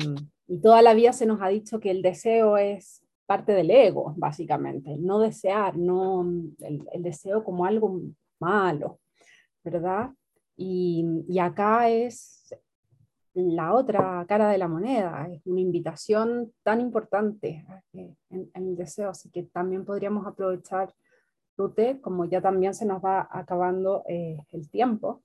y 0.47 0.61
toda 0.61 0.83
la 0.83 0.95
vida 0.95 1.13
se 1.13 1.27
nos 1.27 1.41
ha 1.43 1.49
dicho 1.49 1.79
que 1.79 1.91
el 1.91 2.03
deseo 2.03 2.57
es 2.57 3.03
parte 3.31 3.53
del 3.53 3.71
ego, 3.71 4.13
básicamente, 4.17 4.97
no 4.99 5.21
desear, 5.21 5.77
no 5.77 6.23
el, 6.59 6.85
deseo 6.99 7.45
como 7.45 7.65
algo 7.65 8.01
malo, 8.41 8.99
¿verdad? 9.63 10.11
Y, 10.57 11.39
acá 11.39 11.89
es 11.89 12.53
la 13.35 13.73
otra 13.75 14.25
cara 14.27 14.51
de 14.51 14.59
la 14.59 14.67
moneda, 14.67 15.29
es 15.33 15.47
una 15.47 15.61
invitación 15.61 16.53
tan 16.65 16.81
importante 16.81 17.65
en, 17.93 18.17
el 18.53 18.77
deseo, 18.77 19.11
así 19.11 19.31
que 19.31 19.45
también 19.45 19.85
podríamos 19.85 20.27
aprovechar, 20.27 20.93
Rute, 21.57 22.01
como 22.01 22.25
ya 22.25 22.41
también 22.41 22.75
se 22.75 22.85
nos 22.85 23.01
va 23.01 23.29
acabando 23.31 24.03
eh, 24.09 24.39
el 24.51 24.69
tiempo, 24.69 25.23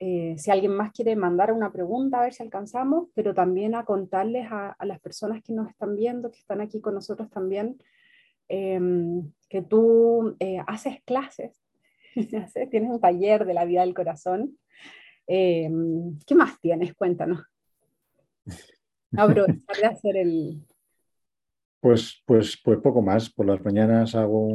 eh, 0.00 0.36
si 0.38 0.50
alguien 0.52 0.72
más 0.72 0.92
quiere 0.92 1.16
mandar 1.16 1.52
una 1.52 1.72
pregunta, 1.72 2.20
a 2.20 2.22
ver 2.22 2.32
si 2.32 2.42
alcanzamos, 2.42 3.08
pero 3.14 3.34
también 3.34 3.74
a 3.74 3.84
contarles 3.84 4.46
a, 4.50 4.76
las 4.84 5.00
personas 5.00 5.42
que 5.42 5.52
nos 5.52 5.68
están 5.68 5.96
viendo, 5.96 6.30
que 6.30 6.38
están 6.38 6.60
aquí 6.60 6.80
con 6.80 6.94
nosotros 6.94 7.28
también, 7.30 7.82
em, 8.48 9.32
que 9.48 9.62
tú 9.62 10.36
eh, 10.38 10.58
haces 10.68 11.02
clases, 11.04 11.60
tienes 12.70 12.90
un 12.90 13.00
taller 13.00 13.44
de 13.44 13.54
la 13.54 13.64
vida 13.64 13.80
del 13.80 13.94
corazón. 13.94 14.56
Em, 15.26 16.16
¿Qué 16.26 16.34
más 16.36 16.60
tienes? 16.60 16.94
Cuéntanos. 16.94 17.42
Aprovechar 19.16 19.76
de 19.76 19.86
hacer 19.86 20.16
el... 20.16 20.64
Pues, 21.80 22.22
pues, 22.24 22.60
pues 22.62 22.78
poco 22.78 23.02
más. 23.02 23.30
Por 23.30 23.46
las 23.46 23.64
mañanas 23.64 24.14
hago 24.14 24.46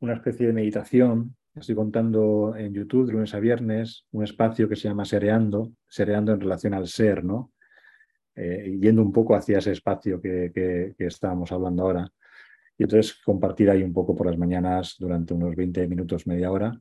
una 0.00 0.14
especie 0.14 0.46
de 0.46 0.52
meditación 0.52 1.36
Estoy 1.60 1.74
contando 1.74 2.54
en 2.56 2.72
YouTube 2.72 3.06
de 3.06 3.12
lunes 3.14 3.34
a 3.34 3.40
viernes 3.40 4.06
un 4.12 4.22
espacio 4.22 4.68
que 4.68 4.76
se 4.76 4.88
llama 4.88 5.04
Sereando, 5.04 5.72
Sereando 5.88 6.32
en 6.32 6.40
relación 6.40 6.74
al 6.74 6.86
ser, 6.86 7.24
¿no? 7.24 7.52
Eh, 8.36 8.78
yendo 8.80 9.02
un 9.02 9.12
poco 9.12 9.34
hacia 9.34 9.58
ese 9.58 9.72
espacio 9.72 10.20
que, 10.20 10.52
que, 10.54 10.94
estábamos 11.06 11.50
hablando 11.50 11.82
ahora. 11.82 12.08
Y 12.76 12.84
entonces 12.84 13.20
compartir 13.24 13.70
ahí 13.70 13.82
un 13.82 13.92
poco 13.92 14.14
por 14.14 14.26
las 14.26 14.38
mañanas 14.38 14.94
durante 14.98 15.34
unos 15.34 15.56
20 15.56 15.88
minutos, 15.88 16.26
media 16.28 16.52
hora. 16.52 16.80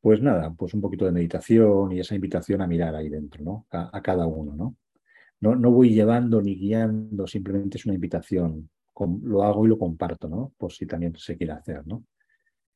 Pues 0.00 0.22
nada, 0.22 0.52
pues 0.54 0.74
un 0.74 0.80
poquito 0.80 1.04
de 1.04 1.12
meditación 1.12 1.92
y 1.92 2.00
esa 2.00 2.14
invitación 2.14 2.62
a 2.62 2.66
mirar 2.68 2.94
ahí 2.94 3.08
dentro, 3.08 3.42
¿no? 3.42 3.66
A, 3.70 4.00
cada 4.02 4.26
uno, 4.26 4.54
¿no? 4.54 4.76
¿no? 5.40 5.56
No 5.56 5.70
voy 5.72 5.92
llevando 5.92 6.40
ni 6.40 6.54
guiando, 6.56 7.26
simplemente 7.26 7.78
es 7.78 7.86
una 7.86 7.94
invitación. 7.94 8.70
lo 9.22 9.42
hago 9.42 9.64
y 9.66 9.68
lo 9.68 9.78
comparto, 9.78 10.28
¿no? 10.28 10.52
Por 10.56 10.72
si 10.72 10.86
también 10.86 11.16
se 11.16 11.36
quiere 11.36 11.52
hacer, 11.54 11.86
¿no? 11.86 12.04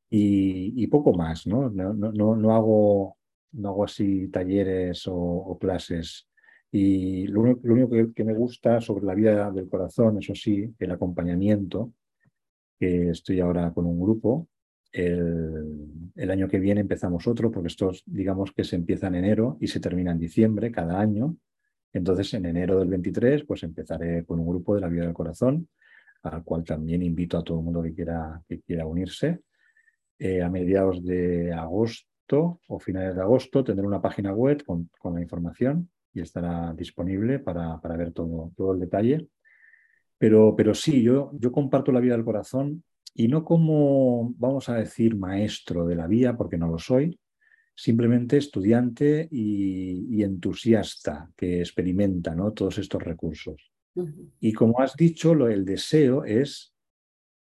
Y, 0.08 0.86
poco 0.86 1.12
más, 1.12 1.46
¿no? 1.46 1.70
No, 1.70 1.92
no, 1.92 2.36
no, 2.36 2.54
hago, 2.54 3.16
no 3.52 3.68
hago 3.68 3.84
así 3.84 4.28
talleres 4.28 5.04
o, 5.06 5.56
clases. 5.60 6.28
Y 6.70 7.26
lo, 7.28 7.42
único 7.42 8.12
que, 8.14 8.24
me 8.24 8.34
gusta 8.34 8.80
sobre 8.80 9.04
la 9.04 9.14
vida 9.14 9.50
del 9.50 9.68
corazón, 9.68 10.18
eso 10.18 10.34
sí, 10.34 10.72
el 10.78 10.90
acompañamiento, 10.90 11.92
que 12.78 13.10
estoy 13.10 13.40
ahora 13.40 13.72
con 13.72 13.86
un 13.86 14.00
grupo. 14.00 14.48
El, 14.92 16.12
el, 16.14 16.30
año 16.30 16.48
que 16.48 16.60
viene 16.60 16.80
empezamos 16.80 17.26
otro, 17.26 17.50
porque 17.50 17.68
estos, 17.68 18.02
digamos 18.06 18.52
que 18.52 18.64
se 18.64 18.76
empieza 18.76 19.08
en 19.08 19.16
enero 19.16 19.58
y 19.60 19.66
se 19.66 19.80
termina 19.80 20.12
en 20.12 20.18
diciembre 20.18 20.70
cada 20.70 21.00
año. 21.00 21.36
Entonces, 21.92 22.34
en 22.34 22.46
enero 22.46 22.78
del 22.78 22.88
23, 22.88 23.44
pues 23.44 23.62
empezaré 23.62 24.24
con 24.24 24.38
un 24.38 24.46
grupo 24.46 24.74
de 24.74 24.82
la 24.82 24.88
vida 24.88 25.04
del 25.04 25.14
corazón, 25.14 25.68
al 26.22 26.44
cual 26.44 26.64
también 26.64 27.02
invito 27.02 27.38
a 27.38 27.44
todo 27.44 27.58
el 27.58 27.64
mundo 27.64 27.82
que 27.82 27.94
quiera, 27.94 28.42
que 28.48 28.60
quiera 28.60 28.86
unirse. 28.86 29.40
Eh, 30.18 30.42
a 30.42 30.48
mediados 30.48 31.04
de 31.04 31.52
agosto 31.52 32.60
o 32.68 32.78
finales 32.78 33.14
de 33.14 33.20
agosto 33.22 33.62
tendré 33.62 33.86
una 33.86 34.00
página 34.00 34.32
web 34.32 34.64
con, 34.64 34.88
la 35.14 35.20
información 35.20 35.90
y 36.12 36.20
estará 36.20 36.72
disponible 36.72 37.38
para, 37.38 37.78
para, 37.80 37.96
ver 37.96 38.12
todo, 38.12 38.52
todo 38.56 38.72
el 38.72 38.80
detalle. 38.80 39.28
Pero, 40.18 40.54
pero 40.56 40.74
sí, 40.74 41.02
yo, 41.02 41.30
yo 41.34 41.52
comparto 41.52 41.92
la 41.92 42.00
vida 42.00 42.14
del 42.14 42.24
corazón 42.24 42.82
y 43.12 43.28
no 43.28 43.44
como, 43.44 44.34
vamos 44.38 44.68
a 44.68 44.76
decir, 44.76 45.16
maestro 45.16 45.86
de 45.86 45.96
la 45.96 46.06
vía, 46.06 46.36
porque 46.36 46.58
no 46.58 46.68
lo 46.68 46.78
soy, 46.78 47.18
simplemente 47.74 48.38
estudiante 48.38 49.28
y, 49.30 50.22
entusiasta 50.22 51.30
que 51.36 51.60
experimenta 51.60 52.34
¿no? 52.34 52.52
todos 52.52 52.78
estos 52.78 53.02
recursos. 53.02 53.70
Y 54.40 54.52
como 54.52 54.80
has 54.80 54.96
dicho, 54.96 55.34
lo, 55.34 55.48
el 55.48 55.64
deseo 55.64 56.24
es 56.24 56.74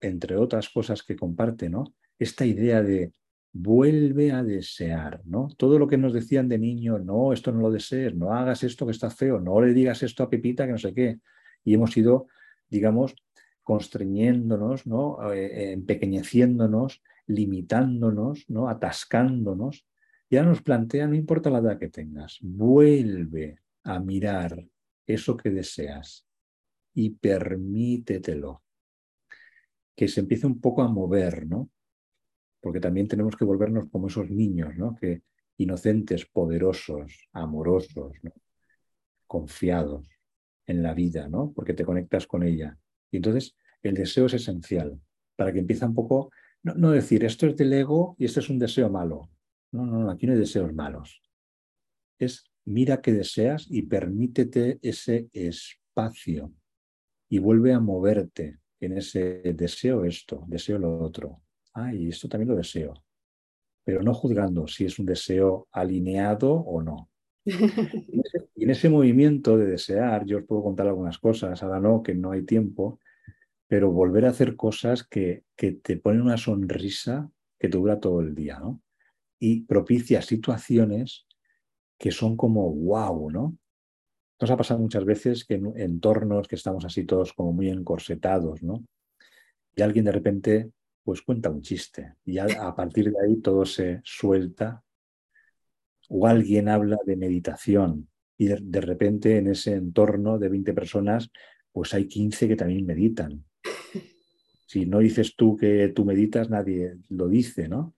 entre 0.01 0.37
otras 0.37 0.69
cosas 0.69 1.03
que 1.03 1.17
comparte, 1.17 1.69
¿no? 1.69 1.95
Esta 2.19 2.45
idea 2.45 2.83
de 2.83 3.13
vuelve 3.53 4.33
a 4.33 4.43
desear, 4.43 5.23
¿no? 5.25 5.49
Todo 5.57 5.79
lo 5.79 5.89
que 5.89 5.97
nos 5.97 6.13
decían 6.13 6.49
de 6.49 6.59
niño, 6.59 6.99
no, 6.99 7.33
esto 7.33 7.53
no 7.53 7.61
lo 7.61 7.71
desees, 7.71 8.15
no 8.15 8.33
hagas 8.33 8.63
esto 8.63 8.87
que 8.87 8.93
está 8.93 9.11
feo, 9.11 9.41
no 9.41 9.61
le 9.61 9.73
digas 9.73 10.03
esto 10.03 10.23
a 10.23 10.31
Pepita 10.31 10.67
que 10.67 10.73
no 10.73 10.79
sé 10.79 10.95
qué. 10.95 11.19
Y 11.65 11.75
hemos 11.75 11.97
ido, 11.97 12.29
digamos, 12.69 13.15
constreñéndonos, 13.63 14.87
¿no? 14.87 15.33
Eh, 15.33 15.73
empequeñeciéndonos, 15.73 17.03
limitándonos, 17.27 18.49
¿no? 18.49 18.69
atascándonos. 18.69 19.87
Ya 20.31 20.43
nos 20.43 20.63
plantea, 20.63 21.07
no 21.07 21.15
importa 21.15 21.51
la 21.51 21.59
edad 21.59 21.79
que 21.79 21.89
tengas, 21.89 22.39
vuelve 22.41 23.59
a 23.85 23.99
mirar 23.99 24.67
eso 25.07 25.37
que 25.37 25.51
deseas 25.51 26.27
y 26.95 27.11
permítetelo. 27.11 28.63
Que 29.97 30.09
se 30.09 30.21
empiece 30.21 30.47
un 30.47 30.61
poco 30.61 30.83
a 30.83 30.89
mover, 30.89 31.47
¿no? 31.47 31.71
Porque 32.61 32.81
también 32.81 33.09
tenemos 33.09 33.37
que 33.37 33.45
volvernos 33.45 33.89
como 33.91 34.09
esos 34.09 34.31
niños, 34.31 34.77
¿no? 34.77 34.95
Que 34.95 35.23
inocentes, 35.59 36.27
poderosos, 36.27 37.29
amorosos, 37.33 38.13
confiados 39.27 40.09
en 40.67 40.83
la 40.83 40.95
vida, 40.95 41.29
¿no? 41.29 41.53
Porque 41.55 41.75
te 41.75 41.85
conectas 41.85 42.27
con 42.27 42.43
ella. 42.43 42.79
Y 43.11 43.17
entonces 43.17 43.57
el 43.83 43.95
deseo 43.95 44.27
es 44.27 44.35
esencial 44.35 45.01
para 45.37 45.53
que 45.53 45.61
empiece 45.61 45.85
un 45.85 45.95
poco, 45.95 46.31
no, 46.63 46.91
decir 46.91 47.25
esto 47.25 47.47
es 47.47 47.57
del 47.57 47.73
ego 47.73 48.17
y 48.19 48.25
esto 48.25 48.41
es 48.41 48.51
un 48.51 48.59
deseo 48.59 48.91
malo. 48.91 49.31
No, 49.71 49.87
no, 49.87 49.99
no, 50.01 50.11
aquí 50.11 50.27
no 50.27 50.33
hay 50.33 50.39
deseos 50.39 50.73
malos. 50.75 51.23
Es 52.19 52.45
mira 52.65 53.01
qué 53.01 53.13
deseas 53.13 53.67
y 53.71 53.83
permítete 53.83 54.79
ese 54.83 55.29
espacio 55.33 56.53
y 57.29 57.39
vuelve 57.39 57.73
a 57.73 57.81
moverte 57.81 58.59
en 58.81 58.99
ese 58.99 59.43
deseo 59.55 60.05
esto, 60.05 60.45
deseo 60.47 60.79
lo 60.79 61.01
otro, 61.01 61.43
y 61.93 62.09
esto 62.09 62.29
también 62.29 62.51
lo 62.51 62.57
deseo, 62.57 62.95
pero 63.85 64.03
no 64.03 64.15
juzgando 64.15 64.67
si 64.67 64.85
es 64.85 64.99
un 64.99 65.07
deseo 65.07 65.69
alineado 65.73 66.53
o 66.53 66.83
no. 66.83 67.11
Y 68.55 68.65
en 68.65 68.71
ese 68.71 68.89
movimiento 68.89 69.57
de 69.57 69.67
desear, 69.67 70.27
yo 70.27 70.39
os 70.39 70.45
puedo 70.45 70.65
contar 70.65 70.89
algunas 70.89 71.17
cosas, 71.19 71.63
ahora 71.63 71.79
no, 71.79 72.03
que 72.03 72.13
no 72.13 72.33
hay 72.33 72.43
tiempo, 72.43 72.99
pero 73.69 73.93
volver 73.93 74.27
a 74.27 74.31
hacer 74.31 74.57
cosas 74.57 75.05
que, 75.05 75.45
que 75.55 75.73
te 75.73 75.97
ponen 75.97 76.23
una 76.23 76.37
sonrisa 76.37 77.31
que 77.57 77.69
te 77.69 77.79
dura 77.79 78.01
todo 78.01 78.21
el 78.21 78.35
día, 78.35 78.59
¿no? 78.59 78.83
Y 79.39 79.63
propicia 79.63 80.23
situaciones 80.23 81.29
que 81.99 82.11
son 82.11 82.37
como 82.37 82.69
wow, 82.73 83.31
¿no? 83.31 83.57
Nos 84.41 84.51
ha 84.51 84.57
pasado 84.57 84.81
muchas 84.81 85.05
veces 85.05 85.45
que 85.45 85.55
en 85.55 85.73
entornos 85.77 86.49
que 86.49 86.57
estamos 86.57 86.85
así 86.85 87.05
todos 87.05 87.33
como 87.33 87.53
muy 87.53 87.69
encorsetados, 87.69 88.63
¿no? 88.63 88.85
Y 89.75 89.83
alguien 89.83 90.05
de 90.05 90.13
repente 90.13 90.73
pues 91.09 91.23
cuenta 91.23 91.49
un 91.49 91.63
chiste 91.63 92.17
y 92.27 92.35
ya 92.35 92.45
a 92.69 92.77
partir 92.77 93.11
de 93.11 93.17
ahí 93.25 93.37
todo 93.41 93.65
se 93.65 94.03
suelta. 94.05 94.85
O 96.11 96.27
alguien 96.27 96.69
habla 96.69 96.99
de 97.07 97.17
meditación 97.17 98.11
y 98.37 98.49
de, 98.49 98.81
repente 98.83 99.39
en 99.39 99.47
ese 99.47 99.73
entorno 99.73 100.39
de 100.39 100.51
20 100.51 100.75
personas, 100.75 101.31
pues 101.73 101.95
hay 101.95 102.07
15 102.09 102.49
que 102.49 102.57
también 102.57 102.85
meditan. 102.85 103.43
Si 104.67 104.85
no 104.85 104.99
dices 104.99 105.35
tú 105.35 105.57
que 105.57 105.89
tú 105.97 106.05
meditas, 106.05 106.51
nadie 106.51 106.99
lo 107.09 107.27
dice, 107.27 107.69
¿no? 107.69 107.95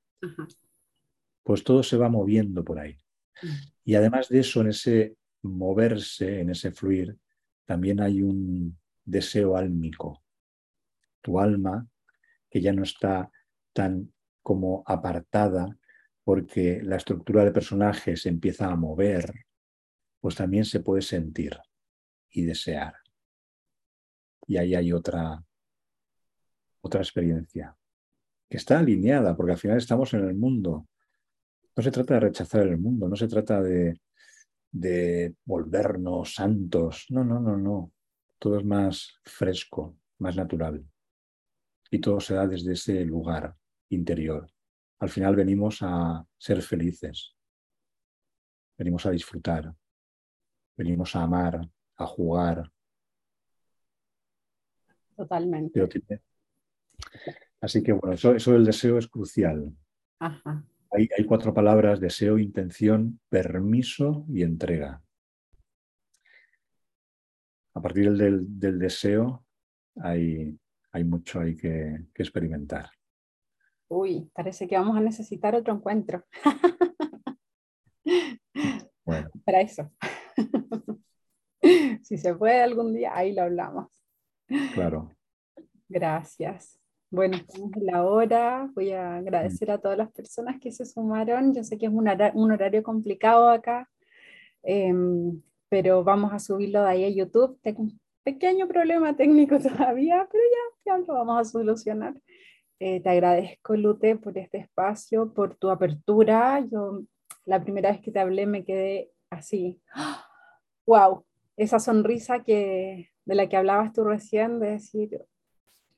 Pues 1.42 1.64
todo 1.64 1.82
se 1.82 1.96
va 1.96 2.08
moviendo 2.08 2.62
por 2.62 2.78
ahí. 2.78 2.96
Mm. 3.42 3.48
Y 3.86 3.94
además 3.96 4.28
de 4.28 4.38
eso, 4.38 4.61
en 4.61 4.68
ese 4.68 5.16
moverse, 5.42 6.42
en 6.42 6.50
ese 6.50 6.70
fluir, 6.70 7.18
también 7.64 8.00
hay 8.00 8.22
un 8.22 8.78
deseo 9.04 9.56
álmico. 9.56 10.22
Tu 11.22 11.40
alma 11.40 11.88
que 12.51 12.61
ya 12.61 12.72
no 12.72 12.82
está 12.82 13.30
tan 13.72 14.12
como 14.42 14.82
apartada 14.86 15.78
porque 16.24 16.82
la 16.82 16.96
estructura 16.96 17.44
de 17.44 17.53
personaje 17.53 18.16
se 18.16 18.28
empieza 18.28 18.66
a 18.66 18.76
mover, 18.76 19.32
pues 20.20 20.34
también 20.34 20.64
se 20.64 20.80
puede 20.80 21.03
sentir 21.03 21.57
y 22.30 22.44
desear. 22.44 22.94
Y 24.46 24.57
ahí 24.57 24.74
hay 24.74 24.92
otra, 24.92 25.42
otra 26.80 27.01
experiencia 27.01 27.76
que 28.48 28.57
está 28.57 28.80
alineada, 28.80 29.36
porque 29.36 29.53
al 29.53 29.59
final 29.59 29.78
estamos 29.78 30.12
en 30.12 30.24
el 30.24 30.34
mundo. 30.34 30.88
No 31.76 31.82
se 31.82 31.90
trata 31.90 32.14
de 32.14 32.20
rechazar 32.20 32.62
el 32.62 32.78
mundo, 32.78 33.09
no 33.09 33.16
se 33.16 33.28
trata 33.28 33.62
de, 33.62 34.01
de 34.72 35.34
volvernos 35.44 36.34
santos. 36.34 37.07
No, 37.11 37.24
no, 37.24 37.38
no, 37.38 37.57
no. 37.57 37.92
Todo 38.38 38.59
es 38.59 38.64
más 38.64 39.20
fresco, 39.24 39.96
más 40.18 40.36
natural 40.36 40.84
y 41.91 42.01
todo 42.01 42.20
se 42.20 42.34
da 42.34 42.47
desde 42.47 42.72
ese 42.72 43.05
lugar 43.05 43.55
interior. 43.88 44.51
Al 45.01 45.09
final 45.09 45.34
venimos 45.34 45.78
a 45.82 46.24
ser 46.38 46.62
felices, 46.62 47.34
venimos 48.78 49.05
a 49.07 49.11
disfrutar, 49.11 49.74
venimos 50.76 51.16
a 51.16 51.22
amar, 51.22 51.68
a 51.97 52.07
jugar. 52.07 52.70
Totalmente. 55.16 55.80
Así 57.61 57.82
que 57.82 57.93
bueno, 57.93 58.14
eso, 58.14 58.53
del 58.53 58.64
deseo 58.64 58.99
es 58.99 59.09
crucial. 59.09 59.74
Hay, 60.93 61.09
hay, 61.16 61.24
cuatro 61.24 61.53
palabras, 61.55 62.01
deseo, 62.01 62.38
intención, 62.38 63.20
permiso 63.28 64.24
y 64.28 64.43
entrega. 64.43 65.03
A 67.74 67.80
partir 67.80 68.12
del, 68.12 68.59
del 68.59 68.78
deseo 68.78 69.47
hay, 69.97 70.59
hay 70.93 71.05
mucho 71.05 71.41
ahí 71.41 71.57
que, 71.57 72.07
experimentar. 72.14 72.91
Uy, 73.88 74.30
parece 74.34 74.66
que 74.68 74.76
vamos 74.76 74.97
a 74.97 75.01
necesitar 75.01 75.55
otro 75.55 75.74
encuentro. 75.74 76.24
Bueno. 79.05 79.28
Para 79.45 79.61
eso. 79.61 79.91
si 82.03 82.16
se 82.16 82.34
puede 82.34 82.62
algún 82.62 82.95
día, 82.95 83.16
ahí 83.16 83.32
lo 83.34 83.43
hablamos. 83.43 83.88
Claro. 84.74 85.11
Gracias. 85.88 86.78
Bueno, 87.11 87.36
estamos 87.36 87.72
en 87.76 87.86
la 87.86 88.05
hora. 88.05 88.70
Voy 88.74 88.93
a 88.93 89.16
agradecer 89.16 89.70
a 89.70 89.78
todas 89.78 89.99
las 89.99 90.12
personas 90.12 90.61
que 90.61 90.70
se 90.70 90.86
sumaron. 90.86 91.53
Yo 91.53 91.64
sé 91.64 91.76
que 91.76 91.86
es 91.86 91.93
un, 91.93 92.07
horario, 92.07 92.82
complicado 92.84 93.49
acá, 93.49 93.91
em, 94.62 95.43
pero 95.68 96.05
vamos 96.05 96.32
a 96.32 96.38
subirlo 96.38 96.82
de 96.82 96.88
ahí 96.88 97.05
a 97.05 97.09
YouTube. 97.09 97.59
Un 97.76 98.01
pequeño 98.23 98.68
problema 98.68 99.16
técnico 99.16 99.59
todavía, 99.61 100.29
pero 100.31 100.45
ya 100.85 100.99
lo 100.99 101.14
vamos 101.14 101.41
a 101.41 101.45
solucionar. 101.45 102.14
Eh, 102.79 103.01
te 103.01 103.11
agradezco, 103.11 103.77
Lute, 103.77 104.16
por 104.16 104.37
este 104.39 104.59
espacio, 104.59 105.33
por 105.35 105.57
tu 105.57 105.71
apertura. 105.71 106.64
Yo 106.71 107.03
la 107.45 107.62
primera 107.62 107.91
vez 107.91 108.01
que 108.01 108.11
te 108.11 108.21
hablé 108.21 108.47
me 108.47 108.64
quedé 108.64 109.11
así. 109.29 109.81
¡Wow! 110.87 111.25
Esa 111.57 111.79
sonrisa 111.79 112.43
que, 112.43 113.11
de 113.27 113.35
la 113.35 113.49
que 113.49 113.57
hablabas 113.57 113.93
tú 113.93 114.05
recién, 114.05 114.61
de 114.61 114.73
decir, 114.73 115.21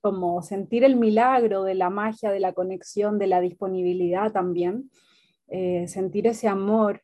como 0.00 0.42
sentir 0.42 0.82
el 0.82 0.96
milagro 0.96 1.62
de 1.62 1.74
la 1.74 1.88
magia, 1.88 2.32
de 2.32 2.40
la 2.40 2.52
conexión, 2.52 3.18
de 3.18 3.28
la 3.28 3.40
disponibilidad 3.40 4.32
también, 4.32 4.90
eh, 5.46 5.86
sentir 5.86 6.26
ese 6.26 6.48
amor, 6.48 7.02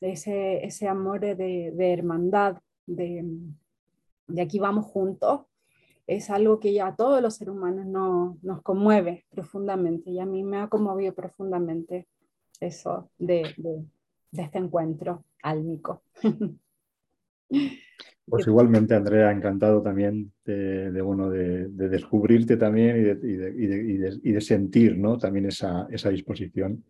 ese, 0.00 0.64
ese 0.64 0.88
amor 0.88 1.20
de, 1.20 1.36
de 1.36 1.92
hermandad, 1.92 2.58
de, 2.86 3.24
de 4.26 4.42
aquí 4.42 4.58
vamos 4.58 4.86
juntos, 4.86 5.42
es 6.06 6.30
algo 6.30 6.60
que 6.60 6.72
ya 6.72 6.88
a 6.88 6.96
todos 6.96 7.22
los 7.22 7.36
seres 7.36 7.54
humanos 7.54 7.86
no, 7.86 8.38
nos 8.42 8.62
conmueve 8.62 9.24
profundamente 9.30 10.10
y 10.10 10.20
a 10.20 10.26
mí 10.26 10.42
me 10.42 10.58
ha 10.58 10.68
conmovido 10.68 11.14
profundamente 11.14 12.06
eso 12.60 13.10
de, 13.18 13.54
este 14.32 14.58
encuentro 14.58 15.24
álmico. 15.42 16.02
Pues 18.26 18.46
igualmente, 18.46 18.94
Andrea, 18.94 19.30
encantado 19.30 19.82
también 19.82 20.32
de, 20.46 21.02
bueno, 21.02 21.28
de, 21.28 21.68
descubrirte 21.68 22.56
también 22.56 23.18
y 24.22 24.32
de, 24.32 24.40
sentir 24.40 24.96
¿no? 24.96 25.18
también 25.18 25.44
esa, 25.44 25.86
esa 25.90 26.08
disposición 26.08 26.82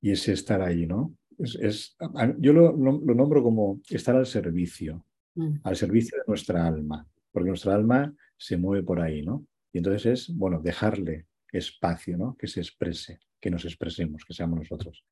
y 0.00 0.12
ese 0.12 0.32
estar 0.32 0.62
ahí. 0.62 0.86
¿no? 0.86 1.14
Es, 1.38 1.96
yo 2.38 2.54
lo, 2.54 2.72
lo, 2.72 3.14
nombro 3.14 3.42
como 3.42 3.80
estar 3.90 4.16
al 4.16 4.24
servicio, 4.24 5.04
mm. 5.40 5.60
al 5.64 5.76
servicio 5.76 6.18
de 6.18 6.24
nuestra 6.26 6.66
alma, 6.66 7.06
porque 7.32 7.48
nuestra 7.48 7.74
alma 7.74 8.12
se 8.36 8.56
mueve 8.56 8.82
por 8.82 9.00
ahí, 9.00 9.22
¿no? 9.22 9.46
Y 9.72 9.78
entonces 9.78 10.06
es, 10.06 10.36
bueno, 10.36 10.60
dejarle 10.60 11.26
espacio, 11.52 12.16
¿no? 12.16 12.36
Que 12.36 12.46
se 12.46 12.60
exprese, 12.60 13.20
que 13.40 13.50
nos 13.50 13.64
expresemos, 13.64 14.24
que 14.24 14.34
seamos 14.34 14.58
nosotros. 14.58 15.04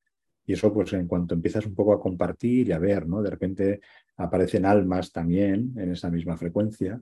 Y 0.45 0.53
eso, 0.53 0.73
pues 0.73 0.93
en 0.93 1.07
cuanto 1.07 1.35
empiezas 1.35 1.65
un 1.65 1.75
poco 1.75 1.93
a 1.93 1.99
compartir 1.99 2.67
y 2.67 2.71
a 2.71 2.79
ver, 2.79 3.07
¿no? 3.07 3.21
De 3.21 3.29
repente 3.29 3.81
aparecen 4.17 4.65
almas 4.65 5.11
también 5.11 5.73
en 5.77 5.91
esa 5.91 6.09
misma 6.09 6.37
frecuencia. 6.37 6.99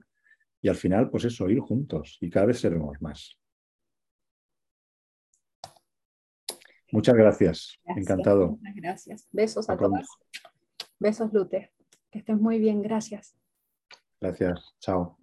Y 0.60 0.68
al 0.68 0.74
final, 0.74 1.08
pues 1.08 1.24
eso, 1.24 1.48
ir 1.48 1.60
juntos 1.60 2.18
y 2.20 2.28
cada 2.28 2.46
vez 2.46 2.60
seremos 2.60 3.00
más. 3.00 3.38
Muchas 6.92 7.14
gracias. 7.14 7.78
Encantado. 7.84 8.50
Muchas 8.50 8.74
gracias. 8.74 9.28
Besos 9.32 9.68
a, 9.68 9.76
todos. 9.76 10.06
Besos, 10.98 11.32
Lute. 11.32 11.72
Que 12.10 12.18
estés 12.18 12.38
muy 12.38 12.58
bien. 12.58 12.82
Gracias. 12.82 13.36
Gracias. 14.20 14.74
Chao. 14.80 15.18